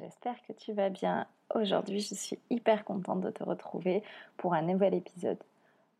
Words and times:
J'espère 0.00 0.40
que 0.46 0.52
tu 0.52 0.72
vas 0.72 0.88
bien. 0.88 1.26
Aujourd'hui, 1.54 2.00
je 2.00 2.14
suis 2.14 2.38
hyper 2.48 2.84
contente 2.84 3.20
de 3.20 3.30
te 3.30 3.44
retrouver 3.44 4.02
pour 4.36 4.54
un 4.54 4.62
nouvel 4.62 4.94
épisode. 4.94 5.38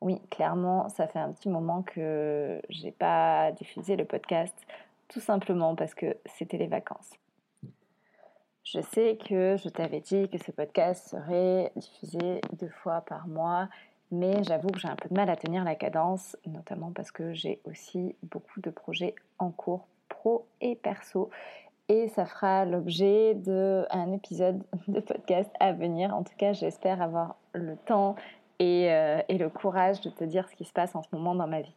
Oui, 0.01 0.21
clairement, 0.31 0.89
ça 0.89 1.07
fait 1.07 1.19
un 1.19 1.33
petit 1.33 1.49
moment 1.49 1.83
que 1.83 2.61
j'ai 2.71 2.93
pas 2.93 3.53
diffusé 3.53 3.97
le 3.97 4.05
podcast, 4.05 4.55
tout 5.09 5.21
simplement 5.21 5.75
parce 5.75 5.95
que 5.95 6.17
c'était 6.25 6.57
les 6.57 6.67
vacances. 6.67 7.11
Je 8.65 8.81
sais 8.81 9.19
que 9.29 9.57
je 9.57 9.69
t'avais 9.69 10.01
dit 10.01 10.29
que 10.29 10.39
ce 10.39 10.53
podcast 10.53 11.09
serait 11.09 11.73
diffusé 11.77 12.41
deux 12.59 12.69
fois 12.69 13.03
par 13.03 13.27
mois, 13.27 13.69
mais 14.11 14.43
j'avoue 14.45 14.69
que 14.69 14.79
j'ai 14.79 14.89
un 14.89 14.97
peu 14.97 15.09
de 15.09 15.15
mal 15.15 15.29
à 15.29 15.37
tenir 15.37 15.65
la 15.65 15.75
cadence, 15.75 16.37
notamment 16.47 16.93
parce 16.93 17.11
que 17.11 17.35
j'ai 17.35 17.61
aussi 17.65 18.17
beaucoup 18.23 18.61
de 18.61 18.71
projets 18.71 19.15
en 19.39 19.51
cours 19.51 19.87
pro 20.09 20.47
et 20.61 20.77
perso 20.77 21.31
et 21.91 22.07
ça 22.07 22.25
fera 22.25 22.65
l'objet 22.65 23.35
d'un 23.35 24.13
épisode 24.13 24.63
de 24.87 25.01
podcast 25.01 25.51
à 25.59 25.73
venir. 25.73 26.15
En 26.15 26.23
tout 26.23 26.37
cas, 26.39 26.53
j'espère 26.53 27.03
avoir 27.03 27.35
le 27.53 27.77
temps 27.77 28.15
et, 28.61 28.93
euh, 28.93 29.21
et, 29.29 29.39
le 29.39 29.49
courage 29.49 30.01
de 30.01 30.09
te 30.09 30.23
dire 30.23 30.49
ce 30.49 30.55
qui 30.55 30.65
se 30.65 30.73
passe 30.73 30.95
en 30.95 31.03
ce 31.03 31.09
moment 31.11 31.35
dans 31.35 31.49
ma 31.49 31.63
vie. 31.63 31.75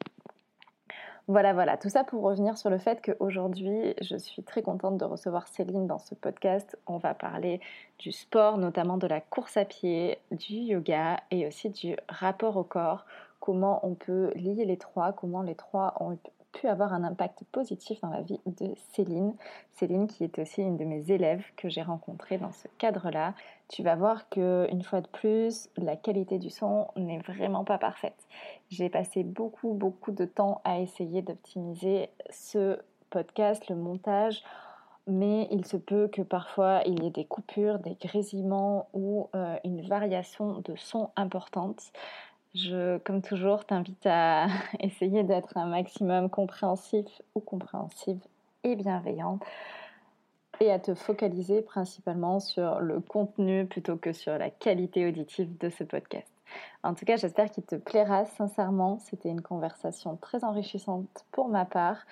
Voilà, 1.28 1.54
voilà, 1.54 1.78
tout 1.78 1.90
ça 1.90 2.04
pour 2.04 2.22
revenir 2.22 2.58
sur 2.60 2.70
le 2.70 2.78
fait 2.78 3.02
qu'aujourd'hui, 3.02 3.96
je 4.02 4.16
suis 4.18 4.44
très 4.44 4.62
contente 4.62 5.00
de 5.00 5.06
recevoir 5.06 5.48
Céline 5.48 5.88
dans 5.88 5.98
ce 5.98 6.14
podcast. 6.14 6.78
On 6.86 6.98
va 6.98 7.16
parler 7.16 7.60
du 7.98 8.12
sport, 8.12 8.60
notamment 8.60 8.98
de 8.98 9.08
la 9.08 9.20
course 9.20 9.58
à 9.58 9.66
pied, 9.66 10.20
du 10.30 10.54
yoga 10.54 11.18
et 11.32 11.48
aussi 11.48 11.70
du 11.72 11.96
rapport 12.08 12.58
au 12.58 12.64
corps, 12.64 13.06
comment 13.44 13.86
on 13.86 13.94
peut 13.94 14.32
lier 14.36 14.64
les 14.64 14.78
trois, 14.78 15.12
comment 15.12 15.42
les 15.42 15.56
trois 15.56 15.96
ont 16.00 16.18
pu 16.54 16.66
avoir 16.66 16.94
un 16.94 17.04
impact 17.04 17.44
positif 17.52 18.00
dans 18.00 18.10
la 18.10 18.22
vie 18.22 18.40
de 18.46 18.74
Céline. 18.94 19.36
Céline 19.74 20.08
qui 20.08 20.24
est 20.24 20.40
aussi 20.40 20.62
une 20.62 20.78
de 20.78 20.86
mes 20.86 21.12
élèves 21.12 21.44
que 21.58 21.68
j'ai 21.68 21.82
rencontrée 21.82 22.38
dans 22.38 22.54
ce 22.54 22.70
cadre-là. 22.78 23.34
Tu 23.68 23.84
vas 23.84 23.98
voir 23.98 24.30
que 24.30 24.66
une 24.72 24.82
fois 24.82 25.02
de 25.02 25.08
plus, 25.08 25.68
la 25.76 25.98
qualité 25.98 26.40
du 26.40 26.50
son 26.50 26.88
n'est 26.96 27.20
vraiment 27.20 27.66
pas 27.66 27.78
parfaite. 27.78 28.16
J'ai 28.70 28.88
passé 28.88 29.24
beaucoup 29.26 29.74
beaucoup 29.74 30.14
de 30.14 30.24
temps 30.24 30.62
à 30.64 30.80
essayer 30.80 31.22
d'optimiser 31.22 32.12
ce 32.30 32.80
podcast, 33.10 33.68
le 33.68 33.76
montage 33.76 34.42
mais 35.06 35.48
il 35.52 35.66
se 35.66 35.78
peut 35.78 36.08
que 36.08 36.22
parfois 36.22 36.82
il 36.86 37.04
y 37.04 37.08
ait 37.08 37.12
des 37.12 37.26
coupures, 37.26 37.80
des 37.80 37.96
grésillements 37.96 38.88
ou 38.94 39.30
euh, 39.36 39.58
une 39.66 39.86
variation 39.86 40.62
de 40.62 40.76
son 40.78 41.10
importante. 41.16 41.92
Je, 42.56 43.00
comme 43.00 43.22
toujours, 43.22 43.66
t'invite 43.66 44.06
à 44.06 44.48
essayer 44.80 45.24
d'être 45.24 45.58
un 45.58 45.66
maximum 45.66 46.30
compréhensif 46.30 47.06
ou 47.34 47.40
compréhensive 47.40 48.20
et 48.64 48.76
bienveillante 48.76 49.44
et 50.60 50.72
à 50.72 50.80
te 50.80 50.94
focaliser 50.94 51.62
principalement 51.64 52.40
sur 52.40 52.80
le 52.80 53.00
contenu 53.00 53.66
plutôt 53.66 53.98
que 53.98 54.14
sur 54.14 54.38
la 54.38 54.52
qualité 54.52 55.08
auditive 55.08 55.58
de 55.58 55.70
ce 55.70 55.84
podcast. 55.84 56.32
En 56.84 56.94
tout 56.94 57.06
cas, 57.06 57.18
j'espère 57.18 57.50
qu'il 57.50 57.64
te 57.64 57.76
plaira 57.76 58.26
sincèrement. 58.26 59.00
C'était 59.00 59.30
une 59.30 59.42
conversation 59.42 60.16
très 60.18 60.44
enrichissante 60.44 61.26
pour 61.32 61.50
ma 61.50 61.66
part. 61.66 62.06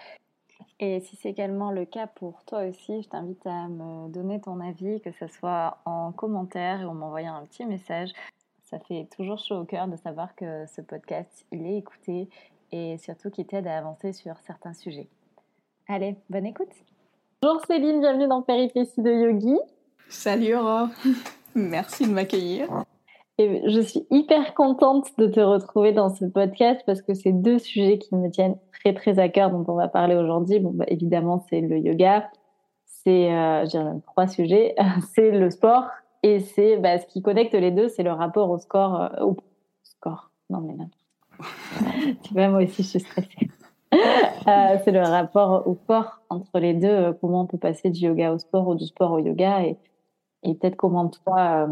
Et 0.80 1.00
si 1.02 1.16
c'est 1.16 1.30
également 1.30 1.72
le 1.72 1.86
cas 1.86 2.08
pour 2.08 2.44
toi 2.46 2.64
aussi, 2.64 3.04
je 3.04 3.10
t'invite 3.10 3.46
à 3.46 3.68
me 3.68 4.10
donner 4.10 4.42
ton 4.42 4.60
avis, 4.60 5.00
que 5.02 5.12
ce 5.12 5.28
soit 5.28 5.78
en 5.86 6.12
commentaire 6.12 6.82
ou 6.82 6.90
en 6.90 6.94
m'envoyant 6.96 7.36
un 7.36 7.46
petit 7.46 7.66
message 7.66 8.12
ça 8.72 8.80
fait 8.80 9.06
toujours 9.16 9.38
chaud 9.38 9.58
au 9.58 9.66
cœur 9.66 9.88
de 9.90 9.98
savoir 9.98 10.34
que 10.34 10.66
ce 10.66 10.82
podcast, 10.82 11.46
il 11.52 11.66
est 11.68 11.78
écouté 11.78 12.30
et 12.72 12.98
surtout 12.98 13.30
qu'il 13.30 13.46
t'aide 13.46 13.68
à 13.68 13.78
avancer 13.78 14.14
sur 14.14 14.36
certains 14.48 14.74
sujets. 14.74 15.10
Allez, 15.90 16.16
bonne 16.30 16.46
écoute 16.46 16.72
Bonjour 17.42 17.60
Céline, 17.66 18.00
bienvenue 18.00 18.30
dans 18.30 18.42
Péripéties 18.42 19.02
de 19.02 19.12
Yogi. 19.12 19.58
Salut 20.08 20.56
Aurore, 20.56 20.88
merci 21.56 22.08
de 22.08 22.14
m'accueillir. 22.14 22.70
Et 23.38 23.62
je 23.70 23.82
suis 23.82 24.06
hyper 24.10 24.54
contente 24.54 25.08
de 25.18 25.28
te 25.28 25.42
retrouver 25.42 25.92
dans 25.92 26.10
ce 26.10 26.24
podcast 26.24 26.82
parce 26.86 27.02
que 27.02 27.14
c'est 27.14 27.34
deux 27.34 27.60
sujets 27.60 27.98
qui 27.98 28.16
me 28.16 28.30
tiennent 28.30 28.58
très 28.72 28.94
très 28.94 29.20
à 29.20 29.28
cœur 29.28 29.50
dont 29.50 29.66
on 29.68 29.76
va 29.76 29.90
parler 29.90 30.16
aujourd'hui. 30.16 30.60
Bon, 30.60 30.72
bah, 30.72 30.86
évidemment, 30.88 31.46
c'est 31.50 31.60
le 31.60 31.78
yoga, 31.78 32.30
c'est, 32.86 33.34
euh, 33.34 33.66
je 33.66 33.72
dirais 33.72 33.84
même 33.84 34.02
trois 34.02 34.28
sujets, 34.28 34.76
c'est 35.14 35.32
le 35.32 35.50
sport 35.50 35.90
et 36.24 36.40
c'est 36.40 36.78
bah, 36.78 37.00
ce 37.00 37.06
qui 37.08 37.22
connecte 37.22 37.54
les 37.54 37.72
deux, 37.72 37.90
c'est 37.90 38.04
le 38.04 38.12
rapport 38.12 38.50
au 38.50 38.58
score. 38.60 39.02
Euh, 39.02 39.24
au 39.24 39.38
score. 39.84 40.32
Non, 40.50 40.62
mais 40.62 40.76
non. 40.76 40.90
tu 42.24 42.34
vois, 42.34 42.50
moi 42.50 42.64
aussi, 42.64 42.84
je 42.84 42.88
suis 42.88 43.00
stressée. 43.00 43.30
Euh, 44.48 44.78
c'est 44.84 44.92
le 44.92 45.02
rapport 45.02 45.68
au 45.68 45.76
corps 45.76 46.22
entre 46.30 46.58
les 46.60 46.74
deux. 46.74 46.88
Euh, 46.88 47.14
comment 47.14 47.42
on 47.42 47.46
peut 47.46 47.60
passer 47.60 47.92
du 47.92 48.06
yoga 48.06 48.34
au 48.34 48.40
sport 48.40 48.70
ou 48.70 48.74
du 48.74 48.86
sport 48.86 49.12
au 49.12 49.20
yoga 49.20 49.64
et, 49.64 49.78
peut-être 50.44 50.78
comment 50.78 51.10
toi, 51.10 51.68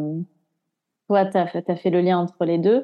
toi, 1.08 1.26
tu 1.26 1.38
as, 1.38 1.76
fait 1.76 1.90
le 1.90 2.02
lien 2.02 2.20
entre 2.20 2.46
les 2.46 2.60
deux. 2.60 2.84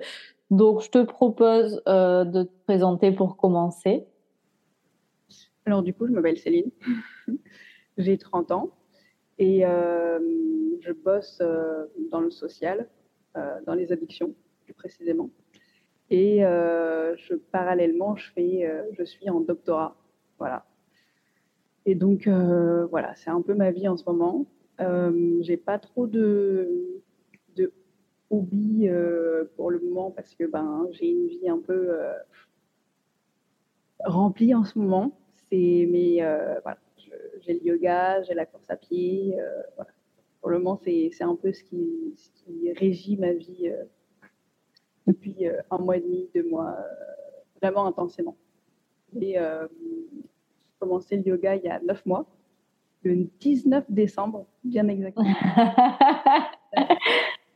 Donc, 0.50 0.82
je 0.82 0.90
te 0.90 1.03
propose 1.03 1.84
de 1.86 2.44
te 2.44 2.64
présenter 2.64 3.12
pour 3.12 3.38
commencer. 3.38 4.08
Alors, 5.66 5.84
du 5.84 5.94
coup, 5.94 6.08
je 6.08 6.14
m'appelle 6.14 6.40
Céline. 6.40 6.72
J'ai 8.00 8.18
30 8.18 8.52
ans. 8.52 8.72
Et 9.38 9.66
euh, 9.66 10.19
je 10.79 10.91
bosse 10.91 11.40
euh, 11.41 11.85
dans 12.12 12.22
le 12.22 12.31
social, 12.31 12.88
euh, 13.35 13.59
dans 13.66 13.73
les 13.73 13.91
addictions 13.91 14.34
plus 14.63 14.73
précisément. 14.73 15.29
Et 16.09 16.41
je, 16.41 17.34
parallèlement, 17.51 18.16
je, 18.16 18.31
fais, 18.31 18.72
je 18.91 19.03
suis 19.03 19.28
en 19.29 19.40
doctorat. 19.40 19.96
Voilà. 20.38 20.63
Et 21.88 21.96
donc, 21.96 22.28
voilà, 22.28 23.16
c'est 23.16 23.31
un 23.31 23.41
peu 23.41 23.56
ma 23.56 23.72
vie 23.72 23.88
en 23.88 23.97
ce 23.97 24.06
moment. 24.06 24.46
Euh, 24.81 25.38
j'ai 25.41 25.57
pas 25.57 25.79
trop 25.79 26.06
de, 26.06 27.02
de 27.56 27.73
hobby 28.29 28.88
pour 29.56 29.72
le 29.72 29.79
moment 29.79 30.12
parce 30.12 30.35
que 30.35 30.44
ben, 30.44 30.88
j'ai 30.91 31.07
une 31.09 31.28
vie 31.28 31.50
un 31.50 31.59
peu 31.59 31.97
remplie 34.03 34.53
en 34.53 34.63
ce 34.63 34.78
moment. 34.78 35.19
C'est, 35.50 35.88
mais 35.90 36.17
voilà, 36.62 36.78
j'ai 37.42 37.53
le 37.53 37.64
yoga, 37.66 38.22
j'ai 38.24 38.34
la 38.34 38.46
course 38.46 38.70
à 38.70 38.76
pied. 38.76 39.40
Euh, 39.40 39.62
voilà. 39.76 39.92
Pour 40.42 40.50
le 40.50 40.59
moment, 40.59 40.80
c'est 40.84 41.24
un 41.24 41.36
peu 41.36 41.52
ce 41.52 41.64
qui, 41.64 42.14
ce 42.18 42.30
qui, 42.44 42.72
régit 42.74 43.18
ma 43.18 43.34
vie 43.34 43.70
euh, 43.70 43.84
depuis 45.08 45.48
euh, 45.48 45.59
un 45.72 45.80
mois 45.80 45.98
et 45.98 46.02
demi, 46.02 46.30
deux 46.36 46.48
mois, 46.48 46.78
vraiment 47.62 47.88
intensément. 47.88 48.38
Et 49.20 49.34
j'ai 49.34 49.40
commencé 50.80 51.18
le 51.18 51.24
yoga 51.24 51.56
il 51.56 51.64
y 51.64 51.70
a 51.70 51.80
neuf 51.80 52.06
mois, 52.06 52.26
le 53.03 53.28
19 53.40 53.86
décembre, 53.90 54.46
bien 54.64 54.88
exactement. 54.88 55.26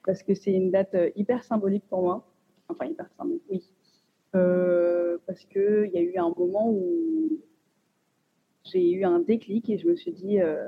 Parce 0.06 0.24
que 0.24 0.34
c'est 0.34 0.54
une 0.54 0.72
date 0.72 0.96
hyper 1.16 1.44
symbolique 1.44 1.84
pour 1.90 2.02
moi. 2.02 2.26
Enfin, 2.70 2.86
hyper 2.86 3.10
symbolique, 3.18 3.44
oui. 3.50 3.64
parce 4.32 5.44
qu'il 5.46 5.92
y 5.92 5.98
a 5.98 6.02
eu 6.02 6.18
un 6.18 6.34
moment 6.38 6.70
où 6.70 7.40
j'ai 8.72 8.92
eu 8.92 9.06
un 9.06 9.20
déclic 9.20 9.70
et 9.70 9.78
je 9.78 9.88
me 9.88 9.96
suis 9.96 10.12
dit, 10.12 10.40
euh, 10.40 10.68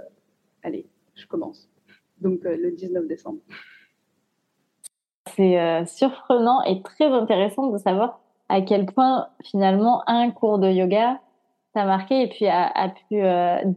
allez, 0.64 0.88
je 1.16 1.26
commence. 1.28 1.70
Donc 2.20 2.46
euh, 2.46 2.56
le 2.58 2.72
19 2.72 3.08
décembre. 3.08 3.40
C'est 5.36 5.60
euh, 5.60 5.86
surprenant 5.86 6.64
et 6.64 6.82
très 6.82 7.06
intéressant 7.06 7.68
de 7.68 7.78
savoir 7.78 8.20
à 8.50 8.62
quel 8.62 8.86
point 8.86 9.30
finalement 9.44 10.04
un 10.08 10.30
cours 10.30 10.60
de 10.60 10.70
yoga 10.70 11.20
t'a 11.74 11.86
marqué 11.86 12.24
et 12.24 12.28
puis 12.28 12.48
a, 12.48 12.90
pu 13.08 13.22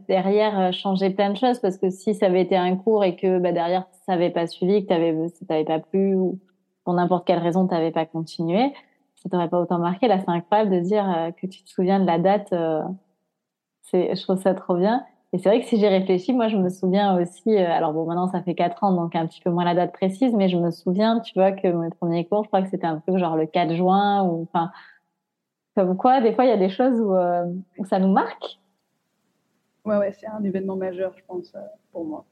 derrière 0.09 0.73
changer 0.73 1.11
plein 1.11 1.29
de 1.29 1.37
choses 1.37 1.59
parce 1.59 1.77
que 1.77 1.89
si 1.89 2.13
ça 2.13 2.25
avait 2.25 2.41
été 2.41 2.57
un 2.57 2.75
cours 2.75 3.05
et 3.05 3.15
que 3.15 3.39
bah, 3.39 3.53
derrière 3.53 3.87
ça 4.05 4.11
n'avait 4.11 4.31
pas 4.31 4.47
suivi, 4.47 4.85
que 4.85 4.89
ça 5.29 5.45
t'avait 5.47 5.63
pas 5.63 5.79
plu 5.79 6.13
ou 6.13 6.37
pour 6.83 6.93
n'importe 6.93 7.25
quelle 7.25 7.39
raison 7.39 7.65
tu 7.65 7.73
n'avais 7.73 7.91
pas 7.91 8.05
continué, 8.05 8.73
ça 9.15 9.29
t'aurait 9.29 9.47
pas 9.47 9.61
autant 9.61 9.79
marqué. 9.79 10.09
Là, 10.09 10.19
c'est 10.19 10.29
incroyable 10.29 10.71
de 10.71 10.79
dire 10.81 11.31
que 11.41 11.47
tu 11.47 11.63
te 11.63 11.69
souviens 11.69 12.01
de 12.01 12.05
la 12.05 12.19
date 12.19 12.53
je 13.93 14.21
trouve 14.21 14.41
ça 14.41 14.53
trop 14.53 14.75
bien. 14.75 15.05
Et 15.33 15.37
c'est 15.37 15.49
vrai 15.49 15.59
que 15.59 15.67
si 15.67 15.77
j'ai 15.77 15.89
réfléchi, 15.89 16.31
moi, 16.31 16.47
je 16.47 16.55
me 16.55 16.69
souviens 16.69 17.19
aussi, 17.19 17.49
euh, 17.49 17.69
alors 17.69 17.91
bon, 17.91 18.05
maintenant, 18.05 18.27
ça 18.29 18.41
fait 18.41 18.55
quatre 18.55 18.83
ans, 18.85 18.93
donc 18.93 19.15
un 19.15 19.27
petit 19.27 19.41
peu 19.41 19.49
moins 19.49 19.65
la 19.65 19.75
date 19.75 19.91
précise, 19.91 20.33
mais 20.33 20.47
je 20.47 20.57
me 20.57 20.71
souviens, 20.71 21.19
tu 21.19 21.33
vois, 21.33 21.51
que 21.51 21.67
mes 21.67 21.89
premiers 21.89 22.25
cours, 22.25 22.43
je 22.43 22.47
crois 22.47 22.61
que 22.61 22.69
c'était 22.69 22.87
un 22.87 22.99
peu 23.05 23.17
genre 23.17 23.35
le 23.35 23.45
4 23.45 23.75
juin, 23.75 24.23
ou 24.23 24.43
enfin, 24.43 24.71
comme 25.75 25.97
quoi, 25.97 26.21
des 26.21 26.33
fois, 26.33 26.45
il 26.45 26.49
y 26.49 26.53
a 26.53 26.57
des 26.57 26.69
choses 26.69 27.01
où, 27.01 27.13
euh, 27.13 27.43
où 27.77 27.85
ça 27.85 27.99
nous 27.99 28.13
marque. 28.13 28.59
Ouais, 29.83 29.97
ouais, 29.97 30.13
c'est 30.13 30.27
un 30.27 30.41
événement 30.41 30.77
majeur, 30.77 31.11
je 31.17 31.23
pense, 31.27 31.51
pour 31.91 32.05
moi. 32.05 32.23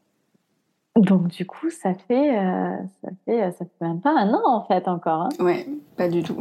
Donc 0.96 1.28
du 1.28 1.46
coup, 1.46 1.70
ça 1.72 1.94
fait, 1.94 2.38
euh, 2.38 2.78
ça 3.02 3.10
fait, 3.26 3.52
ça 3.52 3.66
fait 3.66 3.86
même 3.86 4.00
pas 4.00 4.12
un 4.12 4.32
an 4.34 4.44
en 4.46 4.64
fait 4.66 4.88
encore. 4.88 5.24
Hein. 5.24 5.30
Ouais, 5.40 5.68
pas 5.98 6.08
du 6.08 6.22
tout. 6.22 6.38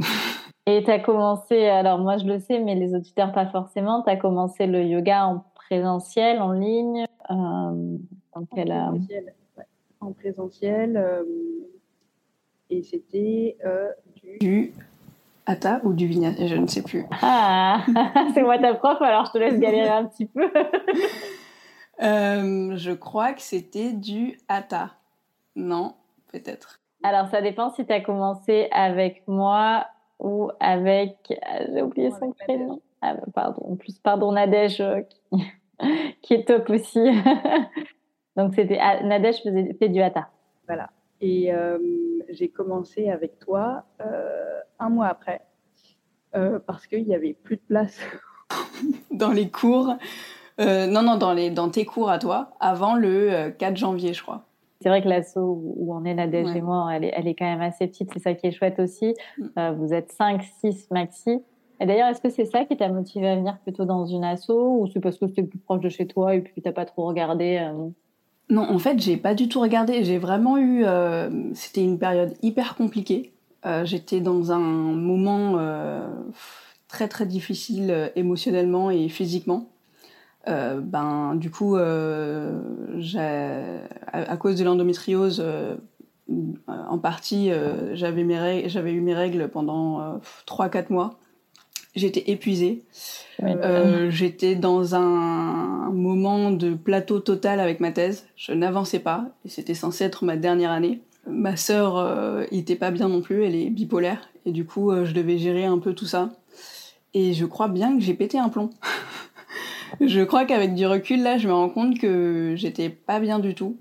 Et 0.67 0.85
tu 0.85 0.91
as 0.91 1.01
commencé, 1.01 1.67
alors 1.67 1.99
moi 1.99 2.19
je 2.19 2.25
le 2.25 2.39
sais, 2.39 2.61
mais 2.61 2.77
les 2.77 2.95
auditeurs 2.95 3.33
pas 3.33 3.47
forcément, 3.47 4.03
tu 4.03 4.11
as 4.11 4.17
commencé 4.17 4.67
le 4.67 4.85
yoga 4.85 5.27
en 5.27 5.45
présentiel, 5.55 6.41
en 6.41 6.53
ligne 6.53 7.05
euh, 7.31 7.99
en, 8.33 8.45
présentiel, 8.45 9.35
en 10.01 10.13
présentiel. 10.13 10.97
Euh, 10.97 11.25
et 12.71 12.83
c'était 12.83 13.57
euh, 13.65 13.91
du... 14.15 14.39
du 14.39 14.75
Hatha 15.47 15.81
ou 15.83 15.93
du 15.93 16.07
Vinyasa, 16.07 16.47
je 16.47 16.55
ne 16.55 16.69
sais 16.69 16.83
plus. 16.83 17.07
Ah, 17.23 17.85
c'est 18.35 18.43
moi 18.43 18.59
ta 18.59 18.75
prof, 18.75 19.03
alors 19.03 19.27
je 19.27 19.33
te 19.33 19.39
laisse 19.39 19.59
galérer 19.59 19.89
un 19.89 20.07
petit 20.07 20.27
peu. 20.27 20.49
Euh, 22.01 22.73
je 22.77 22.91
crois 22.91 23.33
que 23.33 23.43
c'était 23.43 23.93
du 23.93 24.39
Hatha. 24.49 24.91
Non, 25.55 25.95
peut-être. 26.33 26.81
Alors, 27.05 27.29
ça 27.29 27.43
dépend 27.43 27.71
si 27.71 27.87
tu 27.87 27.93
as 27.93 28.01
commencé 28.01 28.69
avec 28.73 29.23
moi 29.29 29.87
ou 30.23 30.51
avec. 30.61 31.17
Euh, 31.31 31.67
j'ai 31.73 31.83
oublié 31.83 32.11
son 32.11 32.33
prénom. 32.33 32.81
Ah, 33.01 33.15
bah, 33.15 33.23
pardon. 33.35 33.73
En 33.73 33.77
plus, 33.77 33.99
pardon, 33.99 34.33
Nadège, 34.33 34.81
euh, 34.81 35.01
qui... 36.23 36.35
est 36.35 36.47
top 36.47 36.71
aussi. 36.71 37.01
Donc, 38.37 38.55
c'était 38.55 38.79
ah, 38.81 39.03
Nadège 39.03 39.43
faisait 39.43 39.75
fait 39.75 39.89
du 39.89 40.01
Hatha. 40.01 40.29
Voilà. 40.67 40.91
Et 41.21 41.53
j'ai 42.31 42.49
commencé 42.49 43.09
avec 43.09 43.39
toi 43.39 43.85
un 44.81 44.89
mois 44.89 45.07
après 45.07 45.43
parce 46.67 46.89
qu'il 46.89 47.07
n'y 47.07 47.15
avait 47.15 47.35
plus 47.35 47.57
de 47.57 47.63
place. 47.69 48.01
Dans 49.13 49.31
les 49.31 49.49
cours. 49.49 49.95
Euh, 50.61 50.87
non, 50.87 51.03
non, 51.03 51.17
dans, 51.17 51.33
les, 51.33 51.51
dans 51.51 51.71
tes 51.71 51.85
cours 51.85 52.11
à 52.11 52.19
toi, 52.19 52.51
avant 52.61 52.95
le 52.95 53.51
4 53.59 53.73
euh, 53.73 53.77
janvier, 53.77 54.13
je 54.13 54.23
crois. 54.23 54.45
C'est 54.83 54.89
vrai 54.89 55.03
que 55.03 55.09
l'asso 55.09 55.37
où 55.39 55.95
on 55.95 56.05
est 56.05 56.15
Nadège 56.15 56.55
et 56.57 56.61
moi, 56.61 56.89
elle 56.93 57.05
est, 57.05 57.13
elle 57.15 57.29
est 57.29 57.35
quand 57.35 57.45
même 57.45 57.61
assez 57.61 57.87
petite. 57.87 58.11
C'est 58.13 58.19
ça 58.19 58.35
qui 58.35 58.47
est 58.47 58.53
chouette 58.53 58.79
aussi. 58.79 59.15
Mm. 59.39 59.45
Euh, 59.59 59.73
vous 59.73 59.93
êtes 59.95 60.11
5, 60.11 60.43
6 60.61 60.89
maxi. 60.91 61.41
Et 61.81 61.87
d'ailleurs, 61.87 62.09
est-ce 62.09 62.21
que 62.21 62.29
c'est 62.29 62.45
ça 62.45 62.65
qui 62.65 62.77
t'a 62.77 62.89
motivé 62.89 63.29
à 63.29 63.37
venir 63.37 63.59
plutôt 63.59 63.85
dans 63.85 64.07
une 64.07 64.25
asso 64.25 64.51
ou 64.51 64.89
c'est 64.93 65.01
parce 65.01 65.19
que 65.19 65.27
c'était 65.27 65.43
plus 65.43 65.59
proche 65.59 65.81
de 65.81 65.89
chez 65.89 66.07
toi 66.07 66.35
et 66.35 66.41
puis 66.41 66.63
t'as 66.63 66.73
pas 66.73 66.85
trop 66.85 67.07
regardé 67.07 67.67
Non, 68.51 68.63
en 68.63 68.79
fait, 68.79 69.01
j'ai 69.01 69.17
pas 69.17 69.35
du 69.35 69.49
tout 69.49 69.61
regardé. 69.61 70.05
J'ai 70.05 70.19
vraiment 70.19 70.59
eu. 70.59 70.85
C'était 71.55 71.83
une 71.83 71.99
période 71.99 72.35
hyper 72.43 72.77
compliquée. 72.77 73.33
J'étais 73.83 74.21
dans 74.21 74.53
un 74.53 74.61
moment 74.61 75.59
très 76.87 77.09
très 77.09 77.27
difficile 77.27 78.13
émotionnellement 78.15 78.91
et 78.91 79.09
physiquement. 79.09 79.67
Euh, 80.49 80.81
ben, 80.81 81.35
du 81.37 81.51
coup, 81.51 81.77
euh, 81.77 82.59
à, 84.13 84.37
cause 84.37 84.57
de 84.57 84.65
l'endométriose, 84.65 85.43
euh, 85.45 85.77
en 86.69 86.99
partie, 86.99 87.51
j'avais 87.95 88.23
eu 88.23 89.01
mes 89.01 89.15
règles 89.15 89.49
pendant 89.49 90.21
3-4 90.47 90.91
mois. 90.91 91.19
J'étais 91.95 92.31
épuisée. 92.31 92.85
J'étais 94.09 94.55
dans 94.55 94.95
un 94.95 95.91
moment 95.93 96.51
de 96.51 96.75
plateau 96.75 97.21
total 97.21 97.61
avec 97.61 97.81
ma 97.81 97.93
thèse. 97.93 98.27
Je 98.37 98.53
n'avançais 98.53 99.01
pas 99.01 99.27
et 99.45 99.49
c'était 99.49 99.75
censé 99.75 100.05
être 100.05 100.25
ma 100.25 100.37
dernière 100.37 100.71
année. 100.71 101.03
Ma 101.27 101.57
sœur 101.57 102.47
n'était 102.51 102.77
pas 102.77 102.91
bien 102.91 103.09
non 103.09 103.21
plus, 103.21 103.45
elle 103.45 103.55
est 103.55 103.69
bipolaire 103.69 104.31
et 104.47 104.53
du 104.53 104.65
coup, 104.65 104.91
je 105.05 105.13
devais 105.13 105.39
gérer 105.39 105.67
un 105.67 105.79
peu 105.79 105.93
tout 105.93 106.07
ça. 106.07 106.31
Et 107.15 107.35
je 107.35 107.45
crois 107.45 107.69
bien 107.69 107.95
que 107.95 108.03
j'ai 108.03 108.15
pété 108.15 108.39
un 108.39 108.49
plomb. 108.49 108.71
je 110.01 110.23
crois 110.23 110.45
qu'avec 110.45 110.75
du 110.75 110.87
recul, 110.87 111.23
là, 111.23 111.39
je 111.39 111.49
me 111.49 111.53
rends 111.53 111.69
compte 111.69 111.99
que 111.99 112.55
j'étais 112.57 112.89
pas 112.89 113.21
bien 113.21 113.39
du 113.39 113.55
tout. 113.55 113.77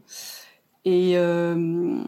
Et 0.85 1.13
euh, 1.15 2.01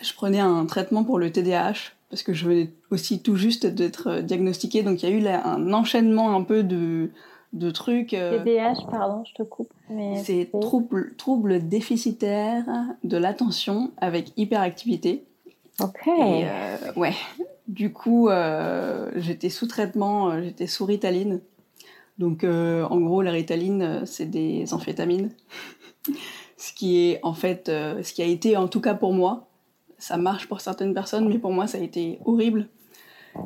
je 0.00 0.14
prenais 0.14 0.40
un 0.40 0.64
traitement 0.66 1.04
pour 1.04 1.18
le 1.18 1.30
TDAH, 1.30 1.92
parce 2.10 2.22
que 2.22 2.32
je 2.32 2.46
venais 2.46 2.70
aussi 2.90 3.20
tout 3.22 3.36
juste 3.36 3.66
d'être 3.66 4.20
diagnostiquée. 4.20 4.82
Donc 4.82 5.02
il 5.02 5.10
y 5.10 5.12
a 5.12 5.14
eu 5.14 5.20
là, 5.20 5.46
un 5.46 5.72
enchaînement 5.72 6.34
un 6.34 6.42
peu 6.42 6.62
de, 6.62 7.10
de 7.52 7.70
trucs. 7.70 8.14
Euh, 8.14 8.42
TDAH, 8.42 8.86
pardon, 8.90 9.24
je 9.24 9.34
te 9.34 9.42
coupe. 9.42 9.72
C'est 10.22 10.50
trouble, 10.60 11.14
trouble 11.16 11.68
déficitaire 11.68 12.64
de 13.04 13.16
l'attention 13.16 13.92
avec 13.98 14.32
hyperactivité. 14.36 15.24
Ok. 15.80 16.06
Et, 16.06 16.44
euh, 16.46 16.76
ouais. 16.96 17.14
Du 17.68 17.92
coup, 17.92 18.30
j'étais 19.16 19.50
sous 19.50 19.66
traitement, 19.66 20.40
j'étais 20.40 20.66
sous 20.66 20.86
Ritaline. 20.86 21.40
Donc, 22.18 22.44
euh, 22.44 22.84
en 22.84 23.00
gros, 23.00 23.22
la 23.22 23.30
ritaline, 23.30 23.82
euh, 23.82 24.00
c'est 24.04 24.26
des 24.26 24.72
amphétamines. 24.72 25.30
ce 26.56 26.72
qui 26.72 26.98
est, 26.98 27.20
en 27.22 27.34
fait, 27.34 27.68
euh, 27.68 28.02
ce 28.02 28.12
qui 28.12 28.22
a 28.22 28.26
été, 28.26 28.56
en 28.56 28.68
tout 28.68 28.80
cas 28.80 28.94
pour 28.94 29.12
moi, 29.12 29.48
ça 29.98 30.16
marche 30.16 30.48
pour 30.48 30.60
certaines 30.60 30.94
personnes, 30.94 31.28
mais 31.28 31.38
pour 31.38 31.52
moi, 31.52 31.66
ça 31.66 31.78
a 31.78 31.80
été 31.80 32.18
horrible. 32.24 32.68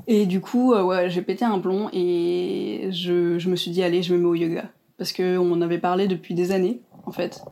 Et 0.06 0.26
du 0.26 0.40
coup, 0.40 0.72
j'ai 1.08 1.22
pété 1.22 1.44
un 1.44 1.58
plomb 1.58 1.88
et 1.93 2.90
je, 2.93 3.40
je, 3.40 3.49
me 3.49 3.56
suis 3.56 3.72
dit, 3.72 3.82
allez, 3.82 4.05
je 4.05 4.14
me 4.14 4.20
mets 4.20 4.26
au 4.26 4.34
yoga. 4.37 4.70
Parce 4.99 5.12
qu'on 5.12 5.50
en 5.50 5.61
avait 5.62 5.78
parlé 5.78 6.06
depuis 6.06 6.34
des 6.34 6.52
années, 6.52 6.81
en 7.06 7.11
fait. 7.11 7.43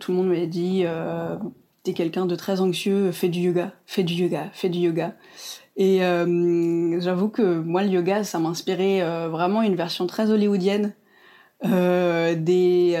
tout 0.00 0.12
le 0.12 0.16
monde 0.16 0.28
m'avait 0.28 0.46
dit, 0.46 0.84
t'es 1.82 1.94
quelqu'un 1.94 2.26
de 2.26 2.36
très 2.36 2.60
anxieux, 2.60 3.10
fais 3.10 3.30
du 3.30 3.40
yoga, 3.40 3.72
fais 3.86 4.02
du 4.02 4.14
yoga, 4.14 4.50
fais 4.52 4.68
du 4.68 4.80
yoga. 4.80 5.14
Et 5.80 6.04
euh, 6.04 7.00
j'avoue 7.00 7.30
que 7.30 7.40
moi, 7.40 7.82
le 7.82 7.88
yoga, 7.88 8.22
ça 8.22 8.38
m'inspirait 8.38 9.00
euh, 9.00 9.30
vraiment 9.30 9.62
une 9.62 9.76
version 9.76 10.06
très 10.06 10.30
hollywoodienne. 10.30 10.92
Euh, 11.64 12.34
des 12.34 12.96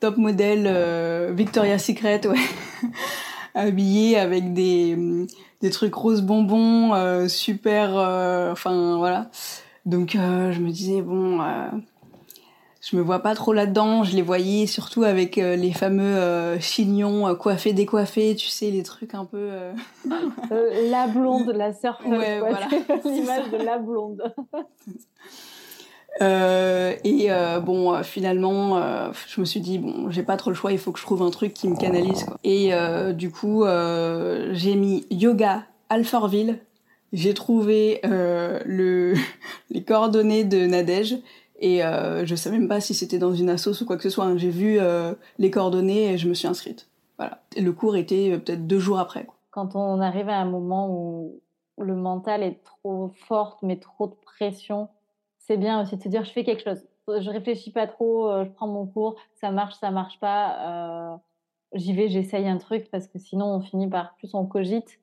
top 0.00 0.16
modèles 0.16 1.32
Victoria's 1.32 1.84
Secret, 1.84 2.26
ouais. 2.26 2.38
habillés 3.54 4.18
avec 4.18 4.52
des, 4.52 5.28
des 5.60 5.70
trucs 5.70 5.94
rose 5.94 6.22
bonbons, 6.22 7.28
super. 7.28 7.94
Enfin, 8.50 8.96
voilà. 8.96 9.30
Donc, 9.86 10.14
je 10.14 10.58
me 10.58 10.70
disais, 10.70 11.02
bon 11.02 11.38
je 12.82 12.96
me 12.96 13.00
vois 13.02 13.20
pas 13.20 13.34
trop 13.34 13.52
là-dedans. 13.52 14.02
Je 14.02 14.16
les 14.16 14.22
voyais 14.22 14.66
surtout 14.66 15.04
avec 15.04 15.38
euh, 15.38 15.54
les 15.54 15.72
fameux 15.72 16.02
euh, 16.02 16.58
chignons 16.58 17.28
euh, 17.28 17.34
coiffés, 17.34 17.72
décoiffés, 17.72 18.34
tu 18.34 18.48
sais, 18.48 18.70
les 18.70 18.82
trucs 18.82 19.14
un 19.14 19.24
peu. 19.24 19.50
la 20.90 21.06
blonde, 21.06 21.52
la 21.54 21.72
sœur. 21.72 22.00
Ouais, 22.04 22.40
voilà. 22.40 22.66
L'image 23.04 23.50
de 23.50 23.64
la 23.64 23.78
blonde. 23.78 24.22
et 26.20 27.28
bon, 27.64 28.02
finalement, 28.02 28.82
je 29.28 29.40
me 29.40 29.44
suis 29.44 29.60
dit 29.60 29.78
bon, 29.78 30.10
j'ai 30.10 30.24
pas 30.24 30.36
trop 30.36 30.50
le 30.50 30.56
choix, 30.56 30.72
il 30.72 30.78
faut 30.78 30.90
que 30.90 30.98
je 30.98 31.04
trouve 31.04 31.22
un 31.22 31.30
truc 31.30 31.54
qui 31.54 31.68
me 31.68 31.76
canalise. 31.76 32.24
Quoi. 32.24 32.38
Et 32.42 32.72
du 33.14 33.30
coup, 33.30 33.64
j'ai 33.64 34.74
mis 34.74 35.06
yoga 35.10 35.62
Alfortville. 35.88 36.58
J'ai 37.12 37.34
trouvé 37.34 38.00
le 38.02 39.14
les 39.70 39.84
coordonnées 39.84 40.44
de 40.44 40.66
Nadège 40.66 41.18
et 41.62 41.84
euh, 41.84 42.26
je 42.26 42.34
sais 42.34 42.50
même 42.50 42.66
pas 42.66 42.80
si 42.80 42.92
c'était 42.92 43.18
dans 43.18 43.32
une 43.32 43.48
assoce 43.48 43.80
ou 43.80 43.86
quoi 43.86 43.96
que 43.96 44.02
ce 44.02 44.10
soit. 44.10 44.24
Hein. 44.24 44.36
J'ai 44.36 44.50
vu 44.50 44.80
euh, 44.80 45.14
les 45.38 45.50
coordonnées 45.50 46.12
et 46.12 46.18
je 46.18 46.28
me 46.28 46.34
suis 46.34 46.48
inscrite. 46.48 46.88
Voilà. 47.18 47.40
Et 47.54 47.60
le 47.60 47.72
cours 47.72 47.94
était 47.96 48.32
euh, 48.32 48.38
peut-être 48.38 48.66
deux 48.66 48.80
jours 48.80 48.98
après. 48.98 49.28
Quand 49.52 49.76
on 49.76 50.00
arrive 50.00 50.28
à 50.28 50.38
un 50.38 50.44
moment 50.44 50.90
où 50.90 51.40
le 51.78 51.94
mental 51.94 52.42
est 52.42 52.64
trop 52.64 53.12
fort, 53.28 53.58
mais 53.62 53.76
trop 53.76 54.08
de 54.08 54.14
pression, 54.14 54.88
c'est 55.38 55.56
bien 55.56 55.80
aussi 55.80 55.96
de 55.96 56.02
se 56.02 56.08
dire 56.08 56.24
je 56.24 56.32
fais 56.32 56.42
quelque 56.42 56.64
chose. 56.64 56.82
Je 57.08 57.30
réfléchis 57.30 57.70
pas 57.70 57.86
trop, 57.86 58.44
je 58.44 58.50
prends 58.50 58.68
mon 58.68 58.86
cours, 58.86 59.16
ça 59.34 59.50
marche, 59.50 59.74
ça 59.78 59.90
marche 59.90 60.18
pas. 60.18 61.20
J'y 61.74 61.92
vais, 61.92 62.08
j'essaye 62.08 62.48
un 62.48 62.58
truc 62.58 62.88
parce 62.90 63.08
que 63.08 63.18
sinon 63.18 63.46
on 63.46 63.60
finit 63.60 63.88
par 63.88 64.14
plus 64.16 64.34
on 64.34 64.46
cogite 64.46 65.00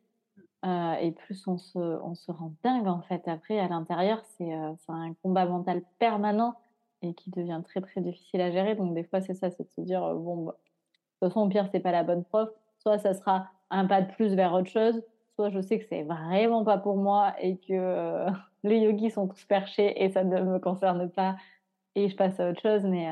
et 0.64 1.12
plus 1.12 1.48
on 1.48 1.58
se, 1.58 1.80
on 1.80 2.16
se 2.16 2.32
rend 2.32 2.54
dingue 2.64 2.88
en 2.88 3.02
fait. 3.02 3.28
Après, 3.28 3.60
à 3.60 3.68
l'intérieur, 3.68 4.22
c'est 4.38 4.52
un 4.52 5.14
combat 5.24 5.46
mental 5.46 5.82
permanent 6.00 6.56
et 7.02 7.14
qui 7.14 7.32
devient 7.32 7.62
très 7.64 7.82
très 7.82 8.02
difficile 8.02 8.42
à 8.42 8.52
gérer. 8.52 8.76
Donc 8.76 8.94
des 8.94 9.04
fois, 9.04 9.22
c'est 9.22 9.34
ça, 9.34 9.50
c'est 9.50 9.64
de 9.64 9.70
se 9.76 9.82
dire 9.82 10.02
bon, 10.16 10.46
bah, 10.46 10.52
de 10.52 11.28
toute 11.28 11.34
façon, 11.34 11.46
au 11.46 11.50
pire, 11.50 11.68
c'est 11.72 11.80
pas 11.80 11.92
la 11.92 12.04
bonne 12.04 12.24
prof. 12.24 12.50
Soit 12.80 13.00
ça 13.00 13.14
sera 13.14 13.48
un 13.70 13.86
pas 13.86 14.02
de 14.02 14.12
plus 14.14 14.34
vers 14.36 14.54
autre 14.54 14.70
chose, 14.70 15.02
soit 15.36 15.50
je 15.50 15.60
sais 15.62 15.80
que 15.80 15.86
c'est 15.86 16.04
vraiment 16.04 16.64
pas 16.64 16.78
pour 16.78 16.98
moi 16.98 17.34
et 17.40 17.58
que 17.58 18.26
les 18.64 18.80
yogis 18.80 19.12
sont 19.12 19.28
tous 19.28 19.46
perchés 19.46 20.04
et 20.04 20.10
ça 20.10 20.24
ne 20.24 20.42
me 20.42 20.60
concerne 20.60 21.10
pas 21.10 21.36
et 21.96 22.10
je 22.10 22.16
passe 22.16 22.40
à 22.40 22.50
autre 22.50 22.62
chose. 22.62 22.84
Mais 22.84 23.08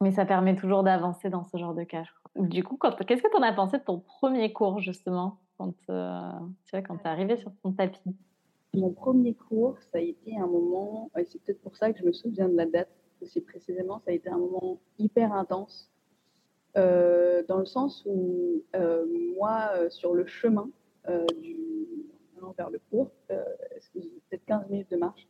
mais 0.00 0.12
ça 0.12 0.26
permet 0.26 0.56
toujours 0.56 0.82
d'avancer 0.82 1.30
dans 1.30 1.44
ce 1.44 1.56
genre 1.56 1.74
de 1.74 1.84
cas. 1.84 2.04
Du 2.36 2.62
coup, 2.62 2.78
qu'est-ce 3.06 3.22
que 3.22 3.30
tu 3.30 3.36
en 3.36 3.42
as 3.42 3.52
pensé 3.52 3.78
de 3.78 3.82
ton 3.82 4.00
premier 4.00 4.52
cours, 4.52 4.80
justement, 4.80 5.38
quand 5.58 5.74
euh, 5.88 6.20
tu 6.66 6.76
es 6.76 6.82
arrivé 7.04 7.36
sur 7.36 7.50
ton 7.62 7.72
tapis? 7.72 8.14
Mon 8.74 8.90
premier 8.90 9.34
cours, 9.34 9.78
ça 9.80 9.98
a 9.98 10.00
été 10.00 10.36
un 10.36 10.46
moment, 10.46 11.10
et 11.18 11.24
c'est 11.24 11.42
peut-être 11.42 11.62
pour 11.62 11.76
ça 11.76 11.92
que 11.92 11.98
je 11.98 12.04
me 12.04 12.12
souviens 12.12 12.48
de 12.48 12.56
la 12.56 12.66
date 12.66 12.90
aussi 13.22 13.40
précisément, 13.40 13.98
ça 14.00 14.10
a 14.10 14.14
été 14.14 14.28
un 14.28 14.36
moment 14.36 14.78
hyper 14.98 15.32
intense, 15.32 15.90
euh, 16.76 17.42
dans 17.48 17.56
le 17.56 17.64
sens 17.64 18.02
où 18.04 18.62
euh, 18.74 19.06
moi, 19.38 19.88
sur 19.88 20.12
le 20.12 20.26
chemin 20.26 20.68
du, 21.40 21.56
vers 22.58 22.68
le 22.70 22.80
cours, 22.90 23.10
peut-être 23.28 24.44
15 24.44 24.68
minutes 24.68 24.90
de 24.90 24.96
marche, 24.96 25.26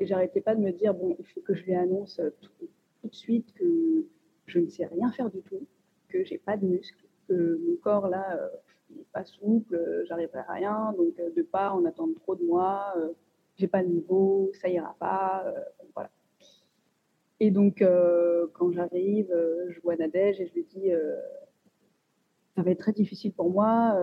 Et 0.00 0.06
j'arrêtais 0.06 0.40
pas 0.40 0.56
de 0.56 0.60
me 0.60 0.72
dire, 0.72 0.92
bon, 0.92 1.14
il 1.18 1.24
faut 1.26 1.40
que 1.40 1.54
je 1.54 1.62
lui 1.62 1.74
annonce 1.74 2.20
tout, 2.40 2.68
tout 3.00 3.08
de 3.08 3.14
suite 3.14 3.52
que 3.54 4.06
je 4.46 4.58
ne 4.58 4.68
sais 4.68 4.86
rien 4.86 5.10
faire 5.12 5.30
du 5.30 5.42
tout, 5.42 5.66
que 6.08 6.24
j'ai 6.24 6.38
pas 6.38 6.56
de 6.56 6.66
muscles, 6.66 7.04
que 7.28 7.60
mon 7.66 7.76
corps 7.76 8.08
là, 8.08 8.38
n'est 8.90 9.04
pas 9.12 9.24
souple, 9.24 10.04
j'arriverai 10.06 10.38
à 10.40 10.52
rien, 10.52 10.94
donc 10.96 11.14
de 11.16 11.42
pas 11.42 11.72
en 11.72 11.84
attendre 11.84 12.14
trop 12.14 12.34
de 12.34 12.44
moi, 12.44 12.94
j'ai 13.56 13.68
pas 13.68 13.82
le 13.82 13.88
niveau, 13.88 14.50
ça 14.54 14.68
ira 14.68 14.96
pas, 14.98 15.44
voilà. 15.94 16.10
Et 17.40 17.50
donc, 17.50 17.84
quand 18.54 18.72
j'arrive, 18.72 19.32
je 19.68 19.80
vois 19.80 19.96
Nadège 19.96 20.40
et 20.40 20.46
je 20.46 20.54
lui 20.54 20.64
dis 20.64 20.90
ça 22.56 22.62
va 22.62 22.70
être 22.72 22.80
très 22.80 22.92
difficile 22.92 23.32
pour 23.32 23.50
moi. 23.50 24.02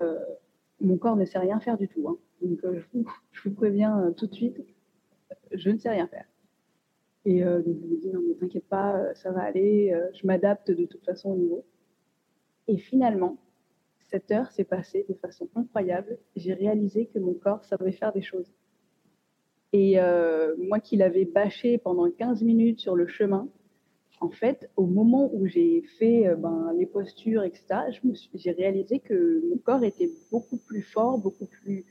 mon 0.79 0.97
corps 0.97 1.15
ne 1.15 1.25
sait 1.25 1.39
rien 1.39 1.59
faire 1.59 1.77
du 1.77 1.87
tout. 1.87 2.07
Hein. 2.07 2.17
Donc, 2.41 2.59
je, 2.63 3.49
vous, 3.49 3.55
préviens 3.55 4.13
tout 4.15 4.27
de 4.27 4.33
suite, 4.33 4.57
je 5.51 5.69
ne 5.69 5.77
sais 5.77 5.89
rien 5.89 6.07
faire. 6.07 6.25
Et 7.25 7.41
donc, 7.41 7.77
je 7.81 7.87
lui 7.87 7.97
dis 7.97 8.11
non, 8.11 8.21
mais 8.27 8.35
t'inquiète 8.35 8.67
pas, 8.67 9.13
ça 9.15 9.31
va 9.31 9.41
aller, 9.41 9.91
je 10.13 10.27
m'adapte 10.27 10.69
de 10.69 10.85
toute 10.85 11.03
façon 11.03 11.31
au 11.31 11.35
niveau. 11.35 11.65
Et 12.67 12.77
finalement, 12.77 13.37
cette 14.09 14.31
heure 14.31 14.51
s'est 14.51 14.63
passée 14.63 15.05
de 15.09 15.15
façon 15.15 15.49
incroyable. 15.55 16.17
J'ai 16.35 16.53
réalisé 16.53 17.07
que 17.07 17.19
mon 17.19 17.33
corps 17.33 17.63
savait 17.65 17.91
faire 17.91 18.13
des 18.13 18.21
choses. 18.21 18.53
Et 19.73 19.99
euh, 19.99 20.55
moi 20.57 20.79
qui 20.79 20.95
l'avais 20.95 21.25
bâché 21.25 21.77
pendant 21.77 22.09
15 22.09 22.43
minutes 22.43 22.79
sur 22.79 22.95
le 22.95 23.07
chemin, 23.07 23.49
en 24.21 24.29
fait, 24.29 24.69
au 24.77 24.85
moment 24.85 25.29
où 25.33 25.45
j'ai 25.47 25.81
fait 25.99 26.27
euh, 26.27 26.35
ben, 26.35 26.71
les 26.77 26.85
postures, 26.85 27.43
etc., 27.43 27.65
j'ai 28.33 28.51
réalisé 28.51 28.99
que 28.99 29.43
mon 29.49 29.57
corps 29.57 29.83
était 29.83 30.09
beaucoup 30.31 30.57
plus 30.57 30.81
fort, 30.81 31.17
beaucoup 31.17 31.47
plus 31.47 31.83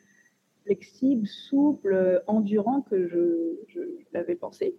flexible, 0.65 1.27
souple, 1.27 2.23
endurant 2.27 2.81
que 2.81 3.07
je, 3.07 3.83
l'avais 4.13 4.35
pensé. 4.37 4.77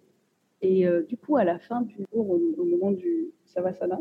Et 0.61 0.87
euh, 0.87 1.03
du 1.03 1.17
coup, 1.17 1.37
à 1.37 1.43
la 1.43 1.59
fin 1.59 1.81
du 1.81 1.97
jour, 2.11 2.29
au, 2.29 2.39
au 2.57 2.65
moment 2.65 2.91
du 2.91 3.31
savasana, 3.45 3.99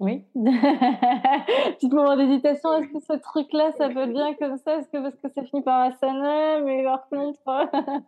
oui. 0.00 0.24
Petit 0.34 1.88
moment 1.88 2.16
d'hésitation, 2.16 2.72
est-ce 2.76 2.88
que 2.92 3.00
ce 3.00 3.20
truc-là, 3.20 3.72
ça 3.72 3.88
peut 3.88 4.06
bien 4.06 4.32
comme 4.34 4.56
ça? 4.58 4.78
Est-ce 4.78 4.88
que 4.88 5.02
parce 5.02 5.16
que 5.16 5.28
ça 5.28 5.42
finit 5.42 5.62
par 5.62 5.90
asana 5.90 6.60
Mais 6.60 6.84
par 6.84 7.08
contre. 7.08 7.40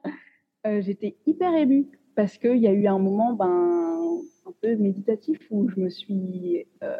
euh, 0.67 0.81
J'étais 0.83 1.17
hyper 1.27 1.53
émue 1.55 1.89
parce 2.15 2.39
qu'il 2.39 2.59
y 2.59 2.69
a 2.69 2.73
eu 2.73 2.87
un 2.87 3.01
moment 3.01 3.33
ben, 3.33 4.21
un 4.47 4.53
peu 4.63 4.77
méditatif 4.77 5.41
où 5.51 5.69
je 5.69 5.81
me 5.81 5.89
suis. 5.89 6.65
Euh, 6.85 6.97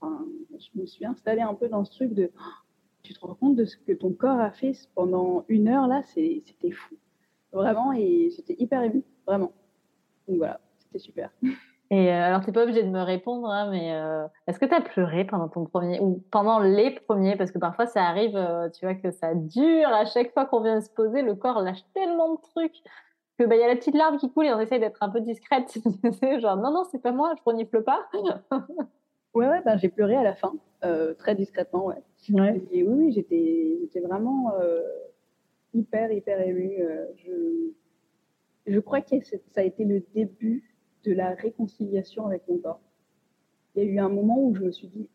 enfin, 0.00 0.26
je 0.50 0.80
me 0.80 0.86
suis 0.86 1.06
installée 1.06 1.42
un 1.42 1.54
peu 1.54 1.68
dans 1.68 1.84
ce 1.84 1.92
truc 1.92 2.14
de. 2.14 2.32
tu 3.04 3.14
te 3.14 3.20
rends 3.20 3.34
compte 3.34 3.54
de 3.54 3.64
ce 3.64 3.76
que 3.76 3.92
ton 3.92 4.12
corps 4.12 4.40
a 4.40 4.50
fait 4.50 4.72
pendant 4.96 5.44
une 5.48 5.68
heure 5.68 5.86
là? 5.86 6.02
C'était 6.02 6.72
fou. 6.72 6.96
Vraiment, 7.52 7.92
et 7.92 8.30
j'étais 8.34 8.56
hyper 8.58 8.82
émue, 8.82 9.04
vraiment. 9.24 9.52
Donc 10.28 10.38
voilà, 10.38 10.60
c'était 10.78 10.98
super. 10.98 11.30
Et 11.90 12.08
euh, 12.10 12.22
alors, 12.22 12.40
tu 12.40 12.46
n'es 12.46 12.52
pas 12.52 12.62
obligé 12.62 12.82
de 12.82 12.88
me 12.88 13.02
répondre, 13.02 13.48
hein, 13.48 13.70
mais 13.70 13.92
euh, 13.92 14.26
est-ce 14.46 14.58
que 14.58 14.64
tu 14.64 14.74
as 14.74 14.80
pleuré 14.80 15.24
pendant 15.24 15.48
ton 15.48 15.64
premier 15.64 16.00
ou 16.00 16.22
pendant 16.30 16.58
les 16.58 16.90
premiers? 16.90 17.36
Parce 17.36 17.50
que 17.52 17.58
parfois, 17.58 17.86
ça 17.86 18.04
arrive, 18.04 18.36
euh, 18.36 18.68
tu 18.70 18.86
vois, 18.86 18.94
que 18.94 19.10
ça 19.10 19.34
dure. 19.34 19.88
À 19.88 20.06
chaque 20.06 20.32
fois 20.32 20.46
qu'on 20.46 20.60
vient 20.60 20.80
se 20.80 20.90
poser, 20.90 21.22
le 21.22 21.34
corps 21.34 21.60
lâche 21.60 21.84
tellement 21.94 22.34
de 22.34 22.40
trucs 22.40 22.82
que 23.38 23.44
bah, 23.44 23.56
y 23.56 23.62
a 23.62 23.68
la 23.68 23.76
petite 23.76 23.94
larme 23.94 24.16
qui 24.16 24.32
coule 24.32 24.46
et 24.46 24.52
on 24.52 24.60
essaye 24.60 24.80
d'être 24.80 25.02
un 25.02 25.10
peu 25.10 25.20
discrète. 25.20 25.76
genre, 26.40 26.56
non, 26.56 26.72
non, 26.72 26.84
c'est 26.90 27.02
pas 27.02 27.12
moi, 27.12 27.34
je 27.36 27.42
renifle 27.44 27.82
pas. 27.82 28.06
ouais, 29.34 29.46
ouais, 29.46 29.62
ben, 29.64 29.76
j'ai 29.76 29.88
pleuré 29.88 30.16
à 30.16 30.22
la 30.22 30.34
fin, 30.34 30.54
très 31.18 31.34
discrètement, 31.34 31.86
ouais. 31.86 32.02
ouais. 32.30 32.62
Et 32.72 32.82
oui, 32.82 32.94
oui, 33.06 33.12
j'étais, 33.12 33.78
j'étais 33.82 34.00
vraiment 34.00 34.52
hyper, 35.74 36.10
hyper 36.12 36.40
émue. 36.40 36.78
je, 37.16 37.72
je 38.66 38.78
crois 38.80 39.00
que 39.00 39.16
ça 39.22 39.60
a 39.60 39.62
été 39.62 39.84
le 39.84 40.02
début 40.14 40.74
de 41.04 41.12
la 41.12 41.34
réconciliation 41.34 42.26
avec 42.26 42.42
mon 42.48 42.58
corps. 42.58 42.80
Il 43.74 43.82
y 43.82 43.86
a 43.86 43.90
eu 43.90 43.98
un 43.98 44.08
moment 44.08 44.42
où 44.42 44.54
je 44.54 44.62
me 44.62 44.70
suis 44.70 44.88
dit, 44.88 45.08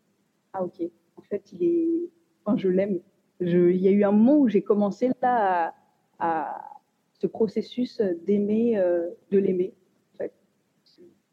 ah 0.54 0.64
ok, 0.64 0.82
en 1.16 1.22
fait, 1.22 1.52
il 1.54 1.64
est, 1.64 2.10
enfin, 2.44 2.58
je 2.58 2.68
l'aime. 2.70 3.00
il 3.40 3.78
y 3.78 3.88
a 3.88 3.92
eu 3.92 4.04
un 4.04 4.12
moment 4.12 4.38
où 4.38 4.48
j'ai 4.48 4.62
commencé 4.62 5.10
là 5.22 5.74
à, 6.20 6.76
ce 7.14 7.28
processus 7.28 8.02
d'aimer, 8.26 8.78
euh, 8.78 9.10
de 9.32 9.40
l'aimer. 9.40 9.74
En 10.14 10.18
fait, 10.18 10.34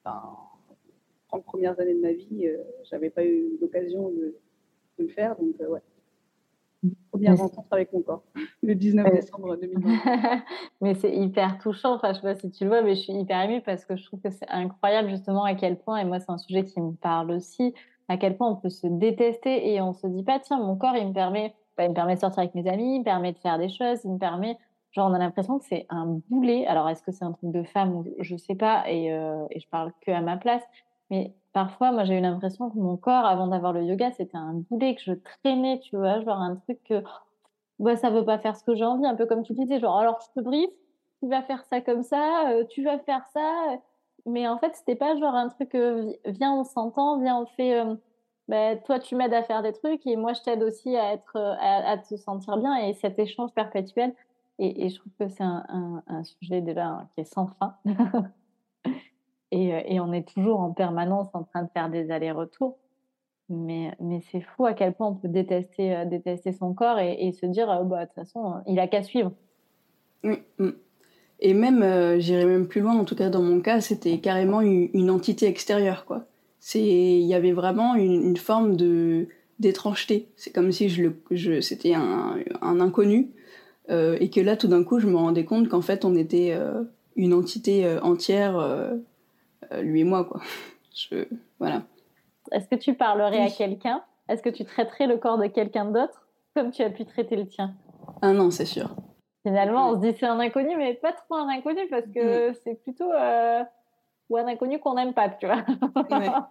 enfin, 0.04 0.36
30 1.28 1.44
premières 1.44 1.78
années 1.78 1.94
de 1.94 2.00
ma 2.00 2.12
vie, 2.12 2.42
je 2.42 2.48
euh, 2.48 2.62
j'avais 2.84 3.10
pas 3.10 3.24
eu 3.24 3.56
l'occasion 3.60 4.10
de, 4.10 4.36
le 4.98 5.08
faire, 5.08 5.36
donc 5.36 5.60
euh, 5.60 5.68
ouais. 5.68 5.82
Première 7.10 7.36
rencontre 7.36 7.68
avec 7.70 7.92
mon 7.92 8.02
corps, 8.02 8.22
le 8.62 8.74
19 8.74 9.12
décembre 9.12 9.56
2020. 9.56 10.42
mais 10.80 10.94
c'est 10.94 11.14
hyper 11.14 11.58
touchant. 11.58 11.94
Enfin, 11.94 12.12
je 12.12 12.16
sais 12.16 12.22
pas 12.22 12.34
si 12.34 12.50
tu 12.50 12.64
le 12.64 12.70
vois, 12.70 12.82
mais 12.82 12.94
je 12.94 13.00
suis 13.00 13.12
hyper 13.12 13.42
émue 13.42 13.62
parce 13.62 13.84
que 13.84 13.96
je 13.96 14.04
trouve 14.04 14.20
que 14.20 14.30
c'est 14.30 14.48
incroyable 14.48 15.08
justement 15.08 15.44
à 15.44 15.54
quel 15.54 15.78
point, 15.78 15.98
et 15.98 16.04
moi 16.04 16.20
c'est 16.20 16.30
un 16.30 16.38
sujet 16.38 16.64
qui 16.64 16.80
me 16.80 16.92
parle 16.92 17.30
aussi, 17.30 17.74
à 18.08 18.16
quel 18.16 18.36
point 18.36 18.50
on 18.50 18.56
peut 18.56 18.70
se 18.70 18.86
détester 18.86 19.72
et 19.72 19.80
on 19.80 19.92
se 19.92 20.06
dit 20.06 20.22
pas, 20.22 20.38
tiens, 20.38 20.58
mon 20.58 20.76
corps, 20.76 20.96
il 20.96 21.08
me 21.08 21.12
permet, 21.12 21.54
bah, 21.76 21.84
il 21.84 21.90
me 21.90 21.94
permet 21.94 22.14
de 22.14 22.20
sortir 22.20 22.40
avec 22.40 22.54
mes 22.54 22.68
amis, 22.68 22.96
il 22.96 22.98
me 23.00 23.04
permet 23.04 23.32
de 23.32 23.38
faire 23.38 23.58
des 23.58 23.68
choses, 23.68 24.00
il 24.04 24.12
me 24.12 24.18
permet, 24.18 24.56
genre 24.92 25.10
on 25.10 25.14
a 25.14 25.18
l'impression 25.18 25.58
que 25.58 25.64
c'est 25.64 25.86
un 25.88 26.20
boulet. 26.28 26.66
Alors 26.66 26.88
est-ce 26.88 27.02
que 27.02 27.12
c'est 27.12 27.24
un 27.24 27.32
truc 27.32 27.50
de 27.50 27.62
femme 27.62 28.04
Je 28.18 28.36
sais 28.36 28.54
pas, 28.54 28.84
et, 28.88 29.12
euh, 29.12 29.46
et 29.50 29.60
je 29.60 29.68
parle 29.68 29.92
que 30.00 30.10
à 30.10 30.20
ma 30.20 30.36
place, 30.36 30.62
mais 31.10 31.34
parfois, 31.56 31.90
moi, 31.90 32.04
j'ai 32.04 32.18
eu 32.18 32.20
l'impression 32.20 32.68
que 32.68 32.76
mon 32.76 32.98
corps, 32.98 33.24
avant 33.24 33.46
d'avoir 33.46 33.72
le 33.72 33.82
yoga, 33.82 34.12
c'était 34.12 34.36
un 34.36 34.62
boulet 34.68 34.94
que 34.94 35.00
je 35.00 35.12
traînais, 35.14 35.80
tu 35.80 35.96
vois, 35.96 36.20
genre 36.20 36.38
un 36.38 36.56
truc 36.56 36.78
que 36.84 37.02
bah, 37.78 37.96
ça 37.96 38.10
veut 38.10 38.26
pas 38.26 38.38
faire 38.38 38.54
ce 38.58 38.62
que 38.62 38.74
j'ai 38.74 38.84
envie, 38.84 39.06
un 39.06 39.14
peu 39.14 39.24
comme 39.24 39.42
tu 39.42 39.54
disais, 39.54 39.80
genre, 39.80 39.98
alors 39.98 40.18
je 40.20 40.38
te 40.38 40.44
brief, 40.44 40.68
tu 41.22 41.28
vas 41.30 41.40
faire 41.42 41.64
ça 41.64 41.80
comme 41.80 42.02
ça, 42.02 42.50
euh, 42.50 42.64
tu 42.68 42.84
vas 42.84 42.98
faire 42.98 43.24
ça. 43.32 43.78
Mais 44.26 44.46
en 44.46 44.58
fait, 44.58 44.76
c'était 44.76 44.96
pas 44.96 45.16
genre 45.16 45.34
un 45.34 45.48
truc, 45.48 45.74
euh, 45.74 46.12
viens, 46.26 46.52
on 46.52 46.64
s'entend, 46.64 47.18
viens, 47.20 47.38
on 47.38 47.46
fait. 47.46 47.80
Euh, 47.80 47.94
bah, 48.48 48.76
toi, 48.76 48.98
tu 48.98 49.16
m'aides 49.16 49.32
à 49.32 49.42
faire 49.42 49.62
des 49.62 49.72
trucs 49.72 50.06
et 50.06 50.16
moi, 50.16 50.34
je 50.34 50.42
t'aide 50.42 50.62
aussi 50.62 50.94
à, 50.94 51.14
être, 51.14 51.38
à, 51.38 51.96
te 51.96 52.16
sentir 52.16 52.58
bien 52.58 52.76
et 52.76 52.92
cet 52.92 53.18
échange 53.18 53.52
perpétuel. 53.54 54.14
Et, 54.58 54.90
je 54.90 54.98
trouve 54.98 55.12
que 55.18 55.28
c'est 55.28 55.42
un, 55.42 56.02
un, 56.06 56.22
sujet 56.22 56.60
déjà 56.60 57.08
qui 57.14 57.22
est 57.22 57.24
sans 57.24 57.46
fin. 57.46 57.76
Euh, 59.54 59.80
et, 59.86 60.00
on 60.00 60.12
est 60.12 60.26
toujours 60.26 60.60
en 60.60 60.72
permanence 60.72 61.28
en 61.32 61.44
train 61.44 61.62
de 61.62 61.68
faire 61.72 61.88
des 61.88 62.10
allers-retours. 62.10 62.78
Mais, 63.48 63.92
mais 64.00 64.20
c'est 64.32 64.40
fou 64.40 64.66
à 64.66 64.72
quel 64.72 64.92
point 64.92 65.08
on 65.08 65.14
peut 65.14 65.28
détester, 65.28 65.94
euh, 65.94 66.04
détester 66.04 66.52
son 66.52 66.74
corps 66.74 66.98
et, 66.98 67.30
se 67.32 67.46
dire, 67.46 67.70
euh, 67.70 67.84
bah, 67.84 68.00
de 68.00 68.06
toute 68.06 68.14
façon, 68.14 68.54
il 68.66 68.80
a 68.80 68.88
qu'à 68.88 69.02
suivre. 69.02 69.32
Oui. 70.24 70.38
Mm. 70.58 70.70
Et 71.38 71.52
même, 71.52 72.18
j'irais 72.18 72.46
même 72.46 72.66
plus 72.66 72.80
loin, 72.80 72.98
en 72.98 73.04
tout 73.04 73.14
cas 73.14 73.28
dans 73.28 73.42
mon 73.42 73.60
cas, 73.60 73.82
c'était 73.82 74.18
carrément 74.20 74.62
une, 74.62 75.10
entité 75.10 75.46
extérieure. 75.46 76.06
quoi. 76.06 76.24
Il 76.74 77.26
y 77.26 77.34
avait 77.34 77.52
vraiment 77.52 77.94
une, 77.94 78.38
forme 78.38 78.74
de 78.74 79.28
d'étrangeté. 79.58 80.28
C'est 80.36 80.50
comme 80.50 80.72
si 80.72 80.88
je 80.88 81.10
je, 81.30 81.60
c'était 81.60 81.92
un, 81.92 82.38
un, 82.62 82.80
inconnu 82.80 83.32
et 83.90 84.30
que 84.30 84.40
là, 84.40 84.56
tout 84.56 84.66
d'un 84.66 84.82
coup, 84.82 84.98
je 84.98 85.06
me 85.06 85.16
rendais 85.16 85.44
compte 85.44 85.68
qu'en 85.68 85.82
fait, 85.82 86.06
on 86.06 86.16
était 86.16 86.56
une 87.16 87.34
entité 87.34 87.98
entière 88.02 88.58
euh, 88.58 88.94
lui 89.80 90.00
et 90.00 90.04
moi, 90.04 90.24
quoi. 90.24 90.40
Je, 90.94 91.26
voilà. 91.58 91.82
Est-ce 92.52 92.68
que 92.68 92.76
tu 92.76 92.94
parlerais 92.94 93.42
à 93.42 93.50
quelqu'un? 93.50 94.02
Est-ce 94.28 94.42
que 94.42 94.48
tu 94.48 94.64
traiterais 94.64 95.06
le 95.06 95.18
corps 95.18 95.38
de 95.38 95.46
quelqu'un 95.46 95.84
d'autre 95.84 96.26
comme 96.54 96.70
tu 96.70 96.82
as 96.82 96.90
pu 96.90 97.04
traiter 97.04 97.36
le 97.36 97.46
tien? 97.46 97.74
Ah 98.22 98.32
non, 98.32 98.50
c'est 98.50 98.64
sûr. 98.64 98.96
Finalement, 99.42 99.90
on 99.90 99.94
se 99.96 100.00
dit 100.00 100.16
c'est 100.18 100.26
un 100.26 100.40
inconnu, 100.40 100.74
mais 100.76 100.94
pas 100.94 101.12
trop 101.12 101.34
un 101.34 101.48
inconnu 101.48 101.86
parce 101.88 102.06
que 102.06 102.52
c'est 102.64 102.82
plutôt 102.82 103.12
euh, 103.12 103.62
ou 104.28 104.36
un 104.36 104.46
inconnu 104.48 104.80
qu'on 104.80 104.94
n'aime 104.94 105.12
pas, 105.12 105.28
tu 105.28 105.46
vois. 105.46 105.64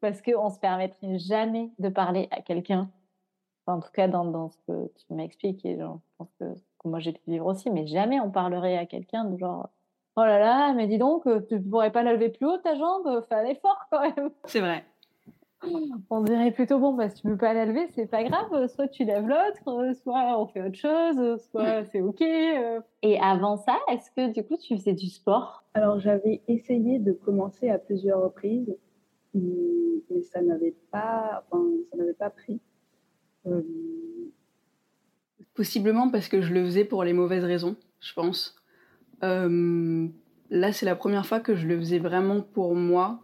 parce 0.00 0.22
qu'on 0.22 0.50
se 0.50 0.58
permettrait 0.58 1.18
jamais 1.18 1.70
de 1.78 1.88
parler 1.90 2.28
à 2.30 2.40
quelqu'un. 2.40 2.90
en 3.66 3.80
tout 3.80 3.92
cas, 3.92 4.08
dans, 4.08 4.24
dans 4.24 4.48
ce 4.48 4.56
que 4.66 4.90
tu 4.96 5.14
m'expliques, 5.14 5.64
et 5.64 5.78
je 5.78 5.84
pense 6.18 6.32
que, 6.40 6.54
que 6.54 6.88
moi 6.88 6.98
j'ai 6.98 7.12
pu 7.12 7.30
vivre 7.30 7.46
aussi, 7.46 7.70
mais 7.70 7.86
jamais 7.86 8.18
on 8.18 8.30
parlerait 8.30 8.78
à 8.78 8.86
quelqu'un 8.86 9.24
de 9.24 9.36
genre 9.36 9.68
Oh 10.16 10.20
là 10.22 10.38
là, 10.38 10.74
mais 10.74 10.86
dis 10.86 10.98
donc, 10.98 11.26
euh, 11.26 11.40
tu 11.48 11.54
ne 11.54 11.60
pourrais 11.60 11.90
pas 11.90 12.02
la 12.02 12.12
lever 12.12 12.28
plus 12.28 12.46
haut 12.46 12.58
ta 12.58 12.74
jambe 12.74 13.24
Fais 13.28 13.34
un 13.34 13.44
effort 13.44 13.86
quand 13.90 14.00
même. 14.02 14.30
C'est 14.44 14.60
vrai. 14.60 14.84
On 16.10 16.22
dirait 16.22 16.50
plutôt 16.50 16.78
bon, 16.78 16.92
bah, 16.94 17.08
si 17.08 17.20
tu 17.20 17.26
ne 17.28 17.32
peux 17.32 17.38
pas 17.38 17.54
la 17.54 17.66
lever, 17.66 17.86
c'est 17.94 18.06
pas 18.06 18.24
grave. 18.24 18.66
Soit 18.66 18.88
tu 18.88 19.04
lèves 19.04 19.28
l'autre, 19.28 19.94
soit 20.02 20.36
on 20.40 20.46
fait 20.48 20.60
autre 20.60 20.76
chose, 20.76 21.40
soit 21.50 21.84
c'est 21.84 22.00
OK. 22.00 22.20
Euh. 22.20 22.80
Et 23.02 23.20
avant 23.20 23.56
ça, 23.56 23.78
est-ce 23.88 24.10
que 24.10 24.32
du 24.32 24.44
coup 24.44 24.56
tu 24.56 24.76
faisais 24.76 24.92
du 24.92 25.06
sport? 25.06 25.62
Alors 25.74 26.00
j'avais 26.00 26.42
essayé 26.48 26.98
de 26.98 27.12
commencer 27.12 27.70
à 27.70 27.78
plusieurs 27.78 28.20
reprises, 28.20 28.76
mais 29.34 30.22
ça 30.22 30.42
n'avait 30.42 30.74
pas, 30.90 31.44
enfin, 31.50 31.64
ça 31.90 31.96
n'avait 31.96 32.12
pas 32.12 32.30
pris. 32.30 32.60
Euh, 33.46 33.62
Possiblement 35.54 36.10
parce 36.10 36.28
que 36.28 36.40
je 36.40 36.52
le 36.52 36.64
faisais 36.64 36.84
pour 36.84 37.04
les 37.04 37.12
mauvaises 37.12 37.44
raisons, 37.44 37.76
je 38.00 38.12
pense. 38.14 38.61
Euh, 39.22 40.08
là, 40.50 40.72
c'est 40.72 40.86
la 40.86 40.96
première 40.96 41.26
fois 41.26 41.40
que 41.40 41.54
je 41.54 41.66
le 41.66 41.78
faisais 41.78 41.98
vraiment 41.98 42.40
pour 42.40 42.74
moi, 42.74 43.20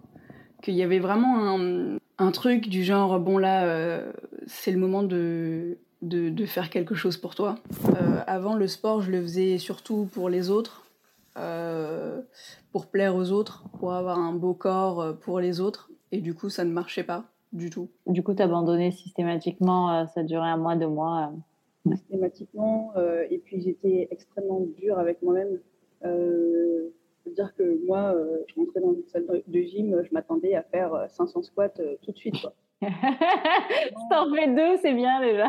qu'il 0.62 0.74
y 0.74 0.82
avait 0.82 0.98
vraiment 0.98 1.58
un, 2.18 2.30
truc 2.32 2.68
du 2.68 2.84
genre, 2.84 3.18
bon 3.20 3.38
là, 3.38 3.64
euh, 3.64 4.12
c'est 4.46 4.72
le 4.72 4.78
moment 4.78 5.02
de, 5.02 5.78
de, 6.02 6.46
faire 6.46 6.70
quelque 6.70 6.94
chose 6.94 7.16
pour 7.16 7.34
toi. 7.34 7.56
Euh, 7.86 8.20
avant 8.26 8.54
le 8.54 8.66
sport, 8.66 9.02
je 9.02 9.10
le 9.10 9.22
faisais 9.22 9.58
surtout 9.58 10.08
pour 10.12 10.28
les 10.28 10.50
autres. 10.50 10.84
pour 12.72 12.86
plaire 12.86 13.14
aux 13.14 13.30
autres, 13.30 13.64
pour 13.78 13.92
avoir 13.92 14.18
un 14.18 14.32
beau 14.32 14.54
corps 14.54 15.16
pour 15.20 15.40
les 15.40 15.60
autres. 15.60 15.90
Et 16.10 16.20
du 16.20 16.34
coup, 16.34 16.48
ça 16.48 16.64
ne 16.64 16.72
marchait 16.72 17.04
pas 17.04 17.24
du 17.52 17.70
tout. 17.70 17.88
Du 18.06 18.22
coup, 18.22 18.34
tu 18.34 18.42
abandonné 18.42 18.90
systématiquement, 18.90 20.06
ça 20.06 20.22
durait 20.22 20.48
un 20.48 20.56
mois, 20.56 20.76
deux 20.76 20.88
mois 20.88 21.32
Systématiquement, 21.88 22.92
et 23.30 23.38
puis 23.38 23.62
j'étais 23.62 24.08
extrêmement 24.10 24.60
dure 24.76 24.98
avec 24.98 25.22
moi-même. 25.22 25.58
Euh, 26.04 26.90
dire 27.26 27.54
que 27.54 27.84
moi, 27.86 28.14
je 28.46 28.54
rentrais 28.54 28.80
dans 28.80 28.94
une 28.94 29.06
salle 29.06 29.42
de 29.46 29.60
gym, 29.60 30.02
je 30.02 30.12
m'attendais 30.12 30.54
à 30.54 30.62
faire 30.62 31.06
500 31.10 31.42
squats 31.42 31.68
tout 32.02 32.12
de 32.12 32.16
suite. 32.16 32.40
Quoi. 32.40 32.54
si 32.82 34.08
t'en 34.08 34.32
fais 34.32 34.54
deux, 34.54 34.76
c'est 34.80 34.94
bien 34.94 35.20
déjà. 35.20 35.48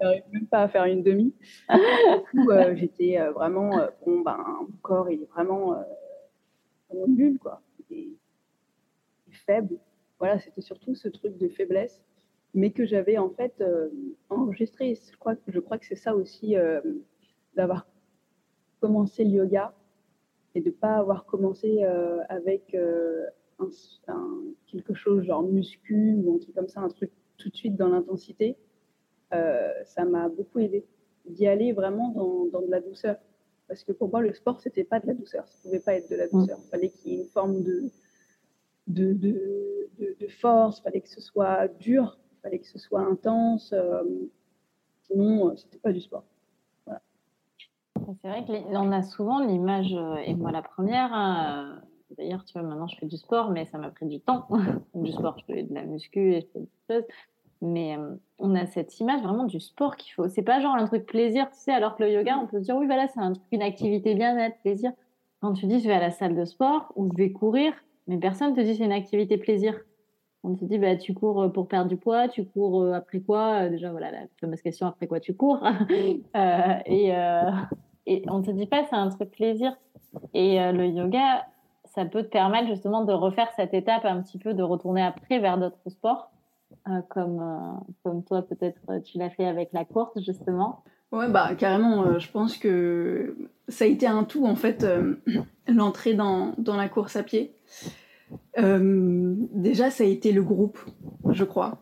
J'arrive 0.00 0.24
même 0.32 0.46
pas 0.46 0.62
à 0.62 0.68
faire 0.68 0.84
une 0.86 1.04
demi. 1.04 1.32
du 1.70 2.20
coup, 2.30 2.50
euh, 2.50 2.74
j'étais 2.74 3.20
euh, 3.20 3.30
vraiment, 3.30 3.78
euh, 3.78 3.86
bon, 4.04 4.22
ben, 4.22 4.36
mon 4.60 4.76
corps, 4.82 5.08
il 5.08 5.22
est 5.22 5.30
vraiment, 5.30 5.76
nul, 7.06 7.38
quoi. 7.38 7.62
Il 7.90 7.98
est, 7.98 8.08
faible. 9.46 9.76
Voilà, 10.18 10.38
c'était 10.40 10.62
surtout 10.62 10.94
ce 10.94 11.08
truc 11.08 11.36
de 11.38 11.48
faiblesse, 11.48 12.02
mais 12.54 12.70
que 12.70 12.86
j'avais 12.86 13.18
en 13.18 13.30
fait 13.30 13.62
enregistré. 14.30 14.94
Je 14.94 15.16
crois, 15.16 15.34
je 15.46 15.60
crois 15.60 15.78
que 15.78 15.86
c'est 15.86 15.96
ça 15.96 16.14
aussi, 16.14 16.54
d'avoir 17.54 17.86
commencé 18.80 19.24
le 19.24 19.30
yoga 19.30 19.74
et 20.54 20.60
de 20.60 20.66
ne 20.68 20.74
pas 20.74 20.96
avoir 20.96 21.24
commencé 21.26 21.82
avec 22.28 22.76
un, 23.58 23.68
quelque 24.66 24.94
chose 24.94 25.24
genre 25.24 25.42
muscu 25.42 26.14
ou 26.16 26.34
un 26.34 26.38
truc 26.38 26.54
comme 26.54 26.68
ça, 26.68 26.80
un 26.80 26.88
truc 26.88 27.10
tout 27.36 27.48
de 27.48 27.56
suite 27.56 27.76
dans 27.76 27.88
l'intensité, 27.88 28.56
euh, 29.32 29.72
ça 29.84 30.04
m'a 30.04 30.28
beaucoup 30.28 30.60
aidé 30.60 30.84
d'y 31.26 31.46
aller 31.46 31.72
vraiment 31.72 32.10
dans, 32.10 32.46
dans, 32.46 32.62
de 32.62 32.70
la 32.70 32.80
douceur. 32.80 33.16
Parce 33.66 33.82
que 33.82 33.92
pour 33.92 34.10
moi, 34.10 34.20
le 34.20 34.32
sport, 34.32 34.60
c'était 34.60 34.84
pas 34.84 35.00
de 35.00 35.06
la 35.06 35.14
douceur. 35.14 35.48
Ça 35.48 35.58
pouvait 35.62 35.80
pas 35.80 35.94
être 35.94 36.10
de 36.10 36.16
la 36.16 36.28
douceur. 36.28 36.58
Il 36.66 36.70
fallait 36.70 36.90
qu'il 36.90 37.12
y 37.12 37.14
ait 37.16 37.22
une 37.22 37.28
forme 37.28 37.62
de, 37.62 37.90
de, 38.86 39.12
de, 39.14 39.88
de, 40.20 40.26
force, 40.28 40.78
il 40.80 40.82
fallait 40.82 41.00
que 41.00 41.08
ce 41.08 41.22
soit 41.22 41.68
dur, 41.68 42.18
il 42.32 42.40
fallait 42.42 42.58
que 42.58 42.66
ce 42.66 42.78
soit 42.78 43.00
intense. 43.00 43.72
Euh, 43.72 44.02
sinon, 45.04 45.50
euh, 45.50 45.56
c'était 45.56 45.78
pas 45.78 45.92
du 45.92 46.00
sport. 46.00 46.24
C'est 48.22 48.28
vrai 48.28 48.44
qu'on 48.44 48.92
a 48.92 49.02
souvent 49.02 49.40
l'image, 49.40 49.96
et 50.26 50.34
moi 50.34 50.50
la 50.50 50.62
première, 50.62 51.12
hein, 51.12 51.80
D'ailleurs, 52.16 52.44
tu 52.44 52.52
vois, 52.52 52.62
maintenant 52.62 52.86
je 52.86 52.96
fais 52.96 53.06
du 53.06 53.16
sport, 53.16 53.50
mais 53.50 53.64
ça 53.66 53.78
m'a 53.78 53.90
pris 53.90 54.06
du 54.06 54.20
temps. 54.20 54.46
du 54.94 55.12
sport, 55.12 55.36
je 55.38 55.52
fais 55.52 55.62
de 55.62 55.74
la 55.74 55.84
muscu 55.84 56.34
et 56.34 56.40
je 56.40 56.46
fais 56.52 56.60
des 56.60 56.68
choses. 56.90 57.04
Mais 57.60 57.96
euh, 57.96 58.14
on 58.38 58.54
a 58.54 58.66
cette 58.66 58.98
image 59.00 59.22
vraiment 59.22 59.44
du 59.44 59.60
sport 59.60 59.96
qu'il 59.96 60.12
faut. 60.12 60.28
C'est 60.28 60.42
pas 60.42 60.60
genre 60.60 60.74
un 60.74 60.86
truc 60.86 61.06
plaisir, 61.06 61.48
tu 61.50 61.58
sais, 61.58 61.72
alors 61.72 61.96
que 61.96 62.02
le 62.02 62.12
yoga, 62.12 62.38
on 62.38 62.46
peut 62.46 62.58
se 62.58 62.64
dire, 62.64 62.76
oui, 62.76 62.86
voilà, 62.86 63.08
c'est 63.08 63.20
un 63.20 63.32
truc, 63.32 63.46
une 63.52 63.62
activité 63.62 64.14
bien-être, 64.14 64.58
plaisir. 64.60 64.92
Quand 65.40 65.54
tu 65.54 65.66
dis, 65.66 65.80
je 65.80 65.88
vais 65.88 65.94
à 65.94 66.00
la 66.00 66.10
salle 66.10 66.36
de 66.36 66.44
sport 66.44 66.92
ou 66.96 67.10
je 67.10 67.16
vais 67.16 67.32
courir, 67.32 67.72
mais 68.06 68.18
personne 68.18 68.54
te 68.54 68.60
dit, 68.60 68.76
c'est 68.76 68.84
une 68.84 68.92
activité 68.92 69.38
plaisir. 69.38 69.74
On 70.42 70.54
te 70.54 70.64
dit, 70.64 70.78
bah, 70.78 70.96
tu 70.96 71.14
cours 71.14 71.42
euh, 71.42 71.48
pour 71.48 71.68
perdre 71.68 71.88
du 71.88 71.96
poids, 71.96 72.28
tu 72.28 72.44
cours 72.44 72.82
euh, 72.82 72.92
après 72.92 73.20
quoi 73.20 73.68
Déjà, 73.70 73.90
voilà, 73.90 74.10
la 74.10 74.20
fameuse 74.40 74.60
question, 74.60 74.86
après 74.86 75.06
quoi 75.06 75.20
tu 75.20 75.34
cours? 75.34 75.66
Et, 76.86 77.12
et 78.06 78.22
on 78.28 78.42
te 78.42 78.50
dit 78.50 78.66
pas, 78.66 78.84
c'est 78.88 78.96
un 78.96 79.08
truc 79.08 79.30
plaisir. 79.30 79.76
Et 80.32 80.58
le 80.72 80.86
yoga, 80.86 81.44
ça 81.94 82.04
peut 82.04 82.22
te 82.22 82.28
permettre 82.28 82.68
justement 82.68 83.04
de 83.04 83.12
refaire 83.12 83.48
cette 83.56 83.72
étape 83.72 84.04
un 84.04 84.20
petit 84.22 84.38
peu, 84.38 84.52
de 84.54 84.62
retourner 84.62 85.02
après 85.02 85.38
vers 85.38 85.58
d'autres 85.58 85.88
sports, 85.88 86.30
euh, 86.88 87.00
comme, 87.08 87.40
euh, 87.40 87.72
comme 88.02 88.24
toi 88.24 88.42
peut-être 88.42 88.80
euh, 88.90 89.00
tu 89.00 89.18
l'as 89.18 89.30
fait 89.30 89.46
avec 89.46 89.70
la 89.72 89.84
course 89.84 90.18
justement. 90.20 90.82
Ouais, 91.12 91.28
bah 91.28 91.54
carrément, 91.54 92.18
je 92.18 92.28
pense 92.30 92.56
que 92.56 93.36
ça 93.68 93.84
a 93.84 93.88
été 93.88 94.08
un 94.08 94.24
tout 94.24 94.46
en 94.46 94.56
fait, 94.56 94.84
l'entrée 95.68 96.14
dans, 96.14 96.54
dans, 96.58 96.76
la 96.76 96.88
course 96.88 97.14
à 97.14 97.22
pied. 97.22 97.54
déjà, 98.56 99.90
ça 99.90 100.02
a 100.02 100.06
été 100.08 100.32
le 100.32 100.42
groupe, 100.42 100.80
je 101.30 101.44
crois, 101.44 101.78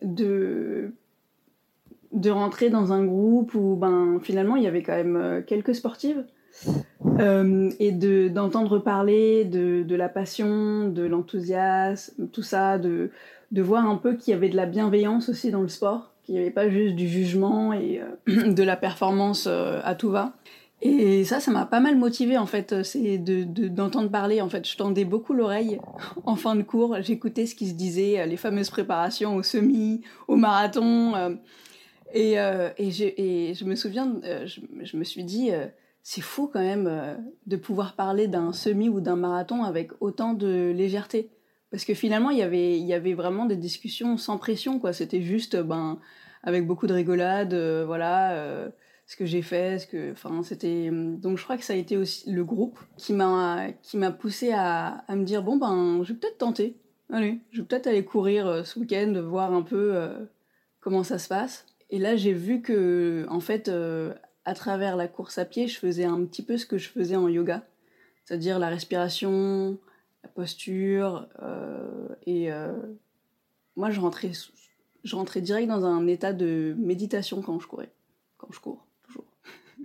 de 0.00 0.94
de 2.12 2.30
rentrer 2.30 2.70
dans 2.70 2.92
un 2.92 3.04
groupe 3.04 3.54
où 3.54 3.76
ben 3.76 4.18
finalement 4.22 4.56
il 4.56 4.64
y 4.64 4.66
avait 4.66 4.82
quand 4.82 4.96
même 4.96 5.44
quelques 5.46 5.74
sportives 5.74 6.24
euh, 7.18 7.70
et 7.78 7.92
de, 7.92 8.28
d'entendre 8.28 8.78
parler 8.78 9.44
de, 9.44 9.82
de, 9.82 9.94
la 9.94 10.08
passion, 10.08 10.88
de 10.88 11.02
l'enthousiasme, 11.02 12.28
tout 12.28 12.42
ça, 12.42 12.78
de, 12.78 13.10
de 13.50 13.62
voir 13.62 13.88
un 13.88 13.96
peu 13.96 14.14
qu'il 14.14 14.32
y 14.32 14.34
avait 14.34 14.48
de 14.48 14.56
la 14.56 14.66
bienveillance 14.66 15.28
aussi 15.28 15.50
dans 15.50 15.62
le 15.62 15.68
sport, 15.68 16.12
qu'il 16.22 16.34
n'y 16.34 16.40
avait 16.40 16.50
pas 16.50 16.68
juste 16.68 16.96
du 16.96 17.08
jugement 17.08 17.72
et 17.72 18.00
euh, 18.28 18.52
de 18.52 18.62
la 18.62 18.76
performance 18.76 19.46
euh, 19.46 19.80
à 19.84 19.94
tout 19.94 20.10
va. 20.10 20.32
Et 20.82 21.24
ça, 21.24 21.40
ça 21.40 21.50
m'a 21.50 21.66
pas 21.66 21.80
mal 21.80 21.96
motivé 21.96 22.38
en 22.38 22.46
fait, 22.46 22.82
c'est 22.84 23.18
de, 23.18 23.44
d'entendre 23.68 24.10
parler. 24.10 24.40
En 24.40 24.48
fait, 24.48 24.66
je 24.66 24.76
tendais 24.76 25.04
beaucoup 25.04 25.34
l'oreille 25.34 25.78
en 26.24 26.36
fin 26.36 26.56
de 26.56 26.62
cours, 26.62 26.96
j'écoutais 27.00 27.46
ce 27.46 27.54
qui 27.54 27.68
se 27.68 27.74
disait, 27.74 28.26
les 28.26 28.38
fameuses 28.38 28.70
préparations 28.70 29.36
au 29.36 29.42
semi, 29.42 30.02
au 30.26 30.36
marathon. 30.36 31.38
Et, 32.12 32.34
et, 32.34 33.54
je 33.54 33.64
me 33.64 33.74
souviens, 33.74 34.20
je, 34.22 34.60
je, 34.82 34.96
me 34.96 35.04
suis 35.04 35.24
dit, 35.24 35.50
c'est 36.02 36.20
fou 36.20 36.48
quand 36.52 36.60
même 36.60 36.86
euh, 36.86 37.16
de 37.46 37.56
pouvoir 37.56 37.94
parler 37.94 38.26
d'un 38.26 38.52
semi 38.52 38.88
ou 38.88 39.00
d'un 39.00 39.16
marathon 39.16 39.64
avec 39.64 39.90
autant 40.00 40.34
de 40.34 40.72
légèreté. 40.74 41.30
Parce 41.70 41.84
que 41.84 41.94
finalement, 41.94 42.30
il 42.30 42.38
y 42.38 42.42
avait, 42.92 43.14
vraiment 43.14 43.44
des 43.44 43.56
discussions 43.56 44.16
sans 44.16 44.38
pression, 44.38 44.80
quoi. 44.80 44.92
C'était 44.92 45.22
juste, 45.22 45.56
ben, 45.56 46.00
avec 46.42 46.66
beaucoup 46.66 46.88
de 46.88 46.94
rigolade, 46.94 47.54
euh, 47.54 47.84
voilà, 47.86 48.32
euh, 48.32 48.68
ce 49.06 49.16
que 49.16 49.24
j'ai 49.24 49.42
fait, 49.42 49.78
ce 49.78 49.86
que, 49.86 50.14
c'était. 50.42 50.90
Donc, 50.90 51.38
je 51.38 51.44
crois 51.44 51.56
que 51.56 51.64
ça 51.64 51.74
a 51.74 51.76
été 51.76 51.96
aussi 51.96 52.28
le 52.30 52.44
groupe 52.44 52.80
qui 52.96 53.12
m'a, 53.12 53.72
poussé 54.18 54.50
à, 54.52 55.04
à, 55.06 55.14
me 55.14 55.24
dire, 55.24 55.44
bon, 55.44 55.58
ben, 55.58 56.02
je 56.02 56.12
vais 56.12 56.18
peut-être 56.18 56.38
tenter. 56.38 56.76
Allez, 57.12 57.38
je 57.52 57.60
vais 57.60 57.66
peut-être 57.66 57.86
aller 57.86 58.04
courir 58.04 58.66
ce 58.66 58.78
week-end, 58.78 59.12
voir 59.24 59.52
un 59.52 59.62
peu 59.62 60.08
comment 60.80 61.04
ça 61.04 61.18
se 61.18 61.28
passe. 61.28 61.66
Et 61.90 61.98
là, 61.98 62.16
j'ai 62.16 62.32
vu 62.32 62.62
que, 62.62 63.26
en 63.28 63.40
fait, 63.40 63.68
à 64.44 64.54
travers 64.54 64.96
la 64.96 65.08
course 65.08 65.38
à 65.38 65.44
pied, 65.44 65.68
je 65.68 65.78
faisais 65.78 66.04
un 66.04 66.24
petit 66.24 66.42
peu 66.42 66.56
ce 66.56 66.66
que 66.66 66.78
je 66.78 66.88
faisais 66.88 67.16
en 67.16 67.28
yoga, 67.28 67.62
c'est-à-dire 68.24 68.58
la 68.58 68.68
respiration, 68.68 69.78
la 70.22 70.28
posture, 70.28 71.28
euh, 71.42 72.08
et 72.26 72.52
euh, 72.52 72.72
moi 73.76 73.90
je 73.90 74.00
rentrais, 74.00 74.32
je 75.04 75.16
rentrais 75.16 75.40
direct 75.40 75.68
dans 75.68 75.84
un 75.84 76.06
état 76.06 76.32
de 76.32 76.74
méditation 76.78 77.42
quand 77.42 77.58
je 77.58 77.66
courais, 77.66 77.92
quand 78.38 78.50
je 78.50 78.60
cours, 78.60 78.86
toujours. 79.04 79.26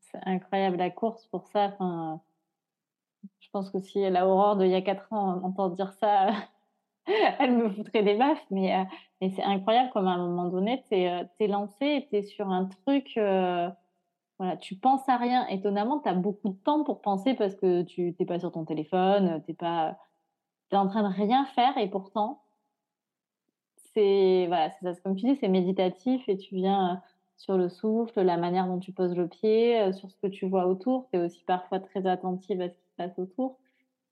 C'est 0.00 0.20
incroyable 0.26 0.76
la 0.76 0.90
course 0.90 1.26
pour 1.26 1.48
ça. 1.48 1.74
Enfin, 1.74 2.20
je 3.40 3.48
pense 3.50 3.70
que 3.70 3.80
si 3.80 4.00
la 4.08 4.26
Aurore 4.26 4.56
d'il 4.56 4.70
y 4.70 4.74
a 4.74 4.82
4 4.82 5.12
ans 5.12 5.42
entend 5.44 5.68
dire 5.68 5.92
ça, 5.92 6.30
elle 7.38 7.56
me 7.56 7.70
foutrait 7.70 8.02
des 8.02 8.14
baffes, 8.14 8.44
mais, 8.50 8.74
euh, 8.74 8.84
mais 9.20 9.30
c'est 9.30 9.42
incroyable 9.42 9.90
comme 9.92 10.06
à 10.06 10.12
un 10.12 10.18
moment 10.18 10.48
donné, 10.48 10.82
tu 10.88 10.96
es, 10.96 11.10
euh, 11.10 11.24
es, 11.38 11.46
lancé, 11.46 12.06
tu 12.10 12.16
es 12.16 12.22
sur 12.22 12.48
un 12.48 12.66
truc, 12.66 13.12
euh, 13.16 13.68
voilà, 14.38 14.56
tu 14.56 14.76
penses 14.76 15.08
à 15.08 15.16
rien. 15.16 15.46
Étonnamment, 15.48 16.00
tu 16.00 16.08
as 16.08 16.14
beaucoup 16.14 16.48
de 16.48 16.56
temps 16.56 16.82
pour 16.84 17.02
penser 17.02 17.34
parce 17.34 17.54
que 17.54 17.82
tu 17.82 18.14
n'es 18.18 18.26
pas 18.26 18.38
sur 18.40 18.52
ton 18.52 18.64
téléphone, 18.64 19.42
tu 19.46 19.54
pas, 19.54 19.98
es 20.72 20.76
en 20.76 20.88
train 20.88 21.08
de 21.08 21.14
rien 21.14 21.44
faire 21.46 21.76
et 21.78 21.88
pourtant, 21.88 22.42
c'est 23.94 24.46
voilà, 24.48 24.70
ça, 24.70 24.92
comme 25.04 25.16
tu 25.16 25.26
dis, 25.26 25.36
c'est 25.36 25.48
méditatif 25.48 26.28
et 26.28 26.36
tu 26.36 26.56
viens 26.56 27.02
sur 27.36 27.56
le 27.58 27.68
souffle, 27.68 28.22
la 28.22 28.36
manière 28.36 28.66
dont 28.66 28.78
tu 28.78 28.92
poses 28.92 29.14
le 29.14 29.28
pied, 29.28 29.92
sur 29.92 30.10
ce 30.10 30.16
que 30.16 30.26
tu 30.28 30.48
vois 30.48 30.66
autour. 30.66 31.08
Tu 31.12 31.18
es 31.18 31.22
aussi 31.22 31.44
parfois 31.44 31.80
très 31.80 32.06
attentive 32.06 32.60
à 32.60 32.68
ce 32.70 32.74
qui 32.74 32.86
se 32.88 32.96
passe 32.96 33.18
autour 33.18 33.58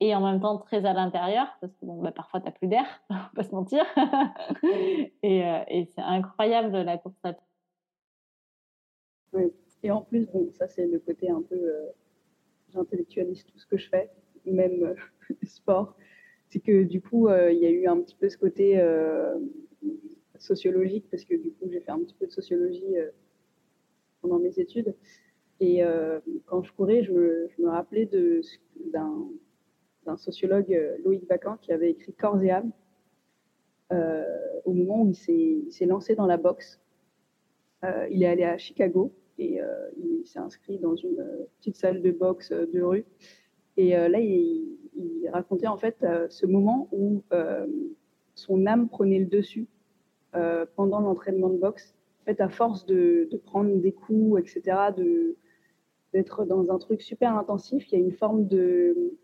et 0.02 0.16
en 0.16 0.20
même 0.20 0.40
temps 0.40 0.58
très 0.58 0.84
à 0.84 0.92
l'intérieur, 0.92 1.46
parce 1.60 1.72
que 1.74 1.86
bon, 1.86 2.02
bah, 2.02 2.10
parfois 2.10 2.40
tu 2.40 2.46
n'as 2.46 2.52
plus 2.52 2.66
d'air, 2.66 2.84
on 3.10 3.14
va 3.14 3.30
pas 3.36 3.44
se 3.44 3.52
mentir. 3.52 3.84
et, 5.22 5.44
euh, 5.44 5.62
et 5.68 5.84
c'est 5.94 6.00
incroyable 6.00 6.76
la 6.76 6.98
course 6.98 7.14
à 7.22 7.34
pied. 7.34 7.46
Oui, 9.32 9.52
et 9.84 9.92
en 9.92 10.02
plus, 10.02 10.26
bon, 10.26 10.50
ça 10.50 10.66
c'est 10.66 10.86
le 10.86 10.98
côté 10.98 11.30
un 11.30 11.40
peu, 11.40 11.54
euh, 11.54 11.86
j'intellectualise 12.70 13.44
tout 13.44 13.56
ce 13.56 13.66
que 13.66 13.76
je 13.76 13.88
fais, 13.88 14.10
même 14.44 14.82
euh, 14.82 14.94
sport. 15.44 15.96
C'est 16.48 16.58
que 16.60 16.82
du 16.82 17.00
coup, 17.00 17.30
il 17.30 17.58
y 17.58 17.64
a 17.64 17.70
eu 17.70 17.86
un 17.86 17.98
petit 18.02 18.14
peu 18.14 18.28
ce 18.28 18.36
côté 18.36 18.78
sociologique, 20.36 21.08
parce 21.10 21.24
que 21.24 21.34
du 21.34 21.50
coup, 21.52 21.66
j'ai 21.70 21.80
fait 21.80 21.92
un 21.92 22.00
petit 22.00 22.12
peu 22.12 22.26
de 22.26 22.30
sociologie 22.30 22.94
pendant 24.20 24.38
mes 24.38 24.58
études. 24.58 24.94
Et 25.60 25.80
quand 26.44 26.62
je 26.62 26.70
courais, 26.74 27.04
je 27.04 27.10
me, 27.10 27.48
je 27.56 27.62
me 27.62 27.70
rappelais 27.70 28.04
d'un 28.92 29.30
d'un 30.06 30.16
sociologue 30.16 30.72
euh, 30.72 30.96
Loïc 31.04 31.26
Bacan 31.26 31.56
qui 31.60 31.72
avait 31.72 31.90
écrit 31.90 32.12
Corps 32.12 32.42
et 32.42 32.50
âme 32.50 32.72
euh, 33.92 34.24
au 34.64 34.72
moment 34.72 35.02
où 35.02 35.12
il 35.28 35.72
s'est 35.72 35.86
lancé 35.86 36.14
dans 36.14 36.26
la 36.26 36.36
boxe. 36.36 36.80
Euh, 37.84 38.06
il 38.10 38.22
est 38.22 38.26
allé 38.26 38.44
à 38.44 38.58
Chicago 38.58 39.12
et 39.38 39.60
il 39.96 40.24
s'est 40.24 40.38
inscrit 40.38 40.78
dans 40.78 40.94
une 40.94 41.26
petite 41.58 41.76
salle 41.76 42.00
de 42.00 42.12
boxe 42.12 42.52
de 42.52 42.80
rue. 42.80 43.04
Et 43.76 43.90
là, 43.90 44.20
il, 44.20 44.78
racontait 45.32 45.66
en 45.66 45.78
fait 45.78 46.06
ce 46.28 46.46
moment 46.46 46.88
où 46.92 47.22
son 48.34 48.66
âme 48.66 48.88
prenait 48.88 49.18
le 49.18 49.26
dessus 49.26 49.66
pendant 50.76 51.00
l'entraînement 51.00 51.48
de 51.48 51.56
boxe. 51.56 51.96
En 52.20 52.24
fait, 52.26 52.40
à 52.40 52.48
force 52.48 52.86
de, 52.86 53.28
prendre 53.44 53.74
des 53.80 53.92
coups, 53.92 54.38
etc., 54.38 54.76
d'être 56.12 56.44
dans 56.44 56.70
un 56.70 56.78
truc 56.78 57.02
super 57.02 57.34
intensif. 57.36 57.90
Il 57.90 57.98
y 57.98 58.00
a 58.00 58.04
une 58.04 58.12
forme 58.12 58.46
de, 58.46 59.16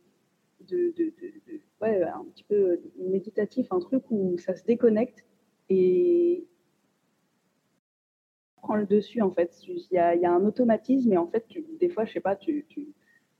de, 0.60 0.92
de, 0.96 1.04
de, 1.04 1.60
ouais, 1.80 2.02
un 2.02 2.24
petit 2.32 2.44
peu 2.44 2.80
méditatif, 2.98 3.66
un 3.70 3.80
truc 3.80 4.04
où 4.10 4.36
ça 4.38 4.54
se 4.54 4.64
déconnecte 4.64 5.24
et 5.68 6.46
prend 8.56 8.76
le 8.76 8.86
dessus 8.86 9.22
en 9.22 9.30
fait. 9.30 9.56
Il 9.66 9.86
y 9.92 9.98
a, 9.98 10.14
il 10.14 10.20
y 10.20 10.26
a 10.26 10.32
un 10.32 10.44
automatisme 10.44 11.12
et 11.12 11.16
en 11.16 11.26
fait, 11.26 11.46
tu, 11.48 11.64
des 11.80 11.88
fois, 11.88 12.04
je 12.04 12.12
sais 12.12 12.20
pas, 12.20 12.36
tu, 12.36 12.66
tu, 12.68 12.88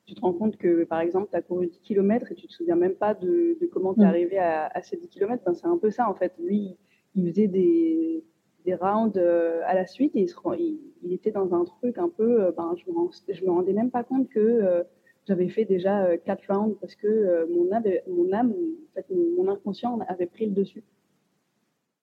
tu, 0.07 0.15
te 0.15 0.21
rends 0.21 0.33
compte 0.33 0.57
que 0.57 0.85
par 0.85 1.01
exemple, 1.01 1.29
tu 1.31 1.37
as 1.37 1.43
couru 1.43 1.67
10 1.67 1.81
km 1.81 2.33
et 2.33 2.35
tu 2.35 2.47
te 2.47 2.53
souviens 2.53 2.77
même 2.77 2.95
pas 2.95 3.15
de, 3.15 3.59
de 3.61 3.67
comment 3.67 3.95
tu 3.95 4.01
es 4.01 4.05
arrivé 4.05 4.39
à, 4.39 4.67
à, 4.67 4.83
ces 4.83 4.97
10 4.97 5.09
km. 5.09 5.43
Ben, 5.45 5.55
c'est 5.55 5.67
un 5.67 5.79
peu 5.79 5.91
ça 5.91 6.09
en 6.09 6.15
fait. 6.15 6.33
Lui, 6.39 6.77
il 7.15 7.29
faisait 7.31 7.49
des, 7.49 8.25
des 8.65 8.75
rounds 8.75 9.19
euh, 9.19 9.61
à 9.67 9.75
la 9.75 9.87
suite 9.87 10.15
et 10.15 10.21
il, 10.21 10.29
se, 10.29 10.37
il, 10.59 10.81
il, 11.03 11.13
était 11.13 11.31
dans 11.31 11.55
un 11.55 11.65
truc 11.65 11.99
un 11.99 12.09
peu, 12.09 12.43
euh, 12.45 12.53
ben, 12.53 12.75
je 12.77 12.91
me, 12.91 13.35
je 13.35 13.45
me 13.45 13.51
rendais 13.51 13.73
même 13.73 13.91
pas 13.91 14.05
compte 14.05 14.29
que 14.29 14.39
euh, 14.39 14.83
j'avais 15.29 15.49
fait 15.49 15.65
déjà 15.65 16.17
quatre 16.19 16.43
rounds 16.49 16.77
parce 16.81 16.95
que 16.95 17.47
mon 17.53 17.71
âme, 17.71 17.85
mon, 18.09 18.33
âme 18.33 18.51
en 18.53 18.95
fait, 18.95 19.07
mon, 19.11 19.45
mon 19.45 19.53
inconscient 19.53 19.99
avait 20.09 20.27
pris 20.27 20.47
le 20.47 20.53
dessus. 20.53 20.83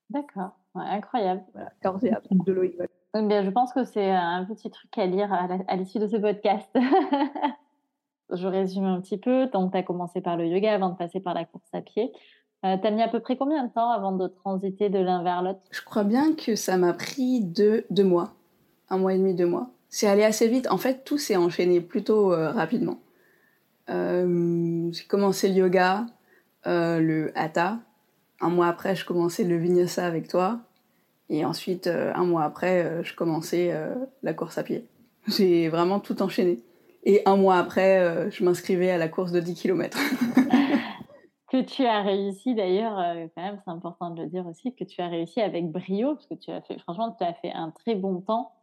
D'accord, 0.10 0.58
ouais, 0.76 0.84
incroyable. 0.86 1.44
Voilà, 1.54 1.72
corps 1.82 2.04
et 2.04 2.12
âme 2.12 2.22
de 2.32 2.52
Loïc. 2.54 2.78
Bien, 3.14 3.44
je 3.44 3.50
pense 3.50 3.74
que 3.74 3.84
c'est 3.84 4.12
un 4.12 4.46
petit 4.46 4.70
truc 4.70 4.98
à 4.98 5.06
lire 5.06 5.32
à 5.34 5.76
l'issue 5.76 6.00
de 6.00 6.08
ce 6.08 6.18
podcast. 6.18 6.70
je 8.32 8.48
résume 8.48 8.86
un 8.86 9.02
petit 9.02 9.18
peu. 9.18 9.48
Donc, 9.48 9.72
tu 9.72 9.78
as 9.78 9.84
commencé 9.84 10.22
par 10.22 10.38
le 10.38 10.48
yoga 10.48 10.74
avant 10.74 10.90
de 10.90 10.96
passer 10.96 11.20
par 11.20 11.34
la 11.34 11.46
course 11.46 11.70
à 11.74 11.82
pied. 11.82 12.12
Euh, 12.66 12.78
tu 12.78 12.88
as 12.88 12.92
mis 12.92 13.02
à 13.02 13.08
peu 13.08 13.20
près 13.20 13.38
combien 13.38 13.66
de 13.66 13.72
temps 13.72 13.90
avant 13.90 14.12
de 14.12 14.28
transiter 14.28 14.90
de 14.90 15.00
l'un 15.00 15.24
vers 15.24 15.42
l'autre? 15.42 15.60
Je 15.72 15.82
crois 15.82 16.04
bien 16.04 16.34
que 16.34 16.56
ça 16.56 16.78
m'a 16.78 16.94
pris 16.94 17.42
deux, 17.42 17.86
deux 17.90 18.04
mois. 18.04 18.34
Un 18.90 18.98
mois 18.98 19.14
et 19.14 19.18
demi, 19.18 19.34
deux 19.34 19.48
mois. 19.48 19.70
C'est 19.90 20.08
allé 20.08 20.24
assez 20.24 20.48
vite. 20.48 20.68
En 20.72 20.78
fait, 20.78 21.04
tout 21.06 21.18
s'est 21.18 21.36
enchaîné 21.36 21.82
plutôt 21.82 22.34
euh, 22.34 22.52
rapidement. 22.52 22.98
Euh, 23.90 24.92
j'ai 24.92 25.04
commencé 25.06 25.50
le 25.50 25.56
yoga, 25.56 26.06
euh, 26.68 27.00
le 27.00 27.32
hatha. 27.38 27.80
Un 28.42 28.50
mois 28.50 28.68
après, 28.68 28.96
je 28.96 29.06
commençais 29.06 29.44
le 29.44 29.58
vinyasa 29.58 30.06
avec 30.06 30.28
toi. 30.28 30.60
Et 31.30 31.46
ensuite, 31.46 31.88
euh, 31.88 32.12
un 32.16 32.26
mois 32.26 32.44
après, 32.44 33.04
je 33.04 33.16
commençais 33.16 33.74
la 34.24 34.34
course 34.34 34.58
à 34.58 34.64
pied. 34.64 34.86
J'ai 35.28 35.70
vraiment 35.70 36.00
tout 36.00 36.22
enchaîné. 36.22 36.60
Et 37.04 37.22
un 37.26 37.36
mois 37.36 37.58
après, 37.58 38.30
je 38.32 38.44
m'inscrivais 38.44 38.92
à 38.92 38.98
la 38.98 39.08
course 39.08 39.32
de 39.32 39.40
10 39.40 39.56
km. 39.56 39.98
que 41.52 41.62
tu 41.62 41.86
as 41.86 42.02
réussi 42.02 42.54
d'ailleurs, 42.54 42.96
quand 43.36 43.42
même, 43.42 43.60
c'est 43.64 43.72
important 43.72 44.12
de 44.12 44.22
le 44.22 44.28
dire 44.28 44.46
aussi, 44.46 44.76
que 44.76 44.84
tu 44.84 45.02
as 45.02 45.08
réussi 45.08 45.42
avec 45.42 45.72
brio, 45.72 46.16
parce 46.16 46.28
que 46.28 46.36
tu 46.36 46.52
as 46.52 46.62
fait, 46.62 46.80
franchement, 46.80 47.16
tu 47.18 47.24
as 47.24 47.34
fait 47.34 47.52
un 47.54 47.72
très 47.72 47.96
bon 47.96 48.22
temps 48.22 48.55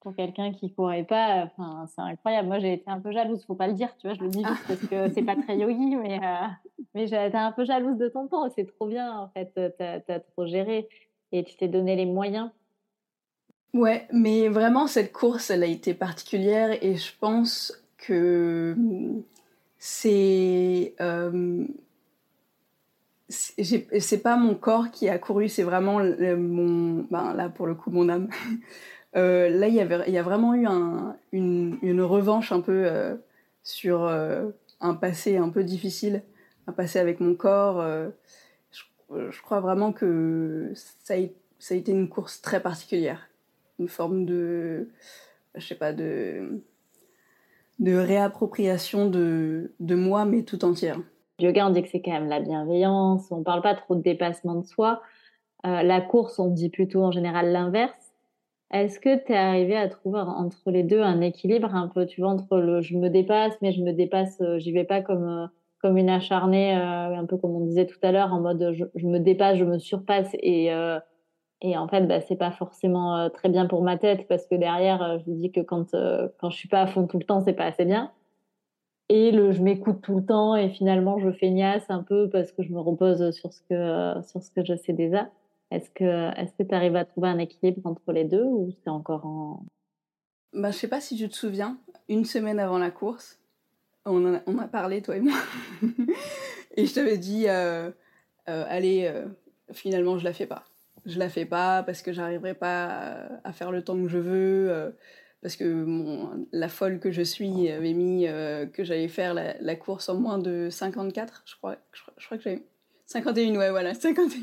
pour 0.00 0.14
quelqu'un 0.14 0.52
qui 0.52 0.72
courait 0.72 1.04
pas. 1.04 1.44
Enfin, 1.44 1.86
c'est 1.94 2.00
incroyable. 2.00 2.48
Moi, 2.48 2.58
j'ai 2.58 2.74
été 2.74 2.84
un 2.86 3.00
peu 3.00 3.12
jalouse, 3.12 3.44
faut 3.44 3.54
pas 3.54 3.66
le 3.66 3.74
dire, 3.74 3.94
tu 3.98 4.06
vois, 4.06 4.16
je 4.16 4.22
le 4.22 4.28
dis 4.28 4.44
juste 4.44 4.66
parce 4.66 4.80
que 4.86 5.12
c'est 5.12 5.22
pas 5.22 5.36
très 5.36 5.58
yogi, 5.58 5.96
mais, 5.96 6.18
euh, 6.22 6.46
mais 6.94 7.06
j'ai 7.06 7.26
été 7.26 7.36
un 7.36 7.52
peu 7.52 7.64
jalouse 7.64 7.98
de 7.98 8.08
ton 8.08 8.26
temps. 8.28 8.48
C'est 8.50 8.66
trop 8.66 8.86
bien, 8.86 9.16
en 9.16 9.28
fait, 9.28 9.52
tu 9.54 9.82
as, 9.82 10.20
trop 10.20 10.46
géré 10.46 10.88
et 11.32 11.44
tu 11.44 11.56
t'es 11.56 11.68
donné 11.68 11.96
les 11.96 12.06
moyens. 12.06 12.50
Ouais, 13.74 14.06
mais 14.12 14.48
vraiment, 14.48 14.86
cette 14.86 15.12
course, 15.12 15.50
elle 15.50 15.62
a 15.62 15.66
été 15.66 15.94
particulière 15.94 16.82
et 16.82 16.96
je 16.96 17.12
pense 17.18 17.84
que 17.98 18.74
c'est. 19.78 20.94
Euh, 21.00 21.66
c'est 23.30 24.22
pas 24.22 24.36
mon 24.36 24.54
corps 24.54 24.90
qui 24.90 25.10
a 25.10 25.18
couru, 25.18 25.50
c'est 25.50 25.62
vraiment 25.62 25.98
mon, 25.98 27.06
ben 27.10 27.34
là 27.34 27.50
pour 27.50 27.66
le 27.66 27.74
coup 27.74 27.90
mon 27.90 28.08
âme. 28.08 28.28
Euh, 29.18 29.48
là, 29.48 29.66
il 29.68 29.74
y, 29.74 30.18
a 30.18 30.22
vraiment 30.22 30.54
eu 30.54 30.66
un, 30.66 31.16
une, 31.32 32.02
revanche 32.02 32.52
un 32.52 32.60
peu 32.60 32.84
euh, 32.86 33.16
sur 33.64 34.04
euh, 34.04 34.50
un 34.80 34.94
passé 34.94 35.36
un 35.36 35.48
peu 35.48 35.64
difficile, 35.64 36.22
un 36.68 36.72
passé 36.72 37.00
avec 37.00 37.18
mon 37.18 37.34
corps. 37.34 37.84
Je, 39.10 39.42
crois 39.42 39.60
vraiment 39.60 39.92
que 39.92 40.72
ça 41.02 41.14
a, 41.14 41.74
été 41.74 41.90
une 41.90 42.08
course 42.08 42.40
très 42.42 42.60
particulière, 42.62 43.28
une 43.80 43.88
forme 43.88 44.24
de, 44.24 44.88
je 45.56 45.66
sais 45.66 45.74
pas, 45.74 45.92
de, 45.92 46.60
réappropriation 47.80 49.10
de, 49.10 49.70
moi, 49.80 50.26
mais 50.26 50.42
tout 50.44 50.64
entière 50.64 51.00
yoga, 51.40 51.68
on 51.68 51.70
dit 51.70 51.82
que 51.82 51.88
c'est 51.88 52.02
quand 52.02 52.10
même 52.10 52.28
la 52.28 52.40
bienveillance, 52.40 53.30
on 53.30 53.44
parle 53.44 53.62
pas 53.62 53.76
trop 53.76 53.94
de 53.94 54.02
dépassement 54.02 54.56
de 54.56 54.66
soi. 54.66 55.02
La 55.62 56.00
course, 56.00 56.38
on 56.40 56.48
dit 56.48 56.68
plutôt 56.68 57.04
en 57.04 57.12
général 57.12 57.52
l'inverse. 57.52 58.07
Est-ce 58.70 59.00
que 59.00 59.16
tu 59.24 59.32
es 59.32 59.36
arrivé 59.36 59.76
à 59.76 59.88
trouver 59.88 60.20
entre 60.20 60.70
les 60.70 60.82
deux 60.82 61.00
un 61.00 61.20
équilibre 61.22 61.74
un 61.74 61.88
peu, 61.88 62.04
tu 62.06 62.20
vois, 62.20 62.30
entre 62.30 62.58
le 62.58 62.82
je 62.82 62.96
me 62.96 63.08
dépasse, 63.08 63.54
mais 63.62 63.72
je 63.72 63.82
me 63.82 63.92
dépasse, 63.92 64.40
euh, 64.42 64.58
j'y 64.58 64.72
vais 64.72 64.84
pas 64.84 65.00
comme, 65.00 65.26
euh, 65.26 65.46
comme 65.80 65.96
une 65.96 66.10
acharnée, 66.10 66.76
euh, 66.76 67.16
un 67.16 67.24
peu 67.24 67.38
comme 67.38 67.52
on 67.56 67.64
disait 67.64 67.86
tout 67.86 67.98
à 68.02 68.12
l'heure, 68.12 68.32
en 68.32 68.40
mode 68.40 68.74
je, 68.74 69.06
me 69.06 69.18
dépasse, 69.18 69.56
je 69.56 69.64
me 69.64 69.78
surpasse 69.78 70.34
et, 70.34 70.70
et 71.62 71.76
en 71.76 71.88
fait, 71.88 72.02
bah, 72.06 72.20
c'est 72.20 72.36
pas 72.36 72.50
forcément 72.52 73.30
très 73.30 73.48
bien 73.48 73.66
pour 73.66 73.82
ma 73.82 73.96
tête 73.98 74.28
parce 74.28 74.46
que 74.46 74.54
derrière, 74.54 75.18
je 75.26 75.32
dis 75.32 75.50
que 75.52 75.60
quand, 75.60 75.92
quand 76.38 76.50
je 76.50 76.56
suis 76.56 76.68
pas 76.68 76.82
à 76.82 76.86
fond 76.86 77.06
tout 77.06 77.18
le 77.18 77.24
temps, 77.24 77.40
c'est 77.40 77.54
pas 77.54 77.64
assez 77.66 77.84
bien 77.84 78.12
et 79.08 79.30
le 79.30 79.52
je 79.52 79.62
m'écoute 79.62 80.00
tout 80.02 80.16
le 80.16 80.24
temps 80.24 80.54
et 80.56 80.68
finalement 80.68 81.18
je 81.18 81.30
feignasse 81.32 81.88
un 81.88 82.02
peu 82.02 82.28
parce 82.28 82.52
que 82.52 82.62
je 82.62 82.72
me 82.72 82.80
repose 82.80 83.30
sur 83.30 83.52
ce 83.52 83.62
que 83.62 84.22
sur 84.28 84.42
ce 84.42 84.50
que 84.50 84.64
je 84.64 84.76
sais 84.76 84.92
déjà. 84.92 85.28
Est-ce 85.70 85.90
que 85.90 86.38
est-ce 86.38 86.52
que 86.52 86.62
tu 86.62 86.74
arrives 86.74 86.96
à 86.96 87.04
trouver 87.04 87.28
un 87.28 87.38
équilibre 87.38 87.86
entre 87.86 88.12
les 88.12 88.24
deux 88.24 88.44
ou 88.44 88.70
c'est 88.82 88.90
encore 88.90 89.26
en 89.26 89.62
bah, 90.54 90.70
je 90.70 90.78
sais 90.78 90.88
pas 90.88 91.00
si 91.00 91.16
tu 91.16 91.28
te 91.28 91.36
souviens, 91.36 91.78
une 92.08 92.24
semaine 92.24 92.58
avant 92.58 92.78
la 92.78 92.90
course, 92.90 93.38
on 94.06 94.34
a, 94.34 94.68
parlé 94.68 95.02
toi 95.02 95.16
et 95.16 95.20
moi 95.20 95.36
et 96.76 96.86
je 96.86 96.94
t'avais 96.94 97.18
dit 97.18 97.44
euh, 97.48 97.90
euh, 98.48 98.64
allez 98.68 99.04
euh, 99.04 99.26
finalement 99.72 100.18
je 100.18 100.24
la 100.24 100.32
fais 100.32 100.46
pas. 100.46 100.64
Je 101.04 101.18
la 101.18 101.28
fais 101.28 101.44
pas 101.44 101.82
parce 101.82 102.02
que 102.02 102.12
j'arriverai 102.12 102.54
pas 102.54 103.28
à, 103.44 103.52
faire 103.52 103.70
le 103.70 103.82
temps 103.82 104.00
que 104.00 104.08
je 104.08 104.18
veux 104.18 104.94
parce 105.40 105.56
que 105.56 105.86
la 106.52 106.68
folle 106.68 106.98
que 106.98 107.10
je 107.10 107.22
suis 107.22 107.70
avait 107.70 107.92
mis 107.92 108.26
que 108.72 108.84
j'allais 108.84 109.08
faire 109.08 109.32
la, 109.32 109.76
course 109.76 110.08
en 110.08 110.16
moins 110.16 110.38
de 110.38 110.68
54, 110.70 111.44
je 111.46 111.56
crois. 111.56 111.76
Je 111.92 112.26
crois 112.26 112.36
que 112.36 112.42
j'avais 112.42 112.62
51, 113.06 113.56
ouais, 113.56 113.70
voilà, 113.70 113.94
51. 113.94 114.40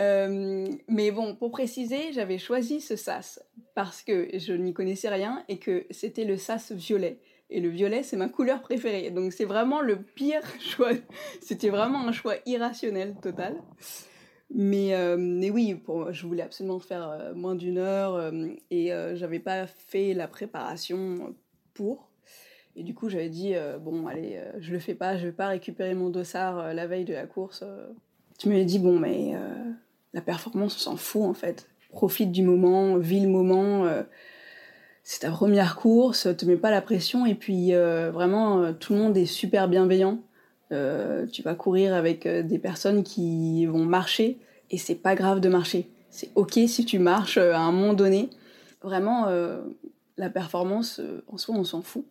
Euh, 0.00 0.66
mais 0.88 1.10
bon, 1.10 1.34
pour 1.34 1.50
préciser, 1.50 2.12
j'avais 2.12 2.38
choisi 2.38 2.80
ce 2.80 2.96
sas 2.96 3.40
parce 3.74 4.02
que 4.02 4.28
je 4.38 4.52
n'y 4.54 4.72
connaissais 4.72 5.08
rien 5.08 5.44
et 5.48 5.58
que 5.58 5.86
c'était 5.90 6.24
le 6.24 6.36
sas 6.36 6.72
violet. 6.72 7.18
Et 7.50 7.60
le 7.60 7.68
violet, 7.68 8.02
c'est 8.02 8.16
ma 8.16 8.30
couleur 8.30 8.62
préférée. 8.62 9.10
Donc 9.10 9.32
c'est 9.32 9.44
vraiment 9.44 9.80
le 9.80 10.02
pire 10.02 10.42
choix. 10.60 10.92
C'était 11.40 11.68
vraiment 11.68 12.06
un 12.06 12.12
choix 12.12 12.36
irrationnel 12.46 13.14
total. 13.20 13.56
Mais, 14.54 14.94
euh, 14.94 15.16
mais 15.18 15.50
oui, 15.50 15.80
je 16.10 16.26
voulais 16.26 16.42
absolument 16.42 16.78
faire 16.78 17.08
euh, 17.08 17.34
moins 17.34 17.54
d'une 17.54 17.78
heure 17.78 18.32
et 18.70 18.92
euh, 18.92 19.16
j'avais 19.16 19.38
pas 19.38 19.66
fait 19.66 20.12
la 20.12 20.28
préparation 20.28 21.34
pour. 21.72 22.10
Et 22.76 22.82
du 22.82 22.94
coup, 22.94 23.08
j'avais 23.08 23.28
dit, 23.28 23.54
bon, 23.80 24.06
allez, 24.06 24.36
euh, 24.36 24.52
je 24.58 24.72
le 24.72 24.78
fais 24.78 24.94
pas, 24.94 25.18
je 25.18 25.26
vais 25.26 25.32
pas 25.32 25.48
récupérer 25.48 25.94
mon 25.94 26.08
dossard 26.08 26.72
la 26.72 26.86
veille 26.86 27.04
de 27.04 27.12
la 27.12 27.26
course. 27.26 27.64
Tu 28.42 28.48
m'avais 28.48 28.64
dit, 28.64 28.78
bon, 28.78 28.98
mais 28.98 29.34
la 30.12 30.20
performance, 30.20 30.74
on 30.76 30.78
s'en 30.78 30.96
fout 30.96 31.22
en 31.22 31.34
fait. 31.34 31.68
Profite 31.90 32.32
du 32.32 32.42
moment, 32.42 32.96
vis 32.96 33.20
le 33.20 33.28
moment. 33.28 33.86
c'est 35.04 35.20
ta 35.20 35.30
première 35.30 35.76
course, 35.76 36.28
te 36.36 36.44
mets 36.44 36.56
pas 36.56 36.70
la 36.70 36.82
pression 36.82 37.24
et 37.24 37.36
puis 37.36 37.72
vraiment, 37.72 38.72
tout 38.74 38.94
le 38.94 38.98
monde 38.98 39.16
est 39.16 39.26
super 39.26 39.68
bienveillant. 39.68 40.18
Euh, 40.72 41.26
tu 41.26 41.42
vas 41.42 41.54
courir 41.54 41.94
avec 41.94 42.24
euh, 42.24 42.42
des 42.42 42.58
personnes 42.58 43.02
qui 43.02 43.66
vont 43.66 43.84
marcher 43.84 44.38
et 44.70 44.78
c'est 44.78 44.94
pas 44.94 45.14
grave 45.14 45.40
de 45.40 45.48
marcher. 45.50 45.90
C'est 46.08 46.30
ok 46.34 46.58
si 46.66 46.84
tu 46.86 46.98
marches 46.98 47.36
euh, 47.36 47.52
à 47.52 47.58
un 47.58 47.72
moment 47.72 47.92
donné. 47.92 48.30
Vraiment, 48.82 49.28
euh, 49.28 49.60
la 50.16 50.30
performance, 50.30 50.98
euh, 50.98 51.24
en 51.28 51.36
soi, 51.36 51.54
on 51.56 51.64
s'en 51.64 51.82
fout. 51.82 52.06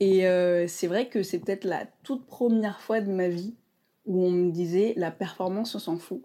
Et 0.00 0.22
c'est 0.68 0.86
vrai 0.86 1.08
que 1.08 1.24
c'est 1.24 1.40
peut-être 1.40 1.64
la 1.64 1.84
toute 2.04 2.24
première 2.24 2.80
fois 2.80 3.00
de 3.00 3.10
ma 3.10 3.26
vie 3.26 3.54
où 4.08 4.24
on 4.24 4.30
me 4.30 4.50
disait 4.50 4.94
la 4.96 5.12
performance, 5.12 5.76
on 5.76 5.78
s'en 5.78 5.98
fout. 5.98 6.22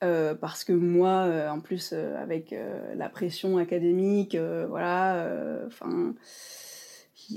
parce 0.00 0.64
que 0.64 0.74
moi, 0.74 1.48
en 1.50 1.60
plus, 1.60 1.94
avec 1.94 2.54
la 2.94 3.08
pression 3.08 3.56
académique, 3.56 4.36
voilà, 4.36 5.64
enfin 5.66 6.14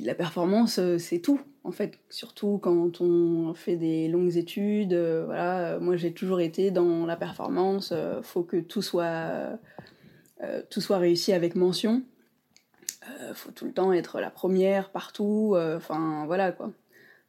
la 0.03 0.15
performance, 0.15 0.79
euh, 0.79 0.97
c'est 0.97 1.19
tout, 1.19 1.39
en 1.63 1.71
fait. 1.71 1.99
Surtout 2.09 2.59
quand 2.61 3.01
on 3.01 3.53
fait 3.53 3.75
des 3.75 4.07
longues 4.07 4.37
études. 4.37 4.93
Euh, 4.93 5.23
voilà, 5.25 5.79
moi, 5.79 5.95
j'ai 5.95 6.13
toujours 6.13 6.39
été 6.39 6.71
dans 6.71 7.05
la 7.05 7.15
performance. 7.15 7.91
Euh, 7.91 8.21
faut 8.21 8.43
que 8.43 8.57
tout 8.57 8.81
soit, 8.81 9.05
euh, 10.43 10.61
réussi 10.89 11.33
avec 11.33 11.55
mention. 11.55 12.03
Euh, 13.21 13.33
faut 13.33 13.51
tout 13.51 13.65
le 13.65 13.71
temps 13.71 13.93
être 13.93 14.19
la 14.19 14.29
première 14.29 14.91
partout. 14.91 15.55
Enfin, 15.55 16.25
voilà. 16.25 16.55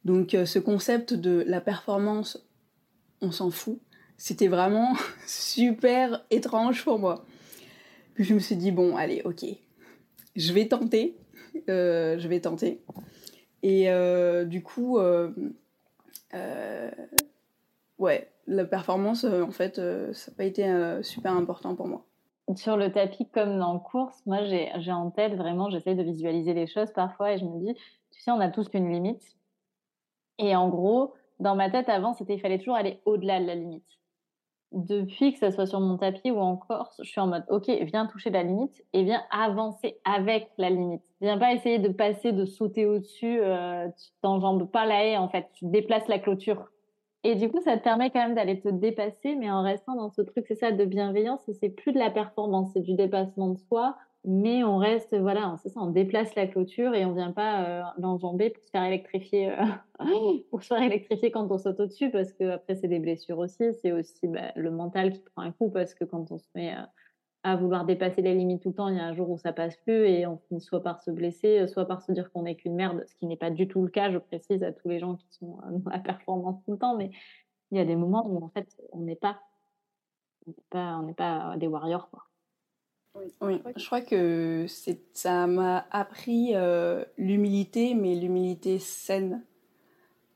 Donc, 0.05 0.31
ce 0.31 0.59
concept 0.59 1.13
de 1.13 1.43
la 1.47 1.61
performance, 1.61 2.45
on 3.21 3.31
s'en 3.31 3.51
fout. 3.51 3.79
C'était 4.17 4.47
vraiment 4.47 4.95
super 5.27 6.25
étrange 6.29 6.83
pour 6.83 6.99
moi. 6.99 7.25
Puis 8.15 8.23
je 8.23 8.33
me 8.33 8.39
suis 8.39 8.55
dit, 8.55 8.71
bon, 8.71 8.95
allez, 8.95 9.21
ok, 9.23 9.45
je 10.35 10.53
vais 10.53 10.67
tenter 10.67 11.15
je 11.67 12.27
vais 12.27 12.39
tenter. 12.39 12.81
Et 13.63 13.89
du 14.45 14.63
coup, 14.63 14.99
ouais, 17.97 18.31
la 18.47 18.65
performance, 18.65 19.23
en 19.23 19.51
fait, 19.51 19.75
ça 19.75 20.31
n'a 20.31 20.37
pas 20.37 20.45
été 20.45 20.99
super 21.01 21.33
important 21.33 21.75
pour 21.75 21.87
moi 21.87 22.05
sur 22.55 22.77
le 22.77 22.91
tapis 22.91 23.27
comme 23.27 23.59
dans 23.59 23.77
course, 23.79 24.23
moi 24.25 24.43
j'ai 24.43 24.91
en 24.91 25.11
tête 25.11 25.35
vraiment, 25.35 25.69
j'essaie 25.69 25.95
de 25.95 26.03
visualiser 26.03 26.53
les 26.53 26.67
choses 26.67 26.91
parfois 26.91 27.33
et 27.33 27.37
je 27.37 27.45
me 27.45 27.59
dis, 27.59 27.75
tu 28.11 28.21
sais, 28.21 28.31
on 28.31 28.39
a 28.39 28.49
tous 28.49 28.67
une 28.73 28.91
limite. 28.91 29.21
Et 30.39 30.55
en 30.55 30.69
gros, 30.69 31.13
dans 31.39 31.55
ma 31.55 31.69
tête 31.69 31.89
avant, 31.89 32.13
c'était 32.13 32.33
il 32.33 32.39
fallait 32.39 32.57
toujours 32.57 32.75
aller 32.75 32.99
au-delà 33.05 33.39
de 33.39 33.45
la 33.45 33.55
limite. 33.55 33.85
Depuis 34.71 35.33
que 35.33 35.39
ce 35.39 35.51
soit 35.51 35.65
sur 35.65 35.79
mon 35.79 35.97
tapis 35.97 36.31
ou 36.31 36.37
en 36.39 36.55
Corse, 36.55 36.99
je 37.03 37.09
suis 37.09 37.19
en 37.19 37.27
mode 37.27 37.43
ok, 37.49 37.69
viens 37.81 38.05
toucher 38.05 38.29
la 38.29 38.43
limite 38.43 38.83
et 38.93 39.03
viens 39.03 39.21
avancer 39.31 39.99
avec 40.05 40.49
la 40.57 40.69
limite. 40.69 41.01
Viens 41.21 41.37
pas 41.37 41.53
essayer 41.53 41.79
de 41.79 41.89
passer, 41.89 42.31
de 42.31 42.45
sauter 42.45 42.85
au-dessus, 42.85 43.39
euh, 43.41 43.87
tu 43.87 44.11
t'enjambes 44.21 44.69
pas 44.69 44.85
la 44.85 45.05
haie 45.05 45.17
en 45.17 45.27
fait, 45.27 45.47
tu 45.53 45.65
déplaces 45.65 46.07
la 46.07 46.19
clôture. 46.19 46.69
Et 47.23 47.35
du 47.35 47.49
coup, 47.49 47.59
ça 47.61 47.77
te 47.77 47.83
permet 47.83 48.11
quand 48.11 48.19
même 48.19 48.35
d'aller 48.35 48.61
te 48.61 48.69
dépasser, 48.69 49.35
mais 49.35 49.51
en 49.51 49.61
restant 49.61 49.95
dans 49.95 50.09
ce 50.09 50.21
truc, 50.21 50.45
c'est 50.47 50.55
ça, 50.55 50.71
de 50.71 50.85
bienveillance, 50.85 51.41
c'est 51.59 51.69
plus 51.69 51.91
de 51.91 51.99
la 51.99 52.11
performance, 52.11 52.69
c'est 52.73 52.81
du 52.81 52.93
dépassement 52.93 53.49
de 53.49 53.57
soi, 53.57 53.97
mais 54.25 54.63
on 54.65 54.77
reste, 54.77 55.17
voilà, 55.17 55.55
c'est 55.63 55.69
ça, 55.69 55.79
on 55.79 55.91
déplace 55.91 56.35
la 56.35 56.45
clôture 56.45 56.93
et 56.93 57.05
on 57.05 57.13
vient 57.13 57.31
pas 57.31 57.63
euh, 57.63 57.83
l'enjamber 57.97 58.49
pour 58.49 58.63
se 58.63 58.69
faire 58.69 58.83
électrifier, 58.83 59.49
euh, 59.49 59.63
pour 60.49 60.61
se 60.61 60.67
faire 60.67 60.81
électrifier 60.83 61.31
quand 61.31 61.49
on 61.49 61.57
saute 61.57 61.79
au-dessus, 61.79 62.11
parce 62.11 62.33
que 62.33 62.43
après 62.49 62.75
c'est 62.75 62.89
des 62.89 62.99
blessures 62.99 63.39
aussi, 63.39 63.73
c'est 63.81 63.93
aussi 63.93 64.27
bah, 64.27 64.51
le 64.55 64.71
mental 64.71 65.13
qui 65.13 65.21
prend 65.21 65.43
un 65.43 65.51
coup, 65.51 65.69
parce 65.69 65.93
que 65.93 66.03
quand 66.03 66.31
on 66.31 66.37
se 66.37 66.49
met 66.53 66.75
euh, 66.75 66.81
à 67.43 67.55
vouloir 67.55 67.85
dépasser 67.85 68.21
les 68.21 68.35
limites 68.35 68.61
tout 68.61 68.69
le 68.69 68.75
temps, 68.75 68.89
il 68.89 68.97
y 68.97 68.99
a 68.99 69.05
un 69.05 69.13
jour 69.13 69.29
où 69.29 69.37
ça 69.37 69.53
passe 69.53 69.77
plus 69.77 70.05
et 70.05 70.27
on 70.27 70.37
finit 70.49 70.59
soit 70.59 70.83
par 70.83 70.99
se 71.01 71.11
blesser, 71.11 71.65
soit 71.67 71.85
par 71.85 72.01
se 72.01 72.11
dire 72.11 72.29
qu'on 72.33 72.43
n'est 72.43 72.55
qu'une 72.55 72.75
merde, 72.75 73.05
ce 73.07 73.15
qui 73.15 73.25
n'est 73.25 73.37
pas 73.37 73.51
du 73.51 73.69
tout 73.69 73.81
le 73.83 73.89
cas, 73.89 74.11
je 74.11 74.17
précise 74.17 74.63
à 74.63 74.73
tous 74.73 74.89
les 74.89 74.99
gens 74.99 75.15
qui 75.15 75.27
sont 75.31 75.59
dans 75.71 75.91
la 75.91 75.99
performance 75.99 76.61
tout 76.65 76.73
le 76.73 76.77
temps, 76.77 76.97
mais 76.97 77.11
il 77.71 77.77
y 77.77 77.81
a 77.81 77.85
des 77.85 77.95
moments 77.95 78.27
où 78.27 78.43
en 78.43 78.49
fait 78.49 78.67
on 78.91 78.99
n'est 78.99 79.15
pas, 79.15 79.39
on 80.45 80.51
n'est 80.51 80.63
pas, 80.69 80.97
on 80.97 81.03
n'est 81.03 81.13
pas 81.13 81.55
des 81.57 81.67
warriors 81.67 82.09
quoi. 82.09 82.28
Oui, 83.41 83.61
je 83.75 83.85
crois 83.85 84.01
que 84.01 84.65
ça 85.13 85.47
m'a 85.47 85.85
appris 85.91 86.51
euh, 86.53 87.03
l'humilité, 87.17 87.93
mais 87.93 88.15
l'humilité 88.15 88.79
saine. 88.79 89.43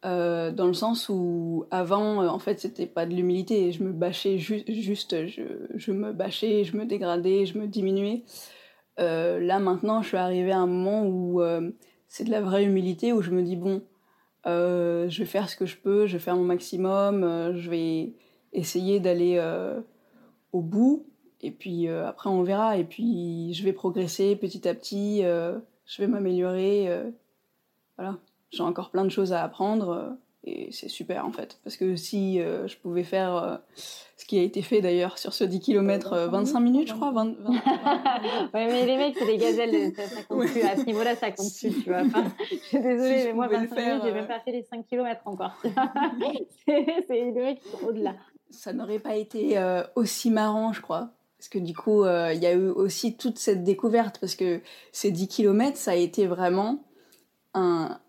Euh, 0.06 0.52
dans 0.52 0.68
le 0.68 0.74
sens 0.74 1.08
où 1.08 1.66
avant, 1.72 2.22
euh, 2.22 2.28
en 2.28 2.40
fait, 2.40 2.60
c'était 2.60 2.86
pas 2.86 3.06
de 3.06 3.14
l'humilité. 3.14 3.72
Je 3.72 3.84
me 3.84 3.94
bâchais 3.94 4.38
juste, 4.38 5.28
je, 5.28 5.44
je, 5.76 5.92
me 5.92 6.12
bâchais, 6.12 6.66
je 6.66 6.76
me 6.76 6.86
dégradais, 6.86 7.46
je 7.46 7.58
me 7.58 7.68
diminuais. 7.68 8.24
là, 8.98 9.60
maintenant, 9.60 10.02
je 10.02 10.10
suis 10.10 10.18
arrivée 10.18 10.52
à 10.52 10.60
un 10.60 10.68
moment 10.68 11.06
où 11.06 11.42
c'est 12.08 12.26
de 12.26 12.32
la 12.32 12.42
vraie 12.42 12.66
humilité, 12.66 13.14
où 13.14 13.22
je 13.22 13.32
me 13.32 13.44
dis, 13.44 13.56
bon, 13.56 13.82
je 14.46 15.18
vais 15.18 15.26
faire 15.26 15.50
ce 15.50 15.56
que 15.56 15.66
je 15.66 15.78
peux, 15.78 16.06
je 16.06 16.14
vais 16.14 16.24
faire 16.24 16.36
mon 16.36 16.44
maximum, 16.44 17.54
je 17.56 17.70
vais 17.70 18.14
essayer 18.52 19.00
d'aller 19.00 19.42
au 20.52 20.62
bout. 20.62 21.06
Et 21.44 21.52
puis 21.52 21.88
euh, 21.88 22.08
après, 22.08 22.30
on 22.30 22.42
verra. 22.42 22.78
Et 22.78 22.86
puis, 22.86 23.54
je 23.54 23.64
vais 23.64 23.74
progresser 23.74 24.36
petit 24.36 24.68
à 24.68 24.74
petit. 24.74 25.24
Euh, 25.24 25.60
je 25.86 26.02
vais 26.02 26.08
m'améliorer. 26.08 26.88
Euh, 26.88 27.12
voilà. 27.98 28.18
J'ai 28.50 28.64
encore 28.64 28.90
plein 28.90 29.04
de 29.04 29.10
choses 29.10 29.34
à 29.34 29.44
apprendre. 29.44 30.16
et 30.46 30.72
c'est 30.72 30.88
super, 30.88 31.26
en 31.26 31.32
fait. 31.32 31.60
Parce 31.64 31.76
que 31.76 31.96
si 31.96 32.38
je 32.38 32.78
pouvais 32.78 33.04
faire 33.04 33.60
ce 33.76 34.26
qui 34.26 34.38
a 34.38 34.44
été 34.44 34.62
fait 34.62 34.80
d'ailleurs 34.80 35.18
sur 35.18 35.34
ce 35.34 35.44
10 35.44 35.60
km, 35.60 36.28
25 36.30 36.60
minutes, 36.60 36.88
je 36.90 36.94
crois. 36.94 37.12
20, 37.12 37.34
oui, 37.50 37.58
mais 38.54 38.86
les 38.86 38.96
mecs, 38.96 39.18
c'est 39.18 39.26
des 39.26 39.38
gazelles, 39.38 39.92
ça, 39.96 40.24
compte 40.30 40.46
plus. 40.46 40.62
À 40.62 40.78
ce 40.78 40.86
niveau-là, 40.86 41.16
ça 41.16 41.32
compte 41.32 41.52
plus, 41.60 41.84
tu 41.84 41.90
vois. 41.90 42.04
je 42.04 42.56
suis 42.56 42.80
désolée, 42.80 43.24
mais 43.26 43.34
moi, 43.34 43.48
25 43.48 43.76
minutes, 43.76 44.02
j'ai 44.04 44.12
même 44.14 44.28
pas 44.28 44.40
fait 44.40 44.52
les 44.52 44.64
5 44.64 44.86
km 44.86 45.22
encore. 45.26 45.56
c'est 46.68 47.08
des 47.08 47.32
mecs 47.32 47.60
qui 47.60 47.70
sont 47.70 47.88
au-delà. 47.88 48.14
Ça 48.52 48.72
n'aurait 48.72 49.00
pas 49.00 49.16
été 49.16 49.60
aussi 49.96 50.30
marrant, 50.30 50.74
je 50.74 50.82
crois. 50.82 51.10
Parce 51.44 51.50
que 51.50 51.60
du 51.60 51.76
coup, 51.76 52.06
euh, 52.06 52.32
il 52.34 52.42
y 52.42 52.46
a 52.46 52.54
eu 52.54 52.70
aussi 52.70 53.18
toute 53.18 53.38
cette 53.38 53.66
découverte, 53.66 54.18
parce 54.18 54.34
que 54.34 54.62
ces 54.94 55.12
10 55.12 55.28
km, 55.28 55.76
ça 55.76 55.92
a 55.92 55.96
été 55.96 56.26
vraiment 56.26 56.86
un, 57.54 58.00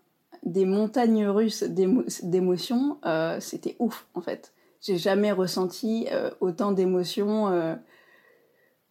des 0.43 0.63
montagnes 0.63 1.27
russes 1.27 1.65
d'émotions. 1.65 2.97
Euh, 3.05 3.41
c'était 3.41 3.75
ouf, 3.79 4.07
en 4.13 4.21
fait. 4.21 4.53
J'ai 4.79 4.97
jamais 4.97 5.33
ressenti 5.33 6.07
euh, 6.13 6.29
autant 6.39 6.71
d'émotions 6.71 7.49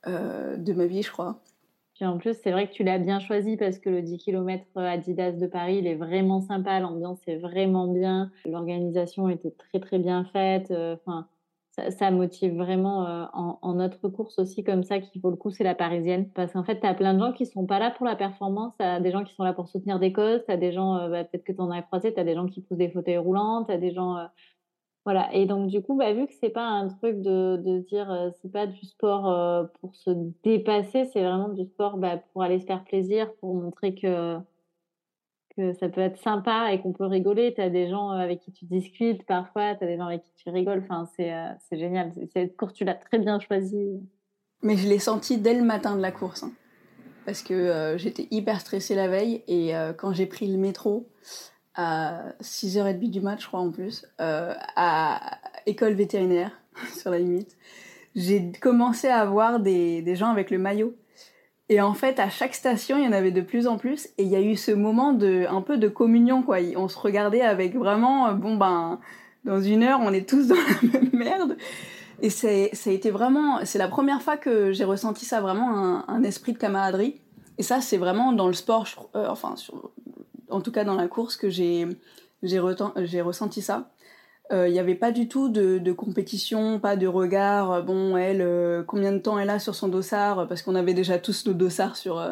de 0.07 0.73
ma 0.75 0.85
vie, 0.85 1.01
je 1.01 1.11
crois. 1.11 1.41
Puis 1.95 2.05
en 2.05 2.19
plus, 2.19 2.37
c'est 2.43 2.51
vrai 2.51 2.69
que 2.69 2.75
tu 2.75 2.85
l'as 2.85 2.99
bien 2.99 3.21
choisi 3.21 3.57
parce 3.57 3.79
que 3.79 3.89
le 3.89 4.03
10 4.03 4.19
km 4.19 4.63
Adidas 4.77 5.33
de 5.33 5.47
Paris, 5.47 5.79
il 5.79 5.87
est 5.87 5.95
vraiment 5.95 6.43
sympa, 6.43 6.81
l'ambiance 6.81 7.21
est 7.27 7.39
vraiment 7.39 7.87
bien, 7.87 8.31
l'organisation 8.45 9.31
était 9.31 9.53
très 9.53 9.81
très 9.81 9.99
bien 9.99 10.27
faite. 10.27 10.71
Enfin, 10.71 11.29
ça, 11.75 12.11
motive 12.11 12.57
vraiment 12.57 13.07
euh, 13.07 13.25
en, 13.33 13.75
notre 13.75 14.09
course 14.09 14.39
aussi 14.39 14.63
comme 14.63 14.85
ça 14.85 15.01
qui 15.01 15.19
vaut 15.19 15.31
le 15.31 15.37
coup, 15.37 15.51
c'est 15.51 15.65
la 15.65 15.75
parisienne. 15.75 16.31
Parce 16.31 16.53
qu'en 16.53 16.65
fait, 16.65 16.81
tu 16.81 16.87
as 16.87 16.95
plein 16.95 17.15
de 17.15 17.19
gens 17.19 17.33
qui 17.33 17.47
sont 17.47 17.67
pas 17.67 17.79
là 17.79 17.91
pour 17.91 18.07
la 18.07 18.17
performance, 18.17 18.73
tu 18.79 19.03
des 19.03 19.11
gens 19.11 19.25
qui 19.25 19.35
sont 19.35 19.45
là 19.45 19.53
pour 19.53 19.69
soutenir 19.69 19.99
des 19.99 20.13
causes, 20.13 20.45
tu 20.47 20.53
as 20.53 20.57
des 20.57 20.73
gens, 20.73 20.97
euh, 20.97 21.09
bah, 21.09 21.25
peut-être 21.25 21.45
que 21.45 21.53
tu 21.53 21.61
en 21.61 21.71
as 21.71 21.83
croisé, 21.83 22.15
tu 22.15 22.21
as 22.21 22.25
des 22.25 22.35
gens 22.35 22.47
qui 22.47 22.61
poussent 22.61 22.79
des 22.79 22.91
fauteuils 22.91 23.19
roulants, 23.19 23.65
tu 23.65 23.73
as 23.73 23.79
des 23.79 23.93
gens... 23.93 24.17
Euh, 24.17 24.27
voilà, 25.05 25.29
et 25.35 25.45
donc 25.45 25.67
du 25.69 25.83
coup, 25.83 25.97
bah, 25.97 26.13
vu 26.15 26.27
que 26.27 26.33
c'est 26.41 26.49
pas 26.49 26.65
un 26.65 26.89
truc 26.89 27.21
de, 27.21 27.61
de 27.63 27.81
dire, 27.81 28.33
c'est 28.41 28.51
pas 28.51 28.67
du 28.67 28.87
sport 28.87 29.69
pour 29.81 29.95
se 29.95 30.11
dépasser, 30.43 31.05
c'est 31.05 31.21
vraiment 31.21 31.51
du 31.51 31.67
sport 31.67 31.99
bah, 31.99 32.17
pour 32.33 32.43
aller 32.43 32.59
se 32.59 32.65
faire 32.65 32.85
plaisir, 32.85 33.31
pour 33.35 33.55
montrer 33.55 33.95
que 33.95 34.39
que 35.57 35.73
ça 35.75 35.89
peut 35.89 36.01
être 36.01 36.19
sympa 36.19 36.73
et 36.73 36.81
qu'on 36.81 36.93
peut 36.93 37.07
rigoler. 37.07 37.55
Tu 37.55 37.61
as 37.61 37.71
des 37.71 37.89
gens 37.89 38.13
euh, 38.13 38.17
avec 38.17 38.41
qui 38.41 38.53
tu 38.53 38.65
discutes 38.65 39.25
parfois, 39.27 39.75
tu 39.75 39.85
as 39.85 39.87
des 39.87 39.97
gens 39.97 40.07
avec 40.07 40.23
qui 40.23 40.33
tu 40.35 40.51
rigoles. 40.51 40.83
Enfin, 40.85 41.09
c'est 41.17 41.33
euh, 41.33 41.49
génial. 41.73 42.13
Cette 42.33 42.57
course, 42.57 42.75
tu 42.75 42.85
l'as 42.85 42.95
très 42.95 43.19
bien 43.19 43.39
choisie. 43.41 44.01
Mais 44.63 44.77
je 44.77 44.89
l'ai 44.89 44.99
senti 44.99 45.39
dès 45.39 45.55
le 45.55 45.65
matin 45.65 45.97
de 45.97 46.03
la 46.03 46.13
course. 46.13 46.43
Hein. 46.43 46.53
parce 47.25 47.43
que 47.43 47.55
euh, 47.55 47.99
j'étais 47.99 48.29
hyper 48.31 48.61
stressée 48.61 48.95
la 48.95 49.09
veille 49.09 49.43
et 49.47 49.73
quand 49.99 50.13
j'ai 50.13 50.27
pris 50.27 50.47
le 50.47 50.59
métro 50.59 51.09
à 51.75 52.23
6h30 52.41 53.11
du 53.11 53.21
match, 53.21 53.43
je 53.43 53.49
crois 53.49 53.61
en 53.61 53.71
plus, 53.71 54.07
à 54.19 55.39
école 55.67 55.95
vétérinaire, 55.95 56.53
sur 56.97 57.11
la 57.11 57.19
limite, 57.19 57.57
j'ai 58.15 58.53
commencé 58.53 59.09
à 59.09 59.25
voir 59.25 59.61
des, 59.61 60.01
des 60.03 60.17
gens 60.17 60.31
avec 60.31 60.51
le 60.51 60.59
maillot 60.59 60.95
et 61.69 61.81
en 61.81 61.95
fait, 61.95 62.19
à 62.19 62.29
chaque 62.29 62.55
station, 62.55 62.99
il 62.99 63.05
y 63.05 63.09
en 63.09 63.13
avait 63.13 63.31
de 63.31 63.41
plus 63.41 63.67
en 63.67 63.79
plus. 63.79 64.09
Et 64.19 64.25
il 64.25 64.29
y 64.29 64.37
a 64.37 64.41
eu 64.43 64.57
ce 64.57 64.71
moment 64.71 65.13
de, 65.13 65.47
un 65.49 65.63
peu 65.63 65.79
de 65.79 65.89
communion, 65.89 66.43
quoi. 66.43 66.59
On 66.77 66.89
se 66.89 66.99
regardait 66.99 67.41
avec 67.41 67.75
vraiment, 67.75 68.29
euh, 68.29 68.33
bon 68.33 68.57
ben, 68.57 69.01
dans 69.45 69.61
une 69.61 69.83
heure, 69.83 70.01
on 70.03 70.13
est 70.13 70.29
tous 70.29 70.49
dans 70.49 70.57
la 70.57 70.89
même 71.01 71.11
merde. 71.13 71.57
Et 72.21 72.31
ça 72.31 72.49
a 72.49 72.91
été 72.91 73.11
vraiment, 73.11 73.65
c'est 73.65 73.79
la 73.79 73.89
première 73.89 74.23
fois 74.23 74.37
que 74.37 74.73
j'ai 74.73 74.85
ressenti 74.85 75.25
ça 75.25 75.41
vraiment, 75.41 76.09
un, 76.09 76.23
esprit 76.23 76.53
de 76.53 76.59
camaraderie. 76.59 77.21
Et 77.59 77.63
ça, 77.63 77.81
c'est 77.81 77.97
vraiment 77.97 78.33
dans 78.33 78.47
le 78.47 78.53
sport, 78.53 78.87
euh, 79.15 79.27
enfin, 79.29 79.55
en 80.51 80.61
tout 80.61 80.71
cas 80.71 80.85
dans 80.85 80.95
la 80.95 81.09
course, 81.09 81.37
que 81.37 81.49
j'ai 81.51 81.87
ressenti 83.21 83.63
ça. 83.63 83.91
Il 84.51 84.57
euh, 84.57 84.69
n'y 84.69 84.79
avait 84.79 84.95
pas 84.95 85.11
du 85.11 85.27
tout 85.27 85.49
de, 85.49 85.93
compétition, 85.93 86.79
pas 86.79 86.97
de 86.97 87.07
regard. 87.07 87.73
Euh, 87.73 87.83
bon, 87.83 88.17
elle, 88.17 88.43
euh, 88.43 88.83
combien 88.83 89.13
de 89.13 89.19
temps 89.19 89.39
elle 89.39 89.49
a 89.49 89.59
sur 89.59 89.75
son 89.75 89.89
dossard 89.89 90.47
Parce 90.49 90.61
qu'on 90.61 90.75
avait 90.75 90.93
déjà 90.93 91.19
tous 91.19 91.47
nos 91.47 91.55
dossards 91.55 91.97
sur, 91.97 92.23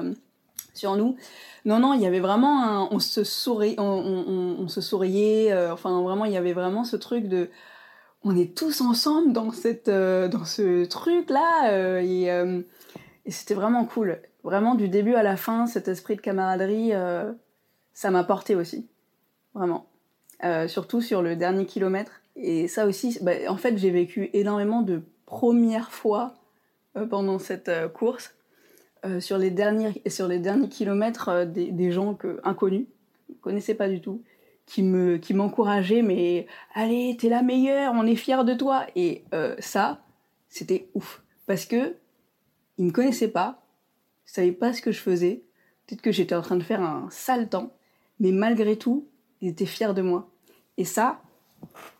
sur 0.74 0.96
nous. 0.96 1.16
Non, 1.64 1.78
non, 1.78 1.94
il 1.94 2.02
y 2.02 2.06
avait 2.06 2.20
vraiment 2.20 2.64
un, 2.64 2.88
on 2.90 2.98
se 2.98 3.24
sourit, 3.24 3.76
on, 3.78 4.68
se 4.68 4.80
souriait. 4.80 5.54
enfin, 5.70 6.02
vraiment, 6.02 6.26
il 6.26 6.32
y 6.32 6.36
avait 6.36 6.52
vraiment 6.52 6.84
ce 6.84 6.96
truc 6.96 7.28
de, 7.28 7.48
on 8.24 8.36
est 8.36 8.56
tous 8.56 8.82
ensemble 8.82 9.32
dans 9.32 9.50
cette, 9.52 9.88
dans 9.88 10.44
ce 10.44 10.84
truc 10.84 11.30
là, 11.30 12.02
et, 12.02 12.24
et 12.24 13.30
c'était 13.30 13.54
vraiment 13.54 13.84
cool. 13.84 14.20
Vraiment 14.42 14.74
du 14.74 14.88
début 14.88 15.14
à 15.14 15.22
la 15.22 15.36
fin, 15.36 15.66
cet 15.66 15.86
esprit 15.86 16.16
de 16.16 16.20
camaraderie, 16.20 16.92
ça 17.92 18.10
m'a 18.10 18.24
porté 18.24 18.56
aussi, 18.56 18.88
vraiment. 19.54 19.86
Euh, 20.44 20.66
surtout 20.66 21.00
sur 21.00 21.22
le 21.22 21.36
dernier 21.36 21.66
kilomètre. 21.66 22.20
Et 22.34 22.66
ça 22.66 22.86
aussi, 22.86 23.16
bah, 23.22 23.32
en 23.48 23.56
fait, 23.56 23.78
j'ai 23.78 23.90
vécu 23.90 24.28
énormément 24.32 24.82
de 24.82 25.02
premières 25.24 25.92
fois 25.92 26.34
euh, 26.96 27.06
pendant 27.06 27.38
cette 27.38 27.68
euh, 27.68 27.88
course. 27.88 28.34
sur, 29.20 29.38
les 29.38 29.50
derniers, 29.50 30.02
sur 30.06 30.26
les 30.26 30.40
derniers 30.40 30.68
kilomètres, 30.68 31.44
des, 31.44 31.92
gens 31.92 32.14
que, 32.14 32.40
inconnus, 32.42 32.86
ne 33.28 33.34
connaissaient 33.34 33.74
pas 33.74 33.88
du 33.88 34.00
tout, 34.00 34.22
qui 34.66 34.82
me 34.82 35.16
qui 35.16 35.34
m'encourageaient, 35.34 36.02
mais 36.02 36.46
allez, 36.74 37.16
t'es 37.18 37.28
la 37.28 37.42
meilleure, 37.42 37.94
on 37.96 38.06
est 38.06 38.14
fiers 38.14 38.44
de 38.44 38.54
toi. 38.54 38.86
Et 38.94 39.24
ça, 39.58 39.98
c'était 40.48 40.88
ouf. 40.94 41.22
Parce 41.46 41.66
que 41.66 41.96
ils 42.78 42.84
me 42.84 42.92
connaissaient 42.92 43.32
pas, 43.32 43.64
ils 44.26 44.30
savaient 44.30 44.52
pas 44.52 44.72
ce 44.72 44.82
que 44.82 44.92
je 44.92 45.00
faisais. 45.00 45.42
Peut-être 45.86 46.02
que 46.02 46.12
j'étais 46.12 46.36
en 46.36 46.42
train 46.42 46.56
de 46.56 46.62
faire 46.62 46.80
un 46.80 47.08
sale 47.10 47.48
temps, 47.48 47.72
mais 48.20 48.30
malgré 48.30 48.76
tout, 48.76 49.08
ils 49.40 49.48
étaient 49.48 49.66
fiers 49.66 49.94
de 49.94 50.02
moi. 50.02 50.31
Et 50.78 50.84
ça, 50.84 51.20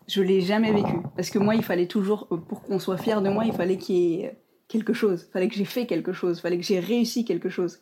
je 0.07 0.21
l'ai 0.21 0.41
jamais 0.41 0.71
vécu. 0.71 0.97
Parce 1.15 1.29
que 1.29 1.39
moi, 1.39 1.55
il 1.55 1.63
fallait 1.63 1.87
toujours, 1.87 2.27
euh, 2.31 2.37
pour 2.37 2.61
qu'on 2.63 2.79
soit 2.79 2.97
fier 2.97 3.21
de 3.21 3.29
moi, 3.29 3.45
il 3.45 3.53
fallait 3.53 3.77
qu'il 3.77 3.95
y 3.95 4.15
ait 4.21 4.39
quelque 4.67 4.93
chose. 4.93 5.25
Il 5.29 5.31
fallait 5.31 5.47
que 5.47 5.55
j'ai 5.55 5.65
fait 5.65 5.85
quelque 5.85 6.13
chose. 6.13 6.39
Il 6.39 6.41
fallait 6.41 6.57
que 6.57 6.63
j'ai 6.65 6.79
réussi 6.79 7.23
quelque 7.25 7.49
chose. 7.49 7.79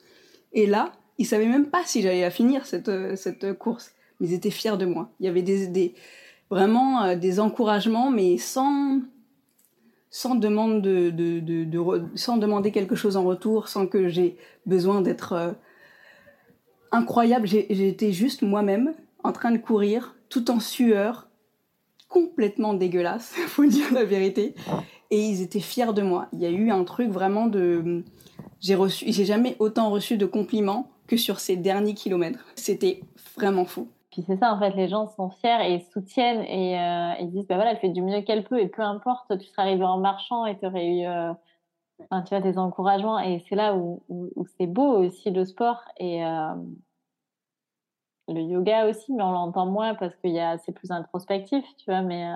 Et 0.53 0.65
là, 0.65 0.93
Ils 1.17 1.25
savaient 1.25 1.47
même 1.47 1.67
pas 1.69 1.83
si 1.85 2.01
j'allais 2.01 2.21
la 2.21 2.31
finir, 2.31 2.65
cette, 2.65 3.15
cette 3.15 3.53
course. 3.53 3.93
Mais 4.19 4.27
ils 4.27 4.33
étaient 4.33 4.49
fiers 4.49 4.77
de 4.77 4.85
moi. 4.85 5.11
Il 5.19 5.25
y 5.25 5.29
avait 5.29 5.43
des, 5.43 5.93
vraiment 6.49 7.15
des 7.15 7.39
encouragements, 7.39 8.09
mais 8.09 8.37
sans, 8.37 9.01
sans, 10.09 10.33
de, 10.33 10.47
sans 12.15 12.37
demander 12.37 12.71
quelque 12.71 12.95
chose 12.95 13.17
en 13.17 13.23
retour, 13.23 13.67
sans 13.67 13.85
que 13.85 14.09
j'ai 14.09 14.35
besoin 14.65 15.01
d'être 15.01 15.55
incroyable. 16.91 17.45
J'ai 17.47 17.87
été 17.87 18.11
juste 18.13 18.41
moi-même 18.41 18.93
en 19.23 19.31
train 19.31 19.51
de 19.51 19.57
courir, 19.57 20.15
tout 20.31 20.49
en 20.49 20.59
sueur, 20.59 21.27
complètement 22.09 22.73
dégueulasse, 22.73 23.35
faut 23.47 23.65
dire 23.65 23.93
la 23.93 24.03
vérité. 24.03 24.55
Et 25.11 25.19
ils 25.19 25.41
étaient 25.41 25.59
fiers 25.59 25.93
de 25.93 26.01
moi. 26.01 26.27
Il 26.33 26.39
y 26.39 26.45
a 26.45 26.49
eu 26.49 26.71
un 26.71 26.83
truc 26.85 27.09
vraiment 27.09 27.47
de, 27.47 28.03
j'ai 28.61 28.75
reçu, 28.75 29.11
jamais 29.11 29.55
autant 29.59 29.89
reçu 29.89 30.17
de 30.17 30.25
compliments 30.25 30.87
que 31.07 31.17
sur 31.17 31.39
ces 31.39 31.57
derniers 31.57 31.93
kilomètres. 31.93 32.45
C'était 32.55 33.01
vraiment 33.35 33.65
fou. 33.65 33.89
Puis 34.11 34.23
c'est 34.27 34.37
ça, 34.37 34.53
en 34.53 34.59
fait, 34.59 34.71
les 34.71 34.87
gens 34.87 35.07
sont 35.07 35.29
fiers 35.29 35.73
et 35.73 35.79
soutiennent 35.93 36.41
et 36.41 36.79
euh, 36.79 37.13
ils 37.21 37.31
disent, 37.31 37.47
bah 37.47 37.55
voilà, 37.55 37.71
elle 37.71 37.77
fait 37.77 37.89
du 37.89 38.01
mieux 38.01 38.21
qu'elle 38.21 38.43
peut 38.43 38.59
et 38.59 38.67
peu 38.67 38.81
importe, 38.81 39.37
tu 39.37 39.47
seras 39.47 39.63
arrivé 39.63 39.83
en 39.83 39.99
marchant 39.99 40.45
et 40.45 40.57
tu 40.57 40.65
aurais 40.65 40.87
eu, 40.87 41.05
euh, 41.05 41.33
tu 41.99 42.29
vois, 42.29 42.41
des 42.41 42.57
encouragements 42.57 43.19
et 43.19 43.43
c'est 43.47 43.55
là 43.55 43.73
où, 43.75 44.03
où, 44.09 44.45
c'est 44.57 44.67
beau 44.67 44.97
aussi 44.97 45.31
le 45.31 45.45
sport 45.45 45.81
et 45.97 46.25
euh, 46.25 46.53
le 48.27 48.41
yoga 48.41 48.87
aussi, 48.87 49.13
mais 49.13 49.23
on 49.23 49.31
l'entend 49.31 49.65
moins 49.65 49.95
parce 49.95 50.15
que 50.15 50.29
c'est 50.65 50.71
plus 50.71 50.91
introspectif, 50.91 51.65
tu 51.77 51.85
vois, 51.85 52.01
mais 52.01 52.31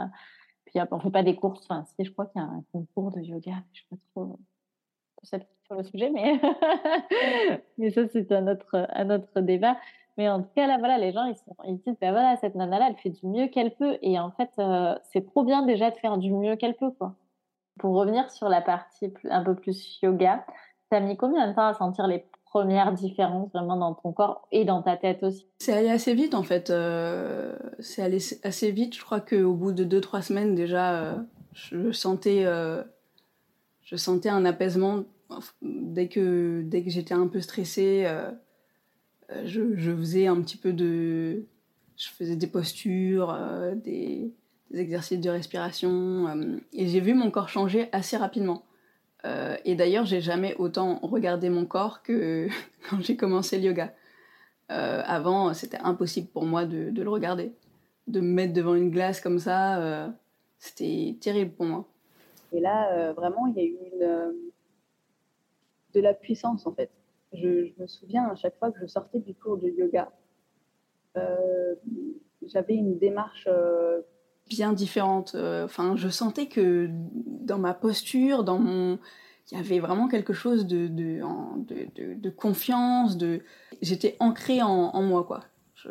puis 0.65 0.79
on 0.91 0.99
fait 0.99 1.11
pas 1.11 1.23
des 1.23 1.35
courses, 1.35 1.65
enfin, 1.69 1.85
si, 1.85 2.05
je 2.05 2.11
crois 2.11 2.25
qu'il 2.25 2.41
y 2.41 2.45
a 2.45 2.47
un 2.47 2.63
concours 2.71 3.11
de 3.11 3.21
yoga, 3.21 3.53
je 3.73 3.81
sais 3.81 3.87
pas 3.89 3.97
trop 4.13 4.37
sur 5.65 5.75
le 5.75 5.83
sujet, 5.83 6.09
mais, 6.09 6.39
mais 7.77 7.91
ça, 7.91 8.07
c'est 8.07 8.31
un 8.31 8.47
autre, 8.47 8.87
un 8.89 9.09
autre 9.09 9.41
débat. 9.41 9.77
Mais 10.17 10.29
en 10.29 10.41
tout 10.41 10.49
cas, 10.55 10.67
là, 10.67 10.77
voilà, 10.77 10.97
les 10.97 11.11
gens, 11.11 11.25
ils, 11.25 11.35
sont, 11.35 11.55
ils 11.65 11.77
disent, 11.77 11.97
ben 11.99 12.11
voilà, 12.11 12.37
cette 12.37 12.55
nana-là, 12.55 12.87
elle 12.89 12.97
fait 12.97 13.09
du 13.09 13.27
mieux 13.27 13.47
qu'elle 13.47 13.75
peut. 13.75 13.97
Et 14.01 14.17
en 14.19 14.31
fait, 14.31 14.51
euh, 14.59 14.95
c'est 15.11 15.25
trop 15.25 15.43
bien 15.43 15.63
déjà 15.63 15.91
de 15.91 15.97
faire 15.97 16.17
du 16.17 16.31
mieux 16.31 16.55
qu'elle 16.55 16.75
peut, 16.75 16.91
quoi. 16.91 17.15
Pour 17.79 17.95
revenir 17.95 18.31
sur 18.31 18.47
la 18.47 18.61
partie 18.61 19.13
un 19.29 19.43
peu 19.43 19.55
plus 19.55 19.99
yoga, 20.01 20.45
t'as 20.89 21.01
mis 21.01 21.17
combien 21.17 21.49
de 21.49 21.53
temps 21.53 21.67
à 21.67 21.73
sentir 21.73 22.07
les 22.07 22.25
premières 22.55 22.93
différences 22.93 23.51
vraiment 23.51 23.77
dans 23.77 23.93
ton 23.93 24.11
corps 24.11 24.47
et 24.51 24.65
dans 24.65 24.81
ta 24.81 24.97
tête 24.97 25.23
aussi 25.23 25.45
C'est 25.59 25.73
allé 25.73 25.89
assez 25.89 26.13
vite, 26.13 26.33
en 26.33 26.43
fait. 26.43 26.69
Euh, 26.69 27.57
c'est 27.79 28.01
allé 28.01 28.19
assez 28.43 28.71
vite. 28.71 28.95
Je 28.95 29.01
crois 29.01 29.19
qu'au 29.19 29.53
bout 29.53 29.71
de 29.71 29.83
deux, 29.83 30.01
trois 30.01 30.21
semaines, 30.21 30.55
déjà, 30.55 30.95
euh, 30.95 31.15
je 31.53 31.91
sentais... 31.91 32.45
je 33.81 33.95
sentais 33.95 34.29
un 34.29 34.45
apaisement 34.45 35.03
dès 35.61 36.07
que, 36.07 36.61
dès 36.65 36.83
que 36.83 36.89
j'étais 36.89 37.13
un 37.13 37.27
peu 37.27 37.41
stressée, 37.41 38.07
euh, 39.31 39.43
je, 39.45 39.95
faisais 39.95 40.27
un 40.27 40.41
petit 40.41 40.57
peu 40.57 40.73
de. 40.73 41.45
Je 41.97 42.09
faisais 42.09 42.35
des 42.35 42.47
postures, 42.47 43.31
euh, 43.31 43.73
des, 43.75 44.31
exercices 44.73 45.19
de 45.19 45.29
respiration. 45.29 46.27
Euh, 46.27 46.57
et 46.73 46.87
j'ai 46.87 46.99
vu 46.99 47.13
mon 47.13 47.31
corps 47.31 47.49
changer 47.49 47.89
assez 47.91 48.17
rapidement. 48.17 48.63
Et 49.63 49.75
d'ailleurs, 49.75 50.05
j'ai 50.05 50.21
jamais 50.21 50.55
autant 50.55 50.99
regardé 51.01 51.49
mon 51.49 51.65
corps 51.65 52.03
que 52.03 52.47
quand 52.89 53.01
j'ai 53.01 53.17
commencé 53.17 53.57
le 53.57 53.63
yoga. 53.63 53.93
avant, 54.69 55.53
c'était 55.53 55.79
impossible 55.79 56.27
pour 56.27 56.45
moi 56.45 56.65
de, 56.65 56.91
le 57.01 57.09
regarder. 57.09 57.53
De 58.07 58.19
me 58.19 58.27
mettre 58.27 58.53
devant 58.53 58.75
une 58.75 58.91
glace 58.91 59.19
comme 59.19 59.39
ça, 59.39 60.13
c'était 60.59 61.15
terrible 61.19 61.51
pour 61.51 61.65
moi. 61.65 61.87
Et 62.51 62.59
là, 62.59 63.13
vraiment, 63.13 63.47
il 63.47 63.55
y 63.55 63.61
a 63.61 63.65
eu 63.65 64.35
de 65.95 66.01
la 66.01 66.13
puissance 66.13 66.67
en 66.67 66.73
fait. 66.73 66.91
Je, 67.33 67.71
me 67.79 67.87
souviens 67.87 68.27
à 68.29 68.35
chaque 68.35 68.57
fois 68.57 68.71
que 68.71 68.79
je 68.79 68.85
sortais 68.85 69.19
du 69.19 69.33
cours 69.33 69.57
de 69.57 69.67
yoga, 69.69 70.11
euh, 71.17 71.75
j'avais 72.45 72.75
une 72.75 72.97
démarche 72.97 73.47
euh, 73.49 74.01
bien 74.49 74.73
différente. 74.73 75.33
Euh, 75.35 75.65
enfin, 75.65 75.95
je 75.95 76.09
sentais 76.09 76.47
que 76.47 76.89
dans 76.91 77.57
ma 77.57 77.73
posture, 77.73 78.43
dans 78.43 78.59
mon, 78.59 78.99
il 79.51 79.57
y 79.57 79.59
avait 79.59 79.79
vraiment 79.79 80.07
quelque 80.07 80.33
chose 80.33 80.65
de 80.65 80.87
de, 80.87 82.29
confiance. 82.29 83.17
De, 83.17 83.41
j'étais 83.81 84.15
ancrée 84.19 84.61
en, 84.61 85.01
moi 85.01 85.23
quoi. 85.23 85.41
Je, 85.75 85.89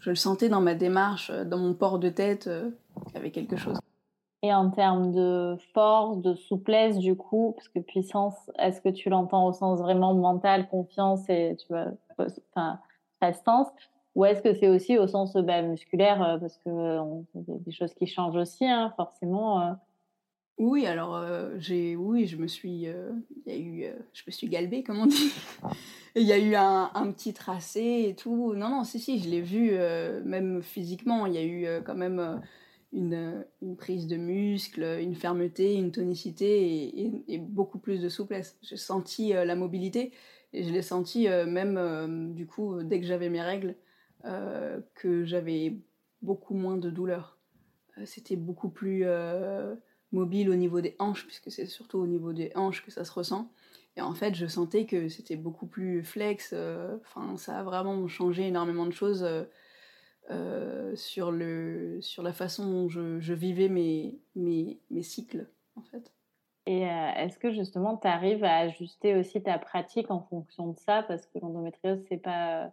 je, 0.00 0.10
le 0.10 0.16
sentais 0.16 0.48
dans 0.48 0.60
ma 0.60 0.74
démarche, 0.74 1.30
dans 1.30 1.58
mon 1.58 1.74
port 1.74 1.98
de 1.98 2.08
tête, 2.08 2.48
il 2.48 3.14
y 3.14 3.16
avait 3.16 3.30
quelque 3.30 3.56
chose. 3.56 3.78
Et 4.44 4.52
en 4.52 4.68
termes 4.68 5.10
de 5.12 5.56
force, 5.72 6.20
de 6.20 6.34
souplesse, 6.34 6.98
du 6.98 7.16
coup, 7.16 7.54
parce 7.56 7.68
que 7.68 7.78
puissance, 7.78 8.34
est-ce 8.58 8.82
que 8.82 8.90
tu 8.90 9.08
l'entends 9.08 9.46
au 9.46 9.54
sens 9.54 9.80
vraiment 9.80 10.12
mental, 10.12 10.68
confiance 10.68 11.26
et 11.30 11.56
tu 11.58 11.66
vois, 11.70 11.86
enfin, 12.18 12.78
prestance, 13.20 13.68
ou 14.14 14.24
est-ce 14.24 14.42
que 14.42 14.54
c'est 14.54 14.68
aussi 14.68 14.98
au 14.98 15.06
sens 15.06 15.34
bah, 15.34 15.62
musculaire, 15.62 16.22
euh, 16.22 16.38
parce 16.38 16.58
que 16.58 16.70
y 16.70 17.52
a 17.52 17.58
des 17.58 17.72
choses 17.72 17.94
qui 17.94 18.06
changent 18.06 18.36
aussi, 18.36 18.66
hein, 18.66 18.92
forcément. 18.96 19.60
Euh. 19.60 19.72
Oui, 20.56 20.86
alors 20.86 21.16
euh, 21.16 21.50
j'ai, 21.58 21.96
oui, 21.96 22.26
je 22.26 22.36
me 22.36 22.46
suis, 22.46 22.86
a 22.86 23.56
eu, 23.56 23.86
je 24.12 24.22
me 24.26 24.30
suis 24.30 24.48
galbée, 24.48 24.84
comme 24.84 25.00
on 25.00 25.06
dit. 25.06 25.32
Il 26.14 26.22
y 26.22 26.32
a 26.32 26.38
eu 26.38 26.54
un, 26.54 26.92
un, 26.94 27.10
petit 27.10 27.34
tracé 27.34 28.04
et 28.08 28.14
tout. 28.14 28.54
Non, 28.54 28.68
non, 28.68 28.84
si, 28.84 29.00
si, 29.00 29.18
je 29.18 29.28
l'ai 29.28 29.40
vu, 29.40 29.72
même 30.24 30.62
physiquement, 30.62 31.26
il 31.26 31.34
y 31.34 31.38
a 31.38 31.44
eu 31.44 31.82
quand 31.82 31.96
même 31.96 32.40
une, 32.94 33.44
prise 33.76 34.06
de 34.06 34.16
muscle, 34.16 34.82
une 35.00 35.14
fermeté, 35.14 35.74
une 35.74 35.90
tonicité 35.90 37.12
et, 37.28 37.38
beaucoup 37.38 37.78
plus 37.78 38.00
de 38.00 38.08
souplesse. 38.08 38.56
J'ai 38.62 38.76
senti 38.76 39.34
euh, 39.34 39.44
la 39.44 39.56
mobilité 39.56 40.12
et 40.52 40.62
je 40.62 40.72
l'ai 40.72 40.82
senti 40.82 41.28
euh, 41.28 41.46
même 41.46 41.76
euh, 41.76 42.06
du 42.32 42.46
coup 42.46 42.82
dès 42.82 43.00
que 43.00 43.06
j'avais 43.06 43.28
mes 43.28 43.42
règles 43.42 43.74
que 44.94 45.24
j'avais 45.24 45.76
beaucoup 46.22 46.54
moins 46.54 46.76
de 46.76 46.90
douleur. 46.90 47.38
C'était 48.04 48.36
beaucoup 48.36 48.70
plus 48.70 49.04
mobile 50.12 50.50
au 50.50 50.54
niveau 50.54 50.80
des 50.80 50.96
hanches 50.98 51.26
puisque 51.26 51.50
c'est 51.50 51.66
surtout 51.66 51.98
au 51.98 52.06
niveau 52.06 52.32
des 52.32 52.50
hanches 52.54 52.84
que 52.84 52.90
ça 52.90 53.04
se 53.04 53.12
ressent. 53.12 53.50
Et 53.96 54.00
en 54.00 54.14
fait, 54.14 54.34
je 54.34 54.46
sentais 54.46 54.86
que 54.86 55.08
c'était 55.08 55.36
beaucoup 55.36 55.66
plus 55.66 56.02
flex. 56.02 56.54
Enfin, 57.02 57.36
ça 57.36 57.58
a 57.58 57.62
vraiment 57.62 58.08
changé 58.08 58.48
énormément 58.48 58.86
de 58.86 58.92
choses 58.92 59.26
euh, 60.30 60.96
sur, 60.96 61.30
le, 61.30 62.00
sur 62.00 62.22
la 62.22 62.32
façon 62.32 62.64
dont 62.64 62.88
je, 62.88 63.32
vivais 63.34 63.68
mes, 63.68 64.18
mes, 64.34 65.02
cycles, 65.02 65.46
en 65.76 65.82
fait. 65.82 66.14
Et 66.64 66.88
euh, 66.88 67.12
est-ce 67.16 67.38
que 67.38 67.52
justement, 67.52 67.98
tu 67.98 68.08
arrives 68.08 68.42
à 68.42 68.56
ajuster 68.56 69.16
aussi 69.16 69.42
ta 69.42 69.58
pratique 69.58 70.10
en 70.10 70.22
fonction 70.22 70.68
de 70.68 70.78
ça? 70.78 71.02
Parce 71.02 71.26
que 71.26 71.38
l'endométriose, 71.40 72.02
c'est 72.08 72.16
pas 72.16 72.72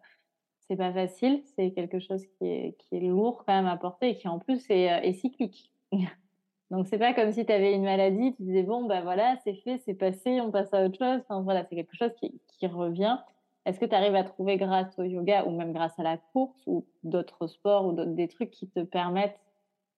c'est 0.71 0.77
pas 0.77 0.93
facile, 0.93 1.41
c'est 1.57 1.71
quelque 1.71 1.99
chose 1.99 2.25
qui 2.25 2.45
est, 2.47 2.77
qui 2.77 2.95
est 2.95 3.01
lourd 3.01 3.43
quand 3.45 3.53
même 3.53 3.67
à 3.67 3.75
porter 3.75 4.11
et 4.11 4.15
qui 4.15 4.29
en 4.29 4.39
plus 4.39 4.65
est, 4.69 4.89
euh, 4.89 5.11
cyclique. 5.11 5.69
Donc 6.71 6.87
c'est 6.87 6.97
pas 6.97 7.13
comme 7.13 7.33
si 7.33 7.45
tu 7.45 7.51
avais 7.51 7.73
une 7.73 7.83
maladie, 7.83 8.33
tu 8.35 8.43
disais 8.43 8.63
bon 8.63 8.85
ben 8.85 9.01
voilà, 9.01 9.35
c'est 9.43 9.55
fait, 9.55 9.79
c'est 9.79 9.95
passé, 9.95 10.39
on 10.39 10.49
passe 10.49 10.73
à 10.73 10.85
autre 10.85 10.97
chose. 10.97 11.19
Enfin 11.27 11.41
voilà, 11.41 11.65
c'est 11.65 11.75
quelque 11.75 11.97
chose 11.97 12.13
qui, 12.17 12.39
qui 12.47 12.67
revient. 12.67 13.17
Est-ce 13.65 13.81
que 13.81 13.85
tu 13.85 13.93
arrives 13.93 14.15
à 14.15 14.23
trouver 14.23 14.55
grâce 14.55 14.97
au 14.97 15.03
yoga 15.03 15.43
ou 15.43 15.51
même 15.51 15.73
grâce 15.73 15.99
à 15.99 16.03
la 16.03 16.15
course 16.15 16.63
ou 16.67 16.85
d'autres 17.03 17.47
sports 17.47 17.85
ou 17.87 17.91
des 17.91 18.29
trucs 18.29 18.51
qui 18.51 18.69
te 18.69 18.79
permettent 18.79 19.41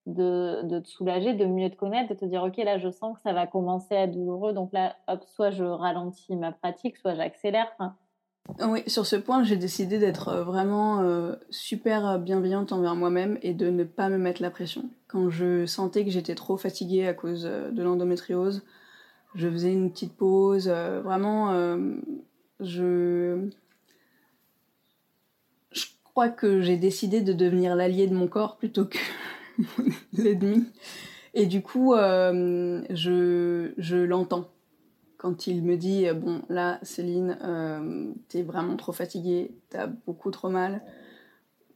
de, 0.08 0.64
de, 0.64 0.80
te 0.80 0.88
soulager, 0.88 1.36
de 1.36 1.46
mieux 1.46 1.70
te 1.70 1.76
connaître, 1.76 2.10
de 2.10 2.20
te 2.20 2.26
dire 2.26 2.42
ok 2.42 2.58
là 2.58 2.80
je 2.80 2.90
sens 2.90 3.16
que 3.16 3.22
ça 3.22 3.34
va 3.34 3.46
commencer 3.46 3.96
à 3.96 4.06
être 4.06 4.12
douloureux 4.12 4.54
donc 4.54 4.74
là 4.74 4.96
hop 5.08 5.24
soit 5.28 5.52
je 5.52 5.64
ralentis 5.64 6.36
ma 6.36 6.52
pratique, 6.52 6.98
soit 6.98 7.14
j'accélère. 7.14 7.72
Oui, 8.60 8.84
sur 8.88 9.06
ce 9.06 9.16
point 9.16 9.44
j'ai 9.44 9.56
décidé 9.56 9.98
d'être 10.00 10.28
euh, 10.28 10.44
vraiment 10.44 11.02
euh, 11.02 11.36
super 11.50 12.20
bienveillante 12.20 12.74
envers 12.74 12.96
moi-même 12.96 13.40
et 13.42 13.54
de 13.54 13.70
ne 13.70 13.84
pas 13.84 14.10
me 14.10 14.18
mettre 14.18 14.42
la 14.42 14.52
pression. 14.52 14.90
Quand 15.08 15.30
je 15.30 15.66
sentais 15.66 16.04
que 16.04 16.12
j'étais 16.12 16.36
trop 16.36 16.58
fatiguée 16.58 17.08
à 17.08 17.14
cause 17.14 17.46
euh, 17.46 17.72
de 17.72 17.82
l'endométriose, 17.82 18.64
je 19.34 19.50
faisais 19.50 19.72
une 19.72 19.92
petite 19.92 20.16
pause, 20.16 20.68
vraiment 20.68 21.76
je, 22.60 23.50
crois 26.04 26.30
que 26.30 26.62
j'ai 26.62 26.78
décidé 26.78 27.22
de 27.22 27.34
devenir 27.34 27.76
l'allié 27.76 28.06
de 28.06 28.14
mon 28.14 28.28
corps 28.28 28.58
plutôt 28.58 28.86
que 28.86 29.00
l'ennemi. 30.14 30.66
Et 31.34 31.48
du 31.48 31.64
coup, 31.64 31.96
euh, 31.96 32.84
je 32.90 33.96
l'entends. 33.96 34.50
Quand 35.24 35.48
il 35.48 35.64
me 35.64 35.78
dit, 35.78 36.06
bon, 36.14 36.42
là, 36.50 36.80
Céline, 36.82 37.38
euh, 37.46 38.12
t'es 38.28 38.44
vraiment 38.44 38.76
trop 38.76 38.92
fatiguée, 38.92 39.56
t'as 39.70 39.88
beaucoup 39.88 40.32
trop 40.32 40.50
mal, 40.50 40.82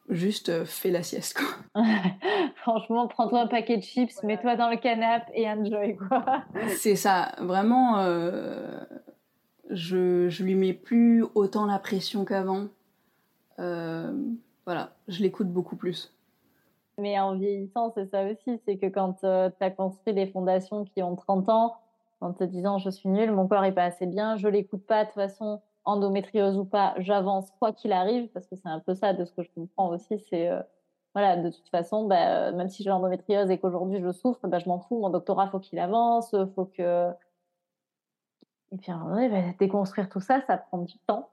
juste 0.10 0.50
euh, 0.50 0.66
fais 0.66 0.92
la 0.92 1.02
sieste, 1.02 1.40
quoi. 1.40 1.84
Franchement, 2.58 3.08
prends-toi 3.08 3.44
un 3.44 3.48
paquet 3.48 3.78
de 3.78 3.84
chips, 3.84 4.22
mets-toi 4.24 4.58
dans 4.58 4.70
le 4.70 4.76
canapé 4.76 5.32
et 5.34 5.50
enjoy, 5.50 5.96
quoi. 5.96 6.44
C'est 6.78 6.98
ça, 6.98 7.36
vraiment, 7.40 8.04
je, 9.70 10.28
je 10.28 10.44
lui 10.44 10.56
mets 10.56 10.74
plus 10.74 11.24
autant 11.34 11.66
la 11.66 11.80
pression 11.80 12.26
qu'avant. 12.26 12.68
Euh, 13.60 14.12
voilà, 14.66 14.92
je 15.08 15.22
l'écoute 15.22 15.48
beaucoup 15.48 15.78
plus. 15.78 16.14
Mais 17.00 17.18
en 17.20 17.38
vieillissant, 17.38 17.92
c'est 17.94 18.10
ça 18.10 18.24
aussi, 18.26 18.60
c'est 18.66 18.78
que 18.78 18.88
quand 18.88 19.24
euh, 19.24 19.50
tu 19.50 19.64
as 19.64 19.70
construit 19.70 20.14
des 20.14 20.28
fondations 20.28 20.84
qui 20.84 21.04
ont 21.04 21.16
30 21.16 21.50
ans, 21.50 21.78
en 22.22 22.34
te 22.34 22.44
disant 22.44 22.78
je 22.78 22.90
suis 22.90 23.10
nulle, 23.10 23.32
mon 23.32 23.48
corps 23.48 23.64
est 23.66 23.74
pas 23.74 23.84
assez 23.84 24.06
bien, 24.06 24.38
je 24.38 24.48
l'écoute 24.48 24.86
pas 24.86 25.04
de 25.04 25.10
toute 25.10 25.16
façon, 25.16 25.62
endométriose 25.86 26.58
ou 26.58 26.66
pas, 26.66 26.96
j'avance 26.98 27.52
quoi 27.60 27.74
qu'il 27.74 27.92
arrive, 27.92 28.30
parce 28.30 28.48
que 28.48 28.56
c'est 28.56 28.70
un 28.70 28.80
peu 28.80 28.94
ça 28.96 29.14
de 29.14 29.26
ce 29.26 29.34
que 29.34 29.44
je 29.44 29.50
comprends 29.56 29.90
aussi, 29.90 30.20
c'est 30.30 30.50
voilà, 31.14 31.38
de 31.38 31.50
toute 31.50 31.70
façon, 31.70 32.08
bah, 32.08 32.52
même 32.52 32.70
si 32.70 32.84
j'ai 32.84 32.90
l'endométriose 32.90 33.50
et 33.50 33.58
qu'aujourd'hui 33.58 34.02
je 34.02 34.12
souffre, 34.12 34.48
bah, 34.48 34.60
je 34.60 34.68
m'en 34.70 34.80
fous, 34.80 35.00
mon 35.00 35.10
doctorat 35.10 35.48
faut 35.50 35.60
qu'il 35.60 35.80
avance, 35.80 36.36
faut 36.56 36.66
que 36.66 37.10
et 38.74 38.78
puis 38.78 38.92
à 38.92 38.96
un 38.96 39.00
moment 39.00 39.16
donné, 39.16 39.30
bah, 39.30 39.56
déconstruire 39.60 40.10
tout 40.10 40.20
ça, 40.20 40.42
ça 40.42 40.58
prend 40.58 40.80
du 40.80 40.98
temps. 41.08 41.30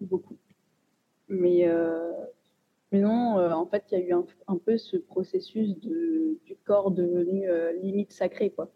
Beaucoup. 0.00 0.36
Mais 1.28 1.66
mais 2.94 3.00
non, 3.00 3.40
euh, 3.40 3.50
en 3.50 3.66
fait, 3.66 3.86
il 3.90 3.98
y 3.98 4.02
a 4.02 4.06
eu 4.06 4.12
un, 4.12 4.56
peu 4.56 4.78
ce 4.78 4.96
processus 4.96 5.76
de, 5.80 6.38
du 6.44 6.54
corps 6.64 6.92
devenu 6.92 7.50
euh, 7.50 7.72
limite 7.72 8.12
sacré. 8.12 8.50
Quoi. 8.50 8.68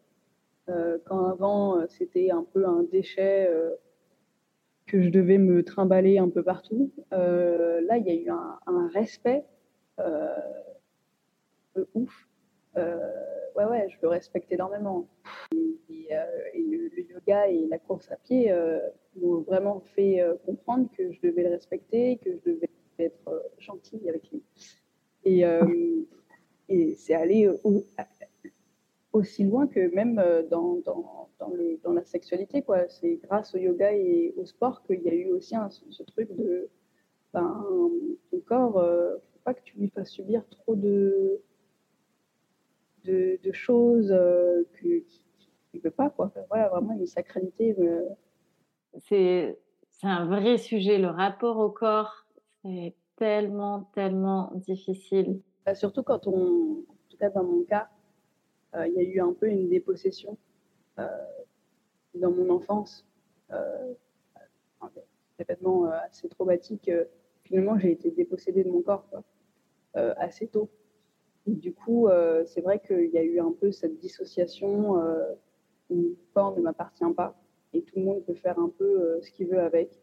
Euh, 0.68 0.98
quand 1.04 1.26
avant, 1.26 1.86
c'était 1.88 2.30
un 2.30 2.44
peu 2.44 2.66
un 2.66 2.82
déchet 2.82 3.50
que 4.86 5.02
je 5.02 5.10
devais 5.10 5.38
me 5.38 5.62
trimballer 5.62 6.18
un 6.18 6.28
peu 6.28 6.42
partout, 6.42 6.92
là, 7.10 7.96
il 7.96 8.06
y 8.06 8.10
a 8.10 8.14
eu 8.14 8.28
un, 8.30 8.88
respect 8.88 9.44
ouf. 11.94 12.28
ouais, 12.76 13.64
ouais, 13.64 13.88
je 13.88 13.96
le 14.02 14.08
respecte 14.08 14.50
énormément. 14.52 15.08
Et, 15.52 16.08
le, 16.54 16.90
yoga 17.10 17.48
et 17.48 17.66
la 17.66 17.78
course 17.78 18.10
à 18.10 18.16
pied 18.16 18.52
m'ont 19.16 19.40
vraiment 19.40 19.80
fait 19.94 20.22
comprendre 20.46 20.88
que 20.96 21.12
je 21.12 21.20
devais 21.22 21.42
le 21.42 21.50
respecter, 21.50 22.18
que 22.18 22.30
je 22.32 22.50
devais 22.50 22.68
être 22.98 23.28
euh, 23.28 23.40
gentille 23.58 24.08
avec 24.08 24.30
lui. 24.30 24.42
Et, 25.24 25.44
euh, 25.44 25.64
c'est 26.96 27.14
allé 27.14 27.48
aussi 29.28 29.44
loin 29.44 29.66
que 29.66 29.94
même 29.94 30.18
euh, 30.18 30.42
dans, 30.42 30.76
dans, 30.86 31.28
dans, 31.38 31.50
le, 31.50 31.78
dans 31.84 31.92
la 31.92 32.04
sexualité. 32.04 32.62
Quoi. 32.62 32.88
C'est 32.88 33.20
grâce 33.22 33.54
au 33.54 33.58
yoga 33.58 33.92
et 33.92 34.32
au 34.38 34.46
sport 34.46 34.82
qu'il 34.84 35.02
y 35.02 35.08
a 35.10 35.14
eu 35.14 35.30
aussi 35.32 35.54
ce 35.90 36.02
truc 36.02 36.34
de 36.34 36.70
ben, 37.34 37.64
ton 38.30 38.40
corps, 38.40 38.82
ne 38.82 39.18
faut 39.32 39.40
pas 39.44 39.52
que 39.52 39.62
tu 39.62 39.76
lui 39.76 39.90
fasses 39.90 40.10
subir 40.10 40.42
trop 40.48 40.74
de, 40.74 41.42
de, 43.04 43.38
de 43.42 43.52
choses 43.52 44.14
qu'il 44.80 45.04
ne 45.74 45.80
veut 45.80 45.90
pas. 45.90 46.08
Quoi. 46.08 46.32
voilà, 46.48 46.70
vraiment 46.70 46.94
une 46.94 47.06
sacralité. 47.06 47.76
C'est 48.96 49.58
un 50.02 50.26
vrai 50.26 50.56
sujet, 50.56 50.96
le 50.98 51.08
rapport 51.08 51.58
au 51.58 51.70
corps 51.70 52.24
c'est 52.62 52.94
tellement, 53.16 53.90
tellement 53.94 54.50
difficile. 54.54 55.40
Bah, 55.66 55.74
surtout 55.74 56.02
quand 56.02 56.26
on, 56.26 56.84
en 56.88 57.08
tout 57.10 57.16
cas 57.18 57.30
dans 57.30 57.44
mon 57.44 57.62
cas, 57.64 57.82
euh, 57.82 57.97
il 58.74 58.92
y 58.94 58.98
a 58.98 59.02
eu 59.02 59.20
un 59.20 59.32
peu 59.32 59.48
une 59.48 59.68
dépossession 59.68 60.36
euh, 60.98 61.06
dans 62.14 62.30
mon 62.30 62.50
enfance. 62.50 63.06
Euh, 63.50 63.94
événement 65.38 65.84
assez 65.84 66.28
traumatique. 66.28 66.90
finalement, 67.44 67.78
j'ai 67.78 67.92
été 67.92 68.10
dépossédée 68.10 68.64
de 68.64 68.70
mon 68.70 68.82
corps 68.82 69.08
assez 69.94 70.48
tôt. 70.48 70.68
du 71.46 71.72
coup, 71.72 72.08
c'est 72.44 72.60
vrai 72.60 72.80
qu'il 72.80 73.10
y 73.10 73.18
a 73.18 73.22
eu 73.22 73.38
un 73.38 73.52
peu 73.52 73.70
cette 73.70 73.98
dissociation 73.98 74.96
où 75.90 75.94
mon 75.94 76.16
corps 76.34 76.56
ne 76.56 76.60
m'appartient 76.62 77.12
pas 77.16 77.40
et 77.72 77.82
tout 77.82 78.00
le 78.00 78.04
monde 78.04 78.24
peut 78.24 78.34
faire 78.34 78.58
un 78.58 78.68
peu 78.68 79.20
ce 79.22 79.30
qu'il 79.30 79.46
veut 79.46 79.60
avec. 79.60 80.02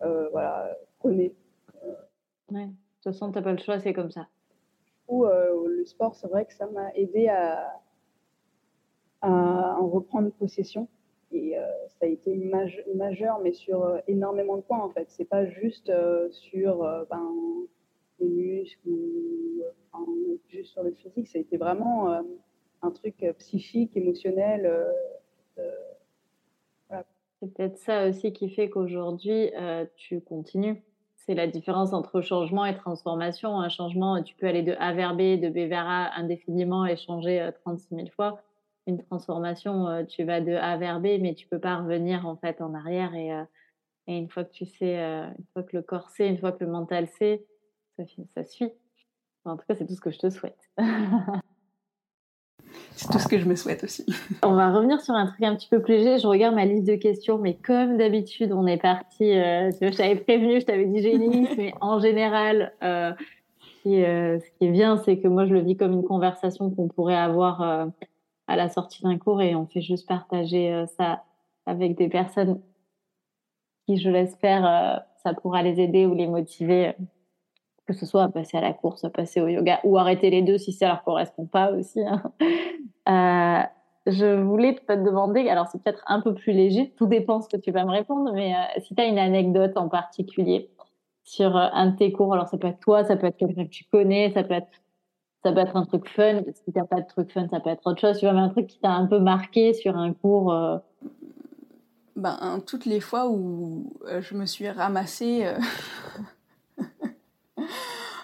voilà, 0.00 0.76
prenez 0.98 1.34
Ouais. 2.50 2.66
De 2.66 2.72
toute 3.02 3.04
façon, 3.04 3.30
tu 3.30 3.38
n'as 3.38 3.42
pas 3.42 3.52
le 3.52 3.58
choix, 3.58 3.78
c'est 3.78 3.94
comme 3.94 4.10
ça. 4.10 4.28
Euh, 5.12 5.66
le 5.68 5.84
sport, 5.84 6.14
c'est 6.14 6.28
vrai 6.28 6.44
que 6.44 6.54
ça 6.54 6.66
m'a 6.66 6.92
aidé 6.94 7.28
à, 7.28 7.80
à, 9.22 9.76
en 9.78 9.88
reprendre 9.88 10.30
possession. 10.32 10.88
Et 11.32 11.56
euh, 11.56 11.62
ça 11.88 12.06
a 12.06 12.08
été 12.08 12.34
majeur, 12.94 13.40
mais 13.40 13.52
sur 13.52 13.84
euh, 13.84 13.98
énormément 14.08 14.56
de 14.56 14.62
points 14.62 14.82
en 14.82 14.90
fait. 14.90 15.08
C'est 15.10 15.24
pas 15.24 15.46
juste 15.46 15.92
sur 16.30 16.78
ben, 17.08 17.32
les 18.18 18.28
muscles 18.28 18.88
ou 18.88 19.62
juste 20.48 20.72
sur 20.72 20.82
le 20.82 20.92
physique. 20.92 21.28
Ça 21.28 21.38
a 21.38 21.40
été 21.40 21.56
vraiment 21.56 22.22
un 22.82 22.90
truc 22.90 23.24
psychique, 23.38 23.96
émotionnel. 23.96 24.86
C'est 27.40 27.54
peut-être 27.54 27.78
ça 27.78 28.08
aussi 28.08 28.32
qui 28.32 28.50
fait 28.50 28.68
qu'aujourd'hui, 28.68 29.50
tu 29.94 30.20
continues 30.20 30.82
c'est 31.30 31.36
la 31.36 31.46
différence 31.46 31.92
entre 31.92 32.22
changement 32.22 32.66
et 32.66 32.74
transformation. 32.74 33.60
Un 33.60 33.68
changement, 33.68 34.20
tu 34.20 34.34
peux 34.34 34.48
aller 34.48 34.64
de 34.64 34.74
A 34.80 34.92
vers 34.92 35.14
B, 35.14 35.38
de 35.38 35.48
B 35.48 35.68
vers 35.68 35.86
A 35.86 36.18
indéfiniment 36.18 36.84
et 36.84 36.96
changer 36.96 37.48
36 37.62 37.86
euh, 37.92 37.96
000 37.98 38.08
fois. 38.16 38.42
Une 38.88 39.00
transformation, 39.00 39.86
euh, 39.86 40.02
tu 40.02 40.24
vas 40.24 40.40
de 40.40 40.54
A 40.54 40.76
vers 40.76 40.98
B, 40.98 41.20
mais 41.20 41.34
tu 41.34 41.46
peux 41.46 41.60
pas 41.60 41.76
revenir 41.76 42.26
en 42.26 42.34
fait 42.34 42.60
en 42.60 42.74
arrière. 42.74 43.14
Et, 43.14 43.32
euh, 43.32 43.44
une 44.08 44.28
fois 44.28 44.42
que 44.42 44.50
tu 44.50 44.66
sais, 44.66 44.96
une 44.96 45.46
fois 45.52 45.62
que 45.62 45.76
le 45.76 45.84
corps 45.84 46.10
sait, 46.10 46.26
une 46.26 46.38
fois 46.38 46.50
que 46.50 46.64
le 46.64 46.70
mental 46.72 47.06
sait, 47.06 47.46
ça, 47.96 48.02
ça 48.34 48.42
suit. 48.42 48.72
En 49.44 49.56
tout 49.56 49.62
cas, 49.68 49.76
c'est 49.76 49.86
tout 49.86 49.94
ce 49.94 50.00
que 50.00 50.10
je 50.10 50.18
te 50.18 50.30
souhaite. 50.30 50.58
C'est 52.92 53.10
tout 53.10 53.18
ce 53.18 53.28
que 53.28 53.38
je 53.38 53.46
me 53.46 53.54
souhaite 53.54 53.84
aussi. 53.84 54.04
On 54.42 54.54
va 54.54 54.72
revenir 54.72 55.00
sur 55.00 55.14
un 55.14 55.26
truc 55.26 55.42
un 55.42 55.54
petit 55.54 55.68
peu 55.68 55.80
plus 55.80 55.94
léger. 55.94 56.18
Je 56.18 56.26
regarde 56.26 56.54
ma 56.54 56.64
liste 56.64 56.86
de 56.86 56.96
questions, 56.96 57.38
mais 57.38 57.54
comme 57.54 57.96
d'habitude, 57.96 58.52
on 58.52 58.66
est 58.66 58.80
parti. 58.80 59.32
Euh, 59.32 59.70
je 59.80 59.96
t'avais 59.96 60.16
prévenu, 60.16 60.60
je 60.60 60.66
t'avais 60.66 60.86
dit 60.86 61.00
j'ai 61.00 61.16
mais 61.18 61.74
en 61.80 61.98
général, 62.00 62.72
euh, 62.82 63.12
euh, 63.86 64.38
ce 64.38 64.58
qui 64.58 64.66
est 64.66 64.70
bien, 64.70 64.96
c'est 64.98 65.18
que 65.18 65.28
moi, 65.28 65.46
je 65.46 65.54
le 65.54 65.60
vis 65.60 65.76
comme 65.76 65.92
une 65.92 66.04
conversation 66.04 66.70
qu'on 66.70 66.88
pourrait 66.88 67.16
avoir 67.16 67.62
à 68.46 68.56
la 68.56 68.68
sortie 68.68 69.02
d'un 69.02 69.16
cours 69.18 69.40
et 69.40 69.54
on 69.54 69.66
fait 69.66 69.80
juste 69.80 70.08
partager 70.08 70.84
ça 70.98 71.24
avec 71.66 71.96
des 71.96 72.08
personnes 72.08 72.60
qui, 73.86 73.96
je 73.96 74.10
l'espère, 74.10 75.04
ça 75.22 75.34
pourra 75.34 75.62
les 75.62 75.80
aider 75.80 76.06
ou 76.06 76.14
les 76.14 76.26
motiver 76.26 76.94
que 77.90 77.98
ce 77.98 78.06
soit 78.06 78.28
passer 78.28 78.56
à 78.56 78.60
la 78.60 78.72
course, 78.72 79.04
passer 79.12 79.40
au 79.40 79.48
yoga 79.48 79.80
ou 79.84 79.98
arrêter 79.98 80.30
les 80.30 80.42
deux 80.42 80.58
si 80.58 80.72
ça 80.72 80.86
leur 80.86 81.02
correspond 81.02 81.46
pas 81.46 81.72
aussi. 81.72 82.00
Hein. 82.00 82.22
Euh, 83.08 83.62
je 84.06 84.40
voulais 84.40 84.76
te 84.76 84.92
demander, 84.92 85.48
alors 85.48 85.66
c'est 85.66 85.82
peut-être 85.82 86.04
un 86.06 86.20
peu 86.20 86.34
plus 86.34 86.52
léger, 86.52 86.92
tout 86.96 87.06
dépend 87.06 87.40
ce 87.40 87.48
que 87.48 87.56
tu 87.56 87.72
vas 87.72 87.84
me 87.84 87.90
répondre, 87.90 88.32
mais 88.32 88.54
euh, 88.54 88.80
si 88.82 88.94
tu 88.94 89.02
as 89.02 89.06
une 89.06 89.18
anecdote 89.18 89.76
en 89.76 89.88
particulier 89.88 90.70
sur 91.24 91.56
euh, 91.56 91.68
un 91.72 91.86
de 91.86 91.96
tes 91.96 92.12
cours, 92.12 92.32
alors 92.34 92.46
ça 92.46 92.58
peut 92.58 92.68
être 92.68 92.78
toi, 92.78 93.02
ça 93.02 93.16
peut 93.16 93.26
être 93.26 93.36
quelqu'un 93.36 93.64
que 93.64 93.70
tu 93.70 93.84
connais, 93.90 94.30
ça 94.32 94.44
peut 94.44 94.54
être, 94.54 94.68
ça 95.42 95.50
peut 95.50 95.58
être 95.58 95.76
un 95.76 95.84
truc 95.86 96.08
fun, 96.08 96.42
si 96.52 96.72
t'as 96.72 96.84
pas 96.84 97.00
de 97.00 97.06
truc 97.08 97.32
fun, 97.32 97.48
ça 97.48 97.58
peut 97.58 97.70
être 97.70 97.84
autre 97.86 98.00
chose, 98.00 98.18
tu 98.18 98.26
vois, 98.26 98.34
mais 98.34 98.40
un 98.40 98.50
truc 98.50 98.68
qui 98.68 98.78
t'a 98.78 98.90
un 98.90 99.06
peu 99.06 99.18
marqué 99.18 99.72
sur 99.72 99.96
un 99.96 100.12
cours. 100.12 100.54
Ben, 102.16 102.60
toutes 102.66 102.84
les 102.84 103.00
fois 103.00 103.28
où 103.28 103.92
je 104.20 104.34
me 104.36 104.44
suis 104.44 104.68
ramassée 104.68 105.46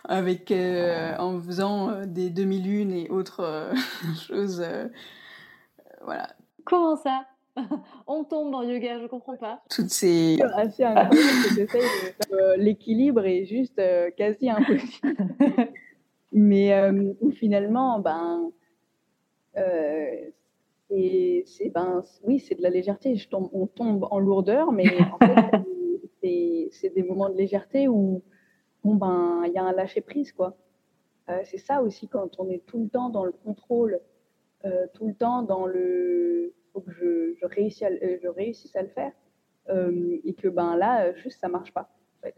avec 0.08 0.50
euh, 0.50 1.16
en 1.18 1.40
faisant 1.40 1.90
euh, 1.90 2.06
des 2.06 2.30
demi-lunes 2.30 2.92
et 2.92 3.10
autres 3.10 3.40
euh, 3.40 3.74
choses. 4.28 4.64
voilà. 6.02 6.28
Comment 6.64 6.96
ça? 6.96 7.26
On 8.06 8.24
tombe 8.24 8.54
en 8.54 8.62
yoga, 8.62 9.00
je 9.00 9.06
comprends 9.06 9.36
pas. 9.36 9.62
Toutes 9.70 9.90
ces. 9.90 10.38
Incroyable 10.42 11.10
que 11.10 12.58
l'équilibre 12.58 13.24
est 13.24 13.46
juste 13.46 13.80
quasi 14.16 14.50
impossible. 14.50 15.16
Mais 16.32 16.92
finalement, 17.32 17.98
ben. 17.98 18.50
c'est 19.54 20.34
ben 21.72 22.04
oui 22.24 22.38
c'est 22.38 22.56
de 22.56 22.62
la 22.62 22.68
légèreté 22.68 23.16
je 23.16 23.28
tombe, 23.28 23.48
on 23.52 23.66
tombe 23.66 24.06
en 24.10 24.18
lourdeur 24.18 24.72
mais 24.72 25.00
en 25.00 25.18
fait 25.18 26.70
c'est 26.70 26.94
des 26.94 27.02
moments 27.02 27.30
de 27.30 27.36
légèreté 27.36 27.88
où 27.88 28.22
bon 28.86 28.94
ben 28.94 29.42
il 29.46 29.52
y 29.52 29.58
a 29.58 29.64
un 29.64 29.72
lâcher 29.72 30.00
prise 30.00 30.32
quoi. 30.32 30.56
Euh, 31.28 31.40
c'est 31.44 31.58
ça 31.58 31.82
aussi 31.82 32.06
quand 32.06 32.38
on 32.38 32.48
est 32.48 32.64
tout 32.66 32.78
le 32.84 32.88
temps 32.88 33.10
dans 33.10 33.24
le 33.24 33.32
contrôle, 33.32 34.00
euh, 34.64 34.86
tout 34.94 35.08
le 35.08 35.14
temps 35.14 35.42
dans 35.42 35.66
le 35.66 36.54
faut 36.72 36.80
que 36.80 36.92
je, 36.92 37.34
je, 37.40 37.46
réussisse 37.46 37.82
à, 37.82 37.88
euh, 37.88 38.18
je 38.22 38.28
réussisse 38.28 38.76
à 38.76 38.82
le 38.82 38.88
faire 38.88 39.12
et 40.24 40.34
que 40.34 40.46
ben 40.46 40.76
là 40.76 41.12
juste 41.14 41.40
ça 41.40 41.48
marche 41.48 41.72
pas. 41.72 41.90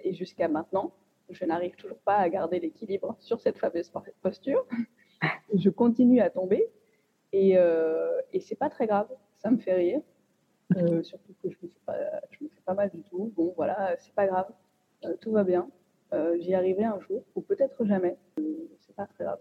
Et 0.02 0.14
jusqu'à 0.14 0.48
maintenant, 0.48 0.94
je 1.28 1.44
n'arrive 1.44 1.74
toujours 1.76 1.98
pas 1.98 2.16
à 2.16 2.28
garder 2.30 2.58
l'équilibre 2.58 3.16
sur 3.20 3.40
cette 3.40 3.58
fameuse 3.58 3.92
posture. 4.22 4.66
je 5.54 5.68
continue 5.68 6.20
à 6.20 6.30
tomber 6.30 6.66
et, 7.32 7.56
et 8.32 8.40
c'est 8.40 8.54
pas 8.54 8.70
très 8.70 8.86
grave, 8.86 9.08
ça 9.36 9.50
me 9.50 9.58
fait 9.58 9.74
rire. 9.74 10.00
surtout 11.02 11.34
que 11.42 11.50
je 11.50 11.56
me 11.62 11.68
fais 11.68 11.80
pas, 11.84 11.98
me 12.40 12.48
fais 12.48 12.62
pas 12.64 12.74
mal 12.74 12.90
du 12.90 13.02
tout. 13.02 13.30
Bon 13.36 13.52
voilà, 13.54 13.94
c'est 13.98 14.14
pas 14.14 14.26
grave, 14.26 14.50
tout 15.20 15.32
va 15.32 15.44
bien. 15.44 15.68
Euh, 16.14 16.36
j'y 16.40 16.54
arriverai 16.54 16.84
un 16.84 16.98
jour, 17.00 17.22
ou 17.34 17.40
peut-être 17.42 17.84
jamais. 17.84 18.16
Euh, 18.38 18.42
c'est 18.80 18.94
pas 18.96 19.06
très 19.06 19.24
grave. 19.24 19.38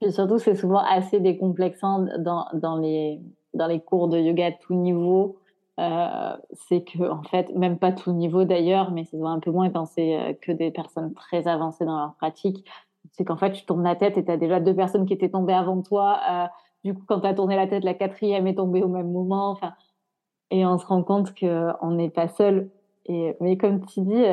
Et 0.00 0.10
surtout, 0.10 0.38
c'est 0.38 0.56
souvent 0.56 0.78
assez 0.78 1.20
décomplexant 1.20 2.06
dans, 2.18 2.46
dans, 2.54 2.76
les, 2.76 3.20
dans 3.54 3.66
les 3.66 3.80
cours 3.80 4.08
de 4.08 4.18
yoga 4.18 4.46
à 4.46 4.52
tout 4.52 4.74
niveau. 4.74 5.38
Euh, 5.78 6.36
c'est 6.52 6.82
que, 6.82 7.08
en 7.08 7.22
fait, 7.22 7.54
même 7.54 7.78
pas 7.78 7.92
tout 7.92 8.12
niveau 8.12 8.44
d'ailleurs, 8.44 8.90
mais 8.90 9.04
c'est 9.04 9.20
un 9.22 9.38
peu 9.38 9.52
moins 9.52 9.70
quand 9.70 9.86
que 9.94 10.52
des 10.52 10.72
personnes 10.72 11.14
très 11.14 11.46
avancées 11.46 11.84
dans 11.84 11.96
leur 11.96 12.14
pratique. 12.14 12.64
C'est 13.12 13.24
qu'en 13.24 13.36
fait, 13.36 13.52
tu 13.52 13.64
tournes 13.64 13.84
la 13.84 13.94
tête 13.94 14.18
et 14.18 14.24
tu 14.24 14.30
as 14.30 14.36
déjà 14.36 14.58
deux 14.58 14.74
personnes 14.74 15.06
qui 15.06 15.12
étaient 15.12 15.30
tombées 15.30 15.52
avant 15.52 15.80
toi. 15.82 16.50
du 16.84 16.94
coup, 16.94 17.02
quand 17.06 17.20
tu 17.20 17.28
as 17.28 17.34
tourné 17.34 17.54
la 17.54 17.68
tête, 17.68 17.84
la 17.84 17.94
quatrième 17.94 18.48
est 18.48 18.56
tombée 18.56 18.82
au 18.82 18.88
même 18.88 19.10
moment. 19.10 19.50
Enfin, 19.50 19.72
et 20.50 20.66
on 20.66 20.78
se 20.78 20.86
rend 20.86 21.04
compte 21.04 21.32
qu'on 21.38 21.90
n'est 21.92 22.10
pas 22.10 22.28
seul 22.28 22.70
Et, 23.06 23.36
mais 23.40 23.56
comme 23.56 23.86
tu 23.86 24.00
dis, 24.00 24.24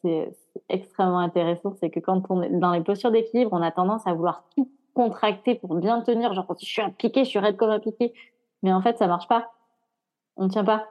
c'est 0.00 0.32
extrêmement 0.68 1.18
intéressant, 1.18 1.74
c'est 1.74 1.90
que 1.90 2.00
quand 2.00 2.22
on 2.30 2.42
est 2.42 2.50
dans 2.50 2.72
les 2.72 2.82
postures 2.82 3.10
d'équilibre, 3.10 3.50
on 3.52 3.62
a 3.62 3.70
tendance 3.70 4.06
à 4.06 4.14
vouloir 4.14 4.44
tout 4.54 4.70
contracter 4.94 5.54
pour 5.54 5.74
bien 5.76 6.00
tenir. 6.02 6.32
Genre, 6.34 6.46
je 6.60 6.66
suis 6.66 6.82
appliqué, 6.82 7.24
je 7.24 7.30
suis 7.30 7.38
raide 7.38 7.56
comme 7.56 7.70
un 7.70 7.80
piqué. 7.80 8.12
Mais 8.62 8.72
en 8.72 8.80
fait, 8.80 8.98
ça 8.98 9.06
marche 9.06 9.28
pas. 9.28 9.52
On 10.36 10.48
tient 10.48 10.64
pas. 10.64 10.88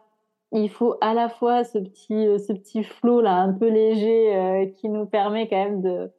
Il 0.51 0.69
faut 0.69 0.95
à 1.01 1.13
la 1.13 1.29
fois 1.29 1.63
ce 1.63 1.77
petit, 1.77 2.27
euh, 2.27 2.37
ce 2.37 2.53
petit 2.53 2.83
flot 2.83 3.21
là, 3.21 3.37
un 3.37 3.53
peu 3.53 3.69
léger, 3.69 4.35
euh, 4.35 4.65
qui 4.65 4.89
nous 4.89 5.05
permet 5.05 5.47
quand 5.47 5.63
même 5.63 5.81
de, 5.81 6.11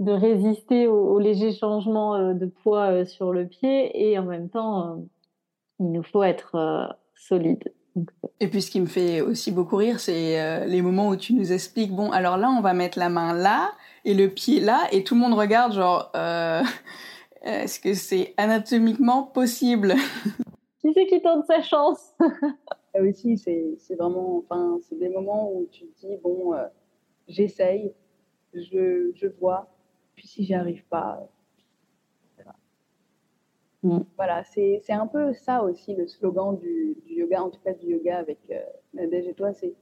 de 0.00 0.12
résister 0.12 0.88
aux, 0.88 1.18
légers 1.18 1.52
changements 1.52 2.34
de 2.34 2.46
poids 2.46 3.04
sur 3.04 3.32
le 3.32 3.46
pied. 3.46 4.10
Et 4.10 4.18
en 4.18 4.24
même 4.24 4.48
temps, 4.48 5.04
il 5.78 5.92
nous 5.92 6.02
faut 6.02 6.22
être 6.22 6.96
solide. 7.14 7.72
Et 8.40 8.48
puis 8.48 8.62
ce 8.62 8.70
qui 8.70 8.80
me 8.80 8.86
fait 8.86 9.20
aussi 9.20 9.52
beaucoup 9.52 9.76
rire, 9.76 10.00
c'est 10.00 10.40
euh, 10.40 10.64
les 10.64 10.82
moments 10.82 11.08
où 11.08 11.16
tu 11.16 11.34
nous 11.34 11.52
expliques, 11.52 11.92
bon, 11.92 12.10
alors 12.10 12.36
là, 12.36 12.50
on 12.50 12.60
va 12.60 12.72
mettre 12.72 12.98
la 12.98 13.08
main 13.08 13.34
là 13.34 13.72
et 14.04 14.14
le 14.14 14.28
pied 14.28 14.60
là, 14.60 14.88
et 14.92 15.04
tout 15.04 15.14
le 15.14 15.20
monde 15.20 15.34
regarde 15.34 15.74
genre, 15.74 16.10
euh, 16.16 16.62
est-ce 17.42 17.78
que 17.80 17.94
c'est 17.94 18.34
anatomiquement 18.36 19.24
possible? 19.24 19.94
Qui 20.80 20.92
c'est 20.94 21.06
qui 21.06 21.22
tente 21.22 21.46
sa 21.46 21.62
chance? 21.62 22.16
Ah 22.94 23.00
aussi, 23.00 23.38
c'est 23.38 23.94
vraiment, 23.96 24.38
enfin, 24.38 24.80
c'est 24.82 24.98
des 24.98 25.08
moments 25.08 25.52
où 25.52 25.68
tu 25.70 25.86
te 25.86 26.06
dis, 26.06 26.16
bon, 26.22 26.54
euh, 26.54 26.66
j'essaye, 27.28 27.92
je, 28.52 29.12
je 29.14 29.28
vois, 29.40 29.68
puis 30.16 30.26
si 30.26 30.44
j'y 30.44 30.54
arrive 30.54 30.84
pas, 30.90 31.20
Mm. 33.82 33.98
Voilà, 34.16 34.44
c'est 34.44 34.82
un 34.90 35.06
peu 35.06 35.32
ça 35.34 35.64
aussi 35.64 35.94
le 35.94 36.06
slogan 36.06 36.56
du, 36.56 36.96
du, 37.04 37.14
yoga, 37.14 37.42
en 37.42 37.50
tout 37.50 37.60
cas 37.64 37.74
du 37.74 37.86
yoga 37.86 38.18
avec 38.18 38.38
euh, 38.50 38.60
Nadège 38.94 39.26
et 39.26 39.34
toi, 39.34 39.52
c'est 39.52 39.74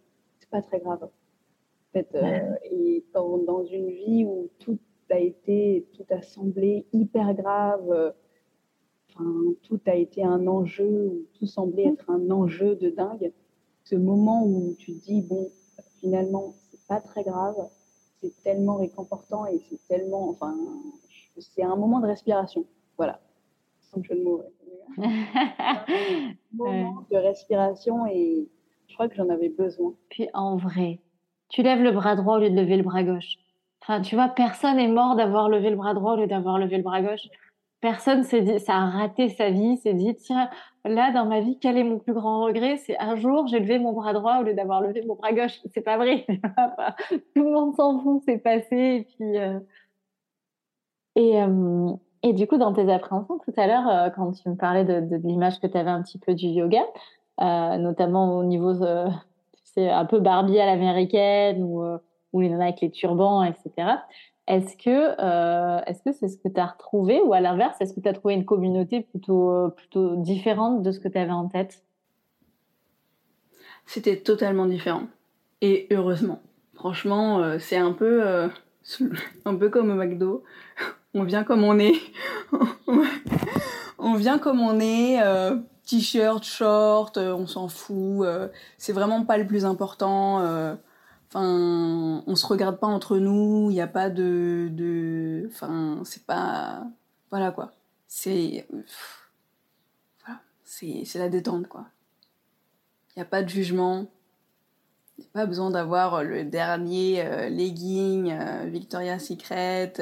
pas 0.50 0.62
très 0.62 0.80
grave. 0.80 1.04
En 1.04 1.92
fait, 1.92 2.08
euh, 2.14 2.54
et 2.64 3.04
quand, 3.12 3.38
dans 3.38 3.64
une 3.64 3.90
vie 3.90 4.24
où 4.24 4.48
tout 4.58 4.78
a 5.10 5.18
été, 5.18 5.86
tout 5.92 6.06
a 6.10 6.22
semblé 6.22 6.86
hyper 6.92 7.34
grave, 7.34 7.90
euh, 7.90 8.10
enfin, 9.10 9.54
tout 9.64 9.80
a 9.86 9.94
été 9.94 10.24
un 10.24 10.46
enjeu, 10.46 11.26
tout 11.34 11.46
semblait 11.46 11.88
être 11.88 12.08
un 12.08 12.30
enjeu 12.30 12.76
de 12.76 12.90
dingue, 12.90 13.32
ce 13.84 13.96
moment 13.96 14.44
où 14.46 14.74
tu 14.78 14.94
te 14.94 15.04
dis, 15.04 15.20
bon, 15.20 15.50
finalement, 16.00 16.54
c'est 16.70 16.86
pas 16.88 17.00
très 17.00 17.22
grave, 17.22 17.56
c'est 18.20 18.32
tellement 18.42 18.76
réconfortant 18.76 19.46
et 19.46 19.58
c'est 19.68 19.80
tellement, 19.88 20.30
enfin, 20.30 20.56
c'est 21.38 21.62
un 21.62 21.76
moment 21.76 22.00
de 22.00 22.06
respiration. 22.06 22.64
Voilà 22.96 23.20
sans 23.92 24.02
jeu 24.02 24.14
de 24.14 24.22
mots. 24.22 24.42
moment 26.52 27.06
de 27.10 27.16
respiration 27.16 28.06
et 28.06 28.48
je 28.88 28.94
crois 28.94 29.08
que 29.08 29.14
j'en 29.14 29.28
avais 29.28 29.48
besoin. 29.48 29.94
Puis 30.08 30.28
en 30.34 30.56
vrai, 30.56 31.00
tu 31.48 31.62
lèves 31.62 31.82
le 31.82 31.92
bras 31.92 32.16
droit 32.16 32.36
au 32.36 32.40
lieu 32.40 32.50
de 32.50 32.56
lever 32.56 32.76
le 32.76 32.82
bras 32.82 33.02
gauche. 33.02 33.36
Enfin, 33.82 34.00
tu 34.02 34.14
vois, 34.14 34.28
personne 34.28 34.78
est 34.78 34.88
mort 34.88 35.16
d'avoir 35.16 35.48
levé 35.48 35.70
le 35.70 35.76
bras 35.76 35.94
droit 35.94 36.14
au 36.14 36.16
lieu 36.16 36.26
d'avoir 36.26 36.58
levé 36.58 36.76
le 36.76 36.82
bras 36.82 37.02
gauche. 37.02 37.28
Personne 37.80 38.24
s'est 38.24 38.42
dit, 38.42 38.60
ça 38.60 38.74
a 38.74 38.90
raté 38.90 39.30
sa 39.30 39.50
vie, 39.50 39.78
s'est 39.78 39.94
dit, 39.94 40.14
tiens, 40.14 40.50
là, 40.84 41.12
dans 41.12 41.24
ma 41.24 41.40
vie, 41.40 41.58
quel 41.58 41.78
est 41.78 41.84
mon 41.84 41.98
plus 41.98 42.12
grand 42.12 42.44
regret? 42.44 42.76
C'est 42.76 42.98
un 42.98 43.16
jour, 43.16 43.46
j'ai 43.46 43.58
levé 43.58 43.78
mon 43.78 43.92
bras 43.92 44.12
droit 44.12 44.38
au 44.40 44.42
lieu 44.42 44.52
d'avoir 44.52 44.82
levé 44.82 45.02
mon 45.06 45.14
bras 45.14 45.32
gauche. 45.32 45.60
C'est 45.72 45.80
pas 45.80 45.96
vrai. 45.96 46.26
Tout 47.34 47.42
le 47.42 47.50
monde 47.50 47.74
s'en 47.74 47.98
fout, 48.00 48.22
c'est 48.26 48.38
passé. 48.38 48.76
Et 48.76 49.04
puis, 49.04 49.38
euh... 49.38 49.60
et, 51.16 51.42
euh... 51.42 51.92
Et 52.22 52.32
du 52.34 52.46
coup, 52.46 52.58
dans 52.58 52.72
tes 52.72 52.90
appréhensions 52.92 53.38
tout 53.38 53.52
à 53.56 53.66
l'heure, 53.66 53.88
euh, 53.88 54.10
quand 54.10 54.32
tu 54.32 54.48
me 54.48 54.54
parlais 54.54 54.84
de, 54.84 55.16
l'image 55.26 55.58
que 55.58 55.66
tu 55.66 55.76
avais 55.76 55.90
un 55.90 56.02
petit 56.02 56.18
peu 56.18 56.34
du 56.34 56.46
yoga, 56.46 56.82
euh, 57.40 57.76
notamment 57.78 58.36
au 58.38 58.44
niveau, 58.44 58.74
c'est 59.64 59.88
un 59.90 60.04
peu 60.04 60.20
Barbie 60.20 60.58
à 60.60 60.66
l'américaine 60.66 61.62
ou, 61.62 61.82
euh, 61.82 61.98
ou 62.32 62.40
les 62.40 62.50
nanas 62.50 62.64
avec 62.64 62.80
les 62.82 62.90
turbans, 62.90 63.42
etc. 63.42 63.72
Est-ce 64.46 64.76
que 64.76 65.88
est-ce 65.88 66.02
que 66.02 66.12
c'est 66.12 66.28
ce 66.28 66.36
que 66.36 66.48
tu 66.48 66.60
as 66.60 66.66
retrouvé 66.66 67.20
ou 67.22 67.32
à 67.32 67.40
l'inverse, 67.40 67.80
est-ce 67.80 67.94
que 67.94 68.00
tu 68.00 68.08
as 68.08 68.12
trouvé 68.12 68.34
une 68.34 68.44
communauté 68.44 69.00
plutôt 69.00 69.70
plutôt 69.76 70.16
différente 70.16 70.82
de 70.82 70.90
ce 70.90 70.98
que 70.98 71.06
tu 71.06 71.18
avais 71.18 71.30
en 71.30 71.46
tête? 71.46 71.84
C'était 73.86 74.16
totalement 74.16 74.66
différent 74.66 75.02
et 75.60 75.86
heureusement. 75.92 76.40
Franchement, 76.74 77.58
c'est 77.60 77.76
un 77.76 77.92
peu 77.92 78.24
un 79.44 79.54
peu 79.54 79.68
comme 79.68 79.90
au 79.90 79.94
McDo 79.94 80.42
on 81.14 81.24
vient 81.24 81.44
comme 81.44 81.64
on 81.64 81.78
est. 81.78 82.00
on 83.98 84.14
vient 84.14 84.38
comme 84.38 84.60
on 84.60 84.80
est, 84.80 85.22
euh, 85.22 85.56
t-shirt, 85.84 86.44
short, 86.44 87.16
euh, 87.16 87.32
on 87.32 87.46
s'en 87.46 87.68
fout. 87.68 88.24
Euh, 88.24 88.48
c'est 88.78 88.92
vraiment 88.92 89.24
pas 89.24 89.38
le 89.38 89.46
plus 89.46 89.64
important. 89.64 90.38
Enfin, 91.28 92.22
on 92.26 92.34
se 92.34 92.46
regarde 92.46 92.78
pas 92.78 92.86
entre 92.86 93.18
nous. 93.18 93.68
Il 93.70 93.74
n'y 93.74 93.80
a 93.80 93.86
pas 93.86 94.10
de, 94.10 94.68
de, 94.72 95.48
enfin, 95.48 96.00
c'est 96.04 96.24
pas, 96.24 96.84
voilà 97.30 97.52
quoi. 97.52 97.72
C'est, 98.08 98.66
voilà, 100.24 100.40
c'est, 100.64 101.04
c'est 101.04 101.18
la 101.18 101.28
détente 101.28 101.68
quoi. 101.68 101.86
Il 103.14 103.20
n'y 103.20 103.22
a 103.22 103.26
pas 103.26 103.42
de 103.42 103.48
jugement. 103.48 104.06
Il 105.18 105.24
a 105.24 105.40
pas 105.40 105.46
besoin 105.46 105.70
d'avoir 105.70 106.24
le 106.24 106.44
dernier 106.44 107.48
legging 107.50 108.34
Victoria's 108.70 109.26
Secret 109.26 109.92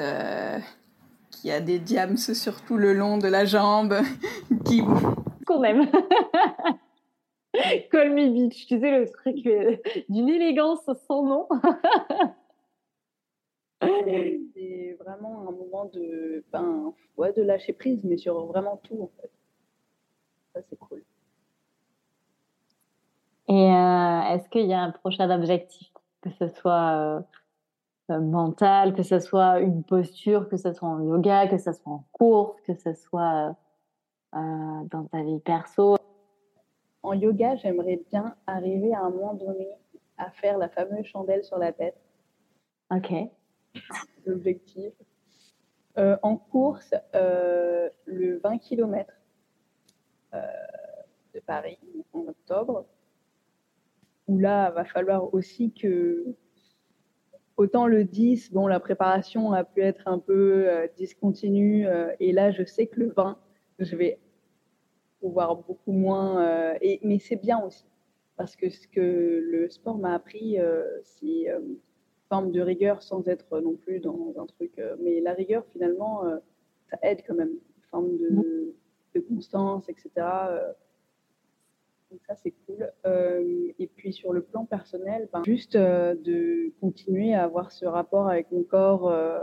qui 1.31 1.51
a 1.51 1.61
des 1.61 1.79
diams 1.79 2.17
sur 2.17 2.61
tout 2.63 2.77
le 2.77 2.93
long 2.93 3.19
de 3.19 3.29
la 3.29 3.45
jambe, 3.45 3.95
qui... 4.65 4.83
Quand 5.47 5.61
même 5.61 5.91
Call 7.91 8.15
me 8.15 8.29
bitch, 8.31 8.67
tu 8.67 8.79
sais, 8.79 8.99
le 8.99 9.09
truc 9.09 9.47
euh, 9.47 9.77
d'une 10.09 10.29
élégance 10.29 10.89
sans 11.07 11.23
nom. 11.23 11.49
c'est 13.81 14.97
vraiment 15.01 15.49
un 15.49 15.53
moment 15.53 15.87
de, 15.87 16.45
ben, 16.53 16.93
ouais, 17.17 17.33
de 17.33 17.43
lâcher 17.43 17.73
prise, 17.73 18.05
mais 18.05 18.17
sur 18.17 18.47
vraiment 18.47 18.77
tout, 18.85 19.03
en 19.03 19.11
fait. 19.21 19.31
Ça, 20.55 20.61
c'est 20.69 20.79
cool. 20.79 21.03
Et 23.49 23.53
euh, 23.53 24.21
est-ce 24.35 24.49
qu'il 24.51 24.67
y 24.67 24.75
a 24.75 24.81
un 24.81 24.91
prochain 24.91 25.31
objectif, 25.31 25.91
que 26.21 26.31
ce 26.39 26.49
soit 26.49 26.91
euh, 26.97 27.21
euh, 28.11 28.21
mental, 28.21 28.95
que 28.95 29.03
ce 29.03 29.19
soit 29.21 29.61
une 29.61 29.85
posture, 29.85 30.49
que 30.49 30.57
ce 30.57 30.73
soit 30.73 30.89
en 30.89 31.01
yoga, 31.03 31.47
que 31.47 31.59
ce 31.59 31.73
soit 31.73 31.93
en 31.93 32.05
course, 32.13 32.59
que 32.63 32.75
ce 32.75 32.95
soit 32.95 33.55
euh, 34.35 34.39
euh, 34.39 34.85
dans 34.91 35.05
ta 35.05 35.23
vie 35.23 35.41
perso. 35.41 35.97
En 37.03 37.13
yoga, 37.13 37.57
j'aimerais 37.57 38.01
bien 38.11 38.35
arriver 38.47 38.95
à 38.95 39.03
un 39.03 39.11
moment 39.11 39.35
donné 39.35 39.69
à 40.17 40.31
faire 40.31 40.57
la 40.57 40.71
fameuse 40.71 41.05
chandelle 41.05 41.45
sur 41.45 41.59
la 41.59 41.73
tête. 41.73 42.01
Ok. 42.91 43.13
L'objectif. 44.25 44.95
en 45.97 46.37
course, 46.37 46.95
le 47.13 48.39
20 48.43 48.59
km 48.59 49.13
de 50.33 51.41
Paris 51.47 51.79
en 52.15 52.21
octobre, 52.21 52.87
où 54.29 54.39
là, 54.39 54.71
va 54.71 54.85
falloir 54.85 55.33
aussi 55.35 55.73
que 55.73 56.35
Autant 57.59 57.89
le 57.89 58.05
10, 58.05 58.53
bon, 58.53 58.69
la 58.69 58.79
préparation 58.79 59.53
a 59.53 59.65
pu 59.65 59.83
être 59.83 60.07
un 60.07 60.21
peu 60.21 60.69
euh, 60.69 60.87
discontinue. 60.97 61.89
Euh, 61.89 62.13
et 62.21 62.31
là, 62.31 62.53
je 62.53 62.63
sais 62.63 62.87
que 62.87 63.01
le 63.01 63.11
20, 63.11 63.37
je 63.81 63.97
vais 63.97 64.21
pouvoir 65.19 65.57
beaucoup 65.57 65.91
moins. 65.91 66.41
Euh, 66.41 66.79
et, 66.81 67.01
mais 67.03 67.19
c'est 67.19 67.35
bien 67.35 67.61
aussi. 67.61 67.85
Parce 68.37 68.55
que 68.55 68.71
ce 68.71 68.87
que 68.87 69.41
le 69.43 69.69
sport 69.71 69.99
m'a 69.99 70.15
appris, 70.15 70.57
c'est 71.03 71.49
une 71.49 71.79
forme 72.29 72.53
de 72.53 72.61
rigueur 72.61 73.03
sans 73.03 73.27
être 73.27 73.59
non 73.59 73.75
plus 73.75 73.99
dans 73.99 74.33
un 74.37 74.47
truc. 74.47 74.81
mais 75.01 75.21
la 75.21 75.33
rigueur, 75.33 75.65
finalement, 75.73 76.23
ça 76.89 76.99
aide 77.03 77.25
quand 77.27 77.35
même. 77.35 77.49
Une 77.49 77.85
forme 77.91 78.17
de, 78.17 78.73
de 79.17 79.21
constance, 79.21 79.89
etc. 79.89 80.25
Donc 82.11 82.21
ça, 82.27 82.35
c'est 82.37 82.55
cool. 82.67 82.91
Euh, 83.07 83.73
et 83.79 83.87
puis 83.87 84.13
sur 84.13 84.33
le 84.33 84.43
plan 84.43 84.65
personnel, 84.65 85.29
ben, 85.33 85.43
juste 85.45 85.77
euh, 85.77 86.15
de 86.15 86.73
continuer 86.81 87.35
à 87.35 87.45
avoir 87.45 87.71
ce 87.71 87.85
rapport 87.85 88.29
avec 88.29 88.51
mon 88.51 88.63
corps, 88.63 89.09
euh, 89.09 89.39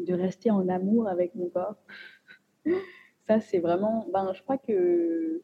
de 0.00 0.14
rester 0.14 0.50
en 0.50 0.68
amour 0.68 1.08
avec 1.08 1.34
mon 1.34 1.48
corps. 1.48 1.76
ça, 3.28 3.40
c'est 3.40 3.60
vraiment, 3.60 4.06
ben, 4.12 4.32
je 4.32 4.42
crois 4.42 4.58
que 4.58 5.42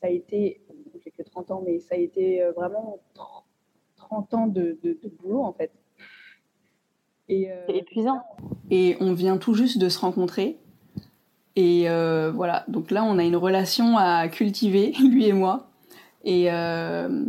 ça 0.00 0.06
a 0.06 0.10
été, 0.10 0.62
j'ai 1.04 1.10
que 1.10 1.22
30 1.22 1.50
ans, 1.50 1.62
mais 1.64 1.80
ça 1.80 1.96
a 1.96 1.98
été 1.98 2.42
vraiment 2.56 3.00
30 3.96 4.34
ans 4.34 4.46
de, 4.46 4.78
boulot 5.20 5.42
en 5.42 5.52
fait. 5.52 5.72
Et, 7.28 7.50
épuisant. 7.68 8.22
Et 8.70 8.96
on 9.00 9.12
vient 9.12 9.36
tout 9.36 9.54
juste 9.54 9.78
de 9.78 9.88
se 9.88 9.98
rencontrer. 9.98 10.60
Et 11.56 11.88
euh, 11.88 12.30
voilà, 12.32 12.64
donc 12.68 12.90
là, 12.90 13.02
on 13.02 13.18
a 13.18 13.24
une 13.24 13.36
relation 13.36 13.96
à 13.96 14.28
cultiver, 14.28 14.92
lui 15.10 15.26
et 15.26 15.32
moi. 15.32 15.68
Et, 16.22 16.52
euh, 16.52 17.24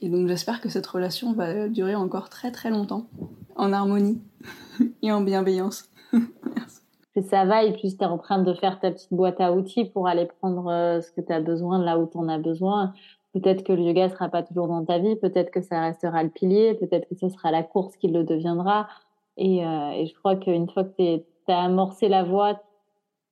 et 0.00 0.08
donc, 0.08 0.26
j'espère 0.26 0.60
que 0.60 0.68
cette 0.68 0.86
relation 0.86 1.32
va 1.32 1.68
durer 1.68 1.94
encore 1.94 2.28
très 2.28 2.50
très 2.50 2.70
longtemps, 2.70 3.06
en 3.54 3.72
harmonie 3.72 4.20
et 5.02 5.12
en 5.12 5.20
bienveillance. 5.20 5.88
Merci. 6.12 7.28
ça 7.28 7.44
va, 7.44 7.62
et 7.62 7.72
puis 7.72 7.96
tu 7.96 8.02
es 8.02 8.06
en 8.06 8.18
train 8.18 8.42
de 8.42 8.52
faire 8.54 8.80
ta 8.80 8.90
petite 8.90 9.12
boîte 9.12 9.40
à 9.40 9.52
outils 9.52 9.84
pour 9.84 10.08
aller 10.08 10.26
prendre 10.40 10.68
euh, 10.68 11.00
ce 11.00 11.12
que 11.12 11.20
tu 11.20 11.32
as 11.32 11.40
besoin 11.40 11.78
là 11.78 11.96
où 11.96 12.08
tu 12.10 12.18
en 12.18 12.28
as 12.28 12.38
besoin. 12.38 12.92
Peut-être 13.34 13.62
que 13.62 13.72
le 13.72 13.82
yoga 13.82 14.08
ne 14.08 14.12
sera 14.12 14.28
pas 14.28 14.42
toujours 14.42 14.66
dans 14.66 14.84
ta 14.84 14.98
vie, 14.98 15.14
peut-être 15.14 15.52
que 15.52 15.62
ça 15.62 15.82
restera 15.82 16.24
le 16.24 16.30
pilier, 16.30 16.74
peut-être 16.74 17.08
que 17.08 17.14
ce 17.14 17.28
sera 17.28 17.52
la 17.52 17.62
course 17.62 17.96
qui 17.96 18.08
le 18.08 18.24
deviendra. 18.24 18.88
Et, 19.36 19.58
et 19.58 20.06
je 20.06 20.14
crois 20.18 20.34
qu'une 20.34 20.68
fois 20.68 20.82
que 20.82 21.18
tu 21.18 21.22
as 21.46 21.60
amorcé 21.60 22.08
la 22.08 22.24
voie, 22.24 22.60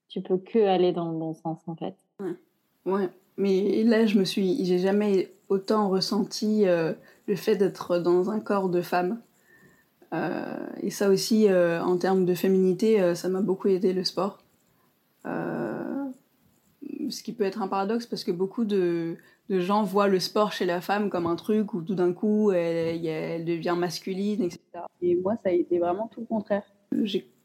tu 0.08 0.22
peux 0.22 0.38
que 0.38 0.58
aller 0.66 0.92
dans 0.92 1.10
le 1.10 1.18
bon 1.18 1.34
sens 1.34 1.60
en 1.66 1.76
fait. 1.76 1.94
Ouais, 2.86 3.08
mais 3.36 3.84
là 3.84 4.06
je 4.06 4.18
me 4.18 4.24
suis, 4.24 4.64
j'ai 4.64 4.78
jamais 4.78 5.32
autant 5.48 5.88
ressenti 5.88 6.66
euh, 6.66 6.92
le 7.26 7.36
fait 7.36 7.56
d'être 7.56 7.98
dans 7.98 8.30
un 8.30 8.40
corps 8.40 8.68
de 8.68 8.82
femme. 8.82 9.20
Euh, 10.14 10.66
et 10.80 10.90
ça 10.90 11.10
aussi, 11.10 11.48
euh, 11.48 11.82
en 11.82 11.98
termes 11.98 12.24
de 12.24 12.34
féminité, 12.34 13.14
ça 13.14 13.28
m'a 13.28 13.40
beaucoup 13.40 13.68
aidé 13.68 13.92
le 13.92 14.04
sport. 14.04 14.38
ce 15.24 17.22
qui 17.22 17.32
peut 17.32 17.44
être 17.44 17.62
un 17.62 17.68
paradoxe 17.68 18.06
parce 18.06 18.24
que 18.24 18.30
beaucoup 18.32 18.64
de, 18.64 19.16
gens 19.48 19.82
voient 19.82 20.08
le 20.08 20.20
sport 20.20 20.52
chez 20.52 20.66
la 20.66 20.82
femme 20.82 21.08
comme 21.08 21.26
un 21.26 21.36
truc 21.36 21.72
où 21.72 21.80
tout 21.80 21.94
d'un 21.94 22.12
coup 22.12 22.52
elle, 22.52 23.44
devient 23.44 23.74
masculine, 23.78 24.42
etc. 24.42 24.60
Et 25.00 25.14
moi, 25.16 25.34
ça 25.42 25.48
a 25.48 25.52
été 25.52 25.78
vraiment 25.78 26.08
tout 26.08 26.20
le 26.20 26.26
contraire. 26.26 26.64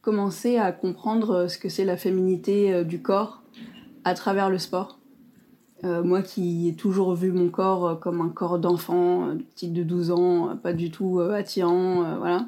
Commencé 0.04 0.58
à 0.58 0.72
comprendre 0.72 1.48
ce 1.48 1.58
que 1.58 1.70
c'est 1.70 1.86
la 1.86 1.98
féminité 1.98 2.86
du 2.86 3.02
corps 3.02 3.42
à 4.04 4.14
travers 4.14 4.50
le 4.52 4.60
sport. 4.60 5.00
Euh, 5.86 6.02
moi 6.02 6.22
qui 6.22 6.70
ai 6.70 6.76
toujours 6.76 7.14
vu 7.14 7.34
mon 7.34 7.50
corps 7.50 8.00
comme 8.00 8.22
un 8.22 8.30
corps 8.30 8.58
d'enfant, 8.58 9.36
de 9.36 9.68
de 9.68 9.84
12 9.84 10.12
ans, 10.12 10.56
pas 10.56 10.72
du 10.72 10.92
tout 10.92 11.20
euh, 11.20 11.34
attirant, 11.34 12.04
euh, 12.06 12.18
voilà. 12.18 12.48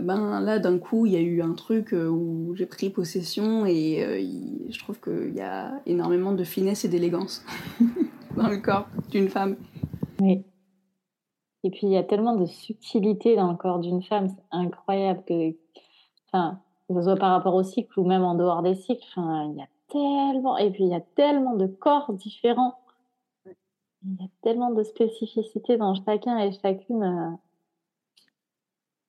ben 0.00 0.40
là, 0.40 0.58
d'un 0.58 0.78
coup, 0.78 1.04
il 1.04 1.12
y 1.12 1.16
a 1.16 1.20
eu 1.20 1.42
un 1.42 1.52
truc 1.52 1.92
où 1.92 2.54
j'ai 2.54 2.64
pris 2.64 2.88
possession 2.88 3.66
et 3.66 4.66
je 4.70 4.78
trouve 4.78 4.98
qu'il 4.98 5.34
y 5.34 5.42
a 5.42 5.80
énormément 5.84 6.32
de 6.32 6.44
finesse 6.44 6.84
et 6.86 6.88
d'élégance 6.88 7.44
dans 8.36 8.48
le 8.48 8.58
corps 8.58 8.88
d'une 9.10 9.28
femme. 9.28 9.56
Oui. 10.20 10.42
Et 11.64 11.70
puis, 11.70 11.82
il 11.82 11.90
y 11.90 11.96
a 11.96 12.02
tellement 12.02 12.34
de 12.34 12.46
subtilité 12.46 13.36
dans 13.36 13.50
le 13.52 13.56
corps 13.56 13.78
d'une 13.78 14.02
femme, 14.02 14.28
c'est 14.28 14.44
incroyable 14.50 15.22
que, 15.28 15.54
enfin, 16.32 16.60
que 16.88 16.94
ce 16.94 17.02
soit 17.02 17.16
par 17.16 17.32
rapport 17.32 17.54
au 17.54 17.62
cycle 17.62 17.98
ou 18.00 18.04
même 18.04 18.24
en 18.24 18.34
dehors 18.34 18.62
des 18.62 18.74
cycles, 18.74 19.06
enfin, 19.16 19.50
il 19.50 19.58
y 19.58 19.62
a 19.62 19.68
tellement, 19.88 20.56
et 20.56 20.70
puis 20.70 20.84
il 20.84 20.90
y 20.90 20.94
a 20.94 21.00
tellement 21.00 21.54
de 21.54 21.66
corps 21.66 22.12
différents. 22.12 22.78
Il 24.04 24.20
y 24.20 24.24
a 24.24 24.28
tellement 24.42 24.70
de 24.70 24.82
spécificités 24.82 25.76
dans 25.76 25.94
chacun 25.94 26.38
et 26.38 26.50
chacune. 26.52 27.02
Euh, 27.02 27.30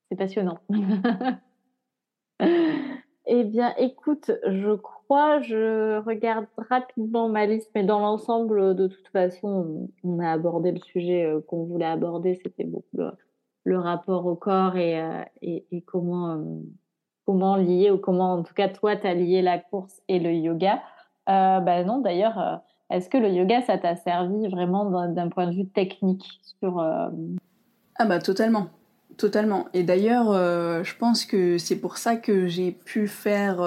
c'est 0.09 0.17
passionnant. 0.17 0.59
eh 3.25 3.43
bien, 3.45 3.73
écoute, 3.77 4.31
je 4.45 4.75
crois, 4.75 5.41
je 5.41 5.97
regarde 5.99 6.45
rapidement 6.57 7.29
ma 7.29 7.47
liste, 7.47 7.71
mais 7.73 7.83
dans 7.83 7.99
l'ensemble, 7.99 8.75
de 8.75 8.87
toute 8.87 9.07
façon, 9.07 9.89
on 10.03 10.19
a 10.19 10.29
abordé 10.31 10.71
le 10.71 10.79
sujet 10.79 11.25
euh, 11.25 11.41
qu'on 11.41 11.63
voulait 11.63 11.85
aborder. 11.85 12.39
C'était 12.43 12.65
beaucoup 12.65 12.97
le, 13.63 13.79
rapport 13.79 14.27
au 14.27 14.35
corps 14.35 14.75
euh, 14.75 15.23
et, 15.41 15.65
et 15.71 15.81
comment 15.81 16.37
comment 17.25 17.55
lier, 17.55 17.91
ou 17.91 17.97
comment 17.97 18.33
en 18.33 18.43
tout 18.43 18.53
cas 18.53 18.69
toi, 18.69 18.95
tu 18.95 19.07
as 19.07 19.13
lié 19.13 19.41
la 19.41 19.59
course 19.59 20.01
et 20.07 20.19
le 20.19 20.33
yoga. 20.33 20.81
Euh, 21.29 21.59
bah 21.59 21.83
non, 21.83 21.99
d'ailleurs, 21.99 22.37
euh, 22.39 22.55
est-ce 22.89 23.09
que 23.09 23.17
le 23.17 23.29
yoga, 23.29 23.61
ça 23.61 23.77
t'a 23.77 23.95
servi 23.95 24.47
vraiment 24.47 25.07
d'un 25.07 25.29
point 25.29 25.47
de 25.47 25.55
vue 25.55 25.67
technique 25.67 26.25
sur... 26.59 26.79
Euh... 26.79 27.09
Ah 27.97 28.05
bah 28.05 28.19
totalement, 28.19 28.67
totalement. 29.17 29.65
Et 29.73 29.83
d'ailleurs, 29.83 30.31
euh, 30.31 30.83
je 30.83 30.95
pense 30.97 31.25
que 31.25 31.57
c'est 31.57 31.79
pour 31.79 31.97
ça 31.97 32.15
que 32.15 32.47
j'ai 32.47 32.71
pu 32.71 33.07
faire 33.07 33.57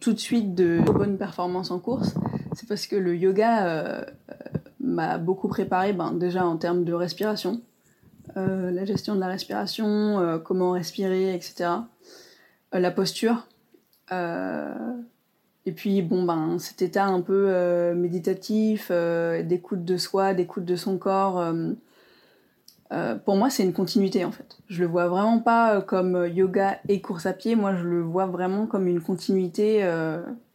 tout 0.00 0.12
de 0.12 0.18
suite 0.18 0.54
de 0.54 0.80
bonnes 0.80 1.18
performances 1.18 1.70
en 1.70 1.78
course. 1.78 2.14
C'est 2.54 2.68
parce 2.68 2.86
que 2.86 2.96
le 2.96 3.16
yoga 3.16 4.04
m'a 4.80 5.18
beaucoup 5.18 5.48
préparé, 5.48 5.92
ben, 5.92 6.12
déjà 6.12 6.44
en 6.44 6.56
termes 6.56 6.84
de 6.84 6.92
respiration, 6.92 7.60
la 8.36 8.84
gestion 8.84 9.14
de 9.14 9.20
la 9.20 9.28
respiration, 9.28 10.40
comment 10.44 10.72
respirer, 10.72 11.34
etc. 11.34 11.68
Euh, 12.74 12.78
la 12.78 12.90
posture. 12.90 13.46
Euh, 14.12 14.94
et 15.66 15.72
puis, 15.72 16.02
bon, 16.02 16.24
ben, 16.24 16.58
cet 16.58 16.82
état 16.82 17.06
un 17.06 17.20
peu 17.20 17.46
euh, 17.48 17.94
méditatif, 17.94 18.90
d'écoute 18.90 19.84
de 19.84 19.96
soi, 19.96 20.34
d'écoute 20.34 20.64
de 20.64 20.76
son 20.76 20.98
corps, 20.98 21.44
pour 23.24 23.36
moi, 23.36 23.50
c'est 23.50 23.62
une 23.62 23.72
continuité 23.72 24.24
en 24.24 24.32
fait. 24.32 24.58
Je 24.68 24.80
le 24.80 24.88
vois 24.88 25.06
vraiment 25.06 25.38
pas 25.38 25.80
comme 25.80 26.26
yoga 26.26 26.80
et 26.88 27.00
course 27.00 27.26
à 27.26 27.32
pied. 27.32 27.54
Moi, 27.54 27.76
je 27.76 27.84
le 27.84 28.00
vois 28.00 28.26
vraiment 28.26 28.66
comme 28.66 28.88
une 28.88 29.00
continuité. 29.00 29.88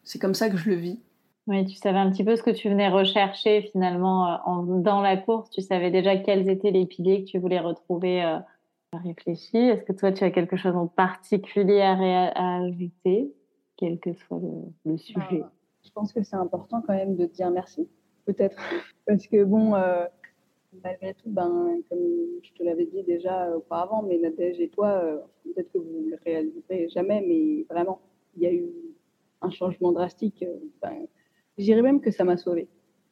c'est 0.03 0.19
comme 0.19 0.33
ça 0.33 0.49
que 0.49 0.57
je 0.57 0.69
le 0.69 0.75
vis. 0.75 0.99
Oui, 1.47 1.65
tu 1.65 1.75
savais 1.75 1.99
un 1.99 2.09
petit 2.09 2.23
peu 2.23 2.35
ce 2.35 2.43
que 2.43 2.49
tu 2.49 2.69
venais 2.69 2.89
rechercher 2.89 3.61
finalement 3.71 4.39
dans 4.81 5.01
la 5.01 5.15
course. 5.15 5.49
Tu 5.51 5.61
savais 5.61 5.91
déjà 5.91 6.17
quels 6.17 6.49
étaient 6.49 6.71
les 6.71 6.87
piliers 6.87 7.23
que 7.23 7.29
tu 7.29 7.37
voulais 7.37 7.59
retrouver 7.59 8.39
réfléchi. 8.97 9.57
Est-ce 9.57 9.83
que 9.83 9.93
toi, 9.93 10.11
tu 10.11 10.23
as 10.23 10.31
quelque 10.31 10.57
chose 10.57 10.75
en 10.75 10.87
particulier 10.87 11.81
à, 11.81 12.57
ajouter, 12.57 13.33
quel 13.77 13.99
que 13.99 14.13
soit 14.13 14.39
le, 14.85 14.97
sujet? 14.97 15.41
ah, 15.43 15.51
Je 15.83 15.91
pense 15.91 16.13
que 16.13 16.23
c'est 16.23 16.35
important 16.35 16.81
quand 16.81 16.93
même 16.93 17.15
de 17.15 17.25
dire 17.25 17.51
merci, 17.51 17.87
peut-être. 18.25 18.57
Parce 19.07 19.27
que 19.27 19.43
bon, 19.43 19.75
euh, 19.75 20.05
malgré 20.83 21.13
tout, 21.13 21.29
ben, 21.29 21.79
comme 21.89 21.99
je 22.41 22.51
te 22.53 22.63
l'avais 22.63 22.85
dit 22.85 23.03
déjà 23.03 23.55
auparavant, 23.55 24.03
mais 24.03 24.17
Nadège 24.17 24.59
et 24.59 24.69
toi, 24.69 24.87
euh, 24.87 25.17
peut-être 25.43 25.71
que 25.71 25.77
vous 25.77 26.01
ne 26.05 26.11
le 26.11 26.17
réaliserez 26.23 26.89
jamais, 26.89 27.21
mais 27.21 27.65
vraiment, 27.69 27.99
il 28.35 28.43
y 28.43 28.47
a 28.47 28.53
eu 28.53 28.67
un 29.41 29.49
changement 29.51 29.91
drastique. 29.91 30.43
Euh, 30.43 30.57
ben, 30.81 31.07
je 31.57 31.63
dirais 31.63 31.81
même 31.81 32.01
que 32.01 32.11
ça 32.11 32.23
m'a 32.23 32.37
sauvée. 32.37 32.67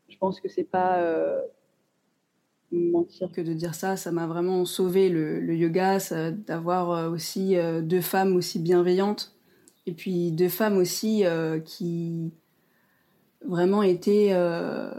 Je 0.10 0.18
pense 0.18 0.40
que 0.40 0.50
c'est 0.50 0.64
pas 0.64 1.00
mentir. 2.74 3.32
Que 3.32 3.42
de 3.42 3.54
dire 3.54 3.76
ça, 3.76 3.96
ça 3.96 4.12
m'a 4.12 4.28
vraiment 4.28 4.66
sauvé 4.66 5.10
le, 5.10 5.56
yoga, 5.56 6.00
d'avoir 6.32 6.92
euh, 6.92 7.10
aussi 7.10 7.56
euh, 7.58 7.82
deux 7.82 8.02
femmes 8.02 8.36
aussi 8.36 8.60
bienveillantes 8.60 9.36
et 9.86 9.94
puis 9.94 10.32
deux 10.32 10.50
femmes 10.50 10.78
aussi 10.78 11.26
euh, 11.26 11.60
qui 11.60 12.32
vraiment 13.46 13.84
euh, 13.84 14.94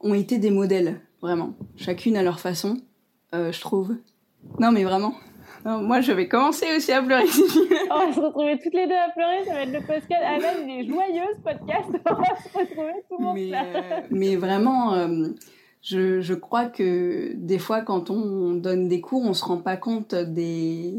ont 0.00 0.14
été 0.14 0.38
des 0.38 0.50
modèles 0.50 1.00
vraiment, 1.20 1.54
chacune 1.76 2.16
à 2.16 2.22
leur 2.22 2.40
façon, 2.40 2.78
euh, 3.34 3.52
je 3.52 3.60
trouve. 3.60 3.96
Non 4.58 4.72
mais 4.72 4.84
vraiment. 4.84 5.14
Non, 5.64 5.80
moi, 5.80 6.02
je 6.02 6.12
vais 6.12 6.28
commencer 6.28 6.66
aussi 6.76 6.92
à 6.92 7.02
pleurer. 7.02 7.24
on 7.90 8.06
va 8.06 8.12
se 8.12 8.20
retrouver 8.20 8.58
toutes 8.62 8.74
les 8.74 8.86
deux 8.86 8.94
à 8.94 9.08
pleurer. 9.10 9.44
Ça 9.46 9.54
va 9.54 9.62
être 9.62 9.72
le 9.72 9.80
podcast. 9.80 10.22
Ah 10.22 10.36
il 10.62 10.70
est 10.70 10.86
joyeux, 10.86 11.28
ce 11.36 11.40
podcast. 11.40 11.88
On 12.10 12.14
va 12.14 12.24
se 12.36 12.58
retrouver 12.58 12.92
tout 13.08 13.16
le 13.18 13.24
monde. 13.24 13.34
Mais, 13.34 13.52
euh, 13.54 14.00
mais 14.10 14.36
vraiment, 14.36 14.92
euh, 14.94 15.28
je, 15.80 16.20
je, 16.20 16.34
crois 16.34 16.66
que 16.66 17.32
des 17.34 17.58
fois, 17.58 17.80
quand 17.80 18.10
on 18.10 18.52
donne 18.52 18.88
des 18.88 19.00
cours, 19.00 19.22
on 19.22 19.32
se 19.32 19.44
rend 19.44 19.56
pas 19.56 19.78
compte 19.78 20.14
des, 20.14 20.94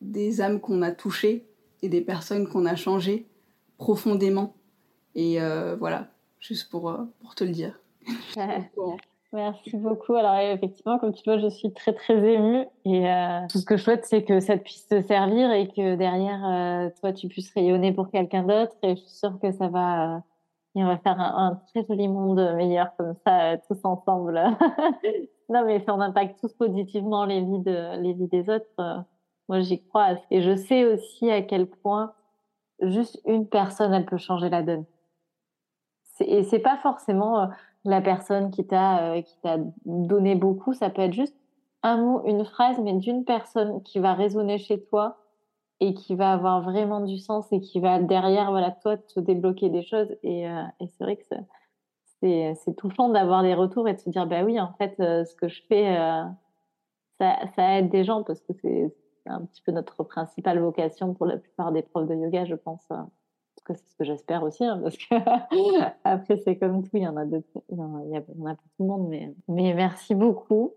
des 0.00 0.40
âmes 0.40 0.60
qu'on 0.60 0.80
a 0.80 0.92
touchées 0.92 1.46
et 1.82 1.90
des 1.90 2.00
personnes 2.00 2.48
qu'on 2.48 2.64
a 2.64 2.74
changées 2.74 3.26
profondément. 3.76 4.56
Et 5.14 5.42
euh, 5.42 5.76
voilà, 5.76 6.08
juste 6.40 6.70
pour, 6.70 6.96
pour 7.20 7.34
te 7.34 7.44
le 7.44 7.50
dire. 7.50 7.78
Merci 9.36 9.76
beaucoup. 9.76 10.14
Alors 10.14 10.36
effectivement, 10.36 10.98
comme 10.98 11.12
tu 11.12 11.22
vois, 11.24 11.38
je 11.38 11.48
suis 11.48 11.72
très 11.72 11.92
très 11.92 12.14
émue 12.14 12.64
et 12.84 13.08
euh, 13.08 13.46
tout 13.50 13.58
ce 13.58 13.66
que 13.66 13.76
je 13.76 13.82
souhaite, 13.82 14.04
c'est 14.06 14.24
que 14.24 14.40
ça 14.40 14.56
puisse 14.56 14.88
te 14.88 15.02
servir 15.02 15.52
et 15.52 15.68
que 15.68 15.94
derrière, 15.94 16.42
euh, 16.44 16.90
toi, 17.00 17.12
tu 17.12 17.28
puisses 17.28 17.52
rayonner 17.52 17.92
pour 17.92 18.10
quelqu'un 18.10 18.44
d'autre. 18.44 18.74
Et 18.82 18.96
je 18.96 19.00
suis 19.02 19.10
sûre 19.10 19.38
que 19.40 19.52
ça 19.52 19.68
va 19.68 20.22
et 20.76 20.84
on 20.84 20.86
va 20.86 20.98
faire 20.98 21.18
un, 21.18 21.58
très 21.68 21.86
joli 21.86 22.06
monde 22.06 22.54
meilleur 22.54 22.94
comme 22.98 23.14
ça, 23.26 23.52
euh, 23.52 23.56
tous 23.66 23.82
ensemble. 23.84 24.34
non, 25.48 25.64
mais 25.64 25.82
on 25.88 26.00
impacte 26.02 26.38
tous 26.38 26.52
positivement 26.52 27.24
les 27.24 27.40
vies, 27.40 27.62
les 27.64 28.12
vies 28.12 28.28
des 28.28 28.50
autres. 28.50 28.66
Euh, 28.78 28.98
moi, 29.48 29.60
j'y 29.60 29.82
crois. 29.82 30.16
Et 30.30 30.42
je 30.42 30.54
sais 30.54 30.84
aussi 30.84 31.30
à 31.30 31.40
quel 31.40 31.66
point 31.66 32.12
juste 32.82 33.18
une 33.24 33.48
personne, 33.48 33.94
elle 33.94 34.04
peut 34.04 34.18
changer 34.18 34.50
la 34.50 34.62
donne. 34.62 34.84
Et 36.20 36.44
c'est 36.44 36.58
pas 36.58 36.76
forcément 36.82 37.40
euh, 37.40 37.46
la 37.86 38.00
personne 38.00 38.50
qui 38.50 38.66
t'a 38.66 39.22
qui 39.22 39.38
t'a 39.40 39.58
donné 39.84 40.34
beaucoup. 40.34 40.74
Ça 40.74 40.90
peut 40.90 41.02
être 41.02 41.12
juste 41.12 41.36
un 41.82 41.98
mot, 41.98 42.22
une 42.26 42.44
phrase, 42.44 42.78
mais 42.80 42.94
d'une 42.94 43.24
personne 43.24 43.82
qui 43.82 43.98
va 43.98 44.14
résonner 44.14 44.58
chez 44.58 44.82
toi 44.82 45.18
et 45.80 45.94
qui 45.94 46.14
va 46.14 46.32
avoir 46.32 46.62
vraiment 46.62 47.00
du 47.00 47.18
sens 47.18 47.52
et 47.52 47.60
qui 47.60 47.80
va 47.80 47.98
derrière 48.00 48.50
voilà 48.50 48.70
toi 48.70 48.96
te 48.96 49.20
débloquer 49.20 49.68
des 49.68 49.82
choses 49.82 50.16
et, 50.22 50.48
euh, 50.48 50.62
c'est 50.80 51.04
vrai 51.04 51.16
que 51.16 51.24
c'est 51.28 52.54
c'est 52.54 52.74
touchant 52.74 53.10
d'avoir 53.10 53.42
des 53.42 53.54
retours 53.54 53.88
et 53.88 53.94
de 53.94 54.00
se 54.00 54.08
dire 54.08 54.26
bah 54.26 54.42
oui 54.42 54.58
en 54.58 54.72
fait 54.78 54.98
euh, 55.00 55.24
ce 55.24 55.34
que 55.34 55.48
je 55.48 55.62
fais 55.68 55.96
euh, 55.98 56.24
ça, 57.18 57.36
ça 57.54 57.78
aide 57.78 57.90
des 57.90 58.04
gens 58.04 58.22
parce 58.22 58.40
que 58.40 58.54
c'est 58.54 58.90
un 59.26 59.44
petit 59.44 59.62
peu 59.62 59.72
notre 59.72 60.02
principale 60.02 60.60
vocation 60.60 61.12
pour 61.12 61.26
la 61.26 61.36
plupart 61.36 61.72
des 61.72 61.82
profs 61.82 62.08
de 62.08 62.14
yoga 62.14 62.46
je 62.46 62.54
pense 62.54 62.84
parce 62.88 63.06
que 63.66 63.74
c'est 63.74 63.88
ce 63.88 63.96
que 63.96 64.04
j'espère 64.04 64.42
aussi 64.42 64.64
hein, 64.64 64.80
parce 64.82 64.96
que 64.96 65.14
après 66.04 66.38
c'est 66.38 66.56
comme 66.56 66.82
tout 66.82 66.90
il 66.94 67.02
y 67.02 67.08
en 67.08 67.16
a 67.16 67.24
d'autres 67.24 67.48
il 67.70 67.78
y 67.78 67.82
en 67.82 67.96
a, 67.96 68.02
il 68.04 68.10
y 68.10 68.16
en 68.16 68.46
a 68.46 68.54
pas 68.54 68.62
tout 68.76 68.82
le 68.82 68.86
monde 68.86 69.08
mais 69.08 69.34
mais 69.48 69.74
merci 69.74 70.14
beaucoup 70.14 70.72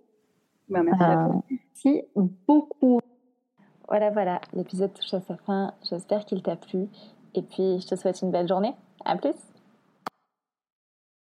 bah, 0.67 0.83
merci, 0.83 1.43
merci 1.49 2.03
beaucoup 2.15 2.99
voilà, 3.89 4.11
voilà, 4.11 4.39
l'épisode 4.53 4.93
touche 4.93 5.15
à 5.15 5.19
sa 5.19 5.35
fin. 5.35 5.73
J'espère 5.89 6.23
qu'il 6.25 6.43
t'a 6.43 6.55
plu. 6.55 6.87
Et 7.33 7.41
puis, 7.41 7.79
je 7.81 7.87
te 7.87 7.95
souhaite 7.95 8.21
une 8.21 8.29
belle 8.29 8.47
journée. 8.47 8.75
À 9.03 9.17
plus! 9.17 9.48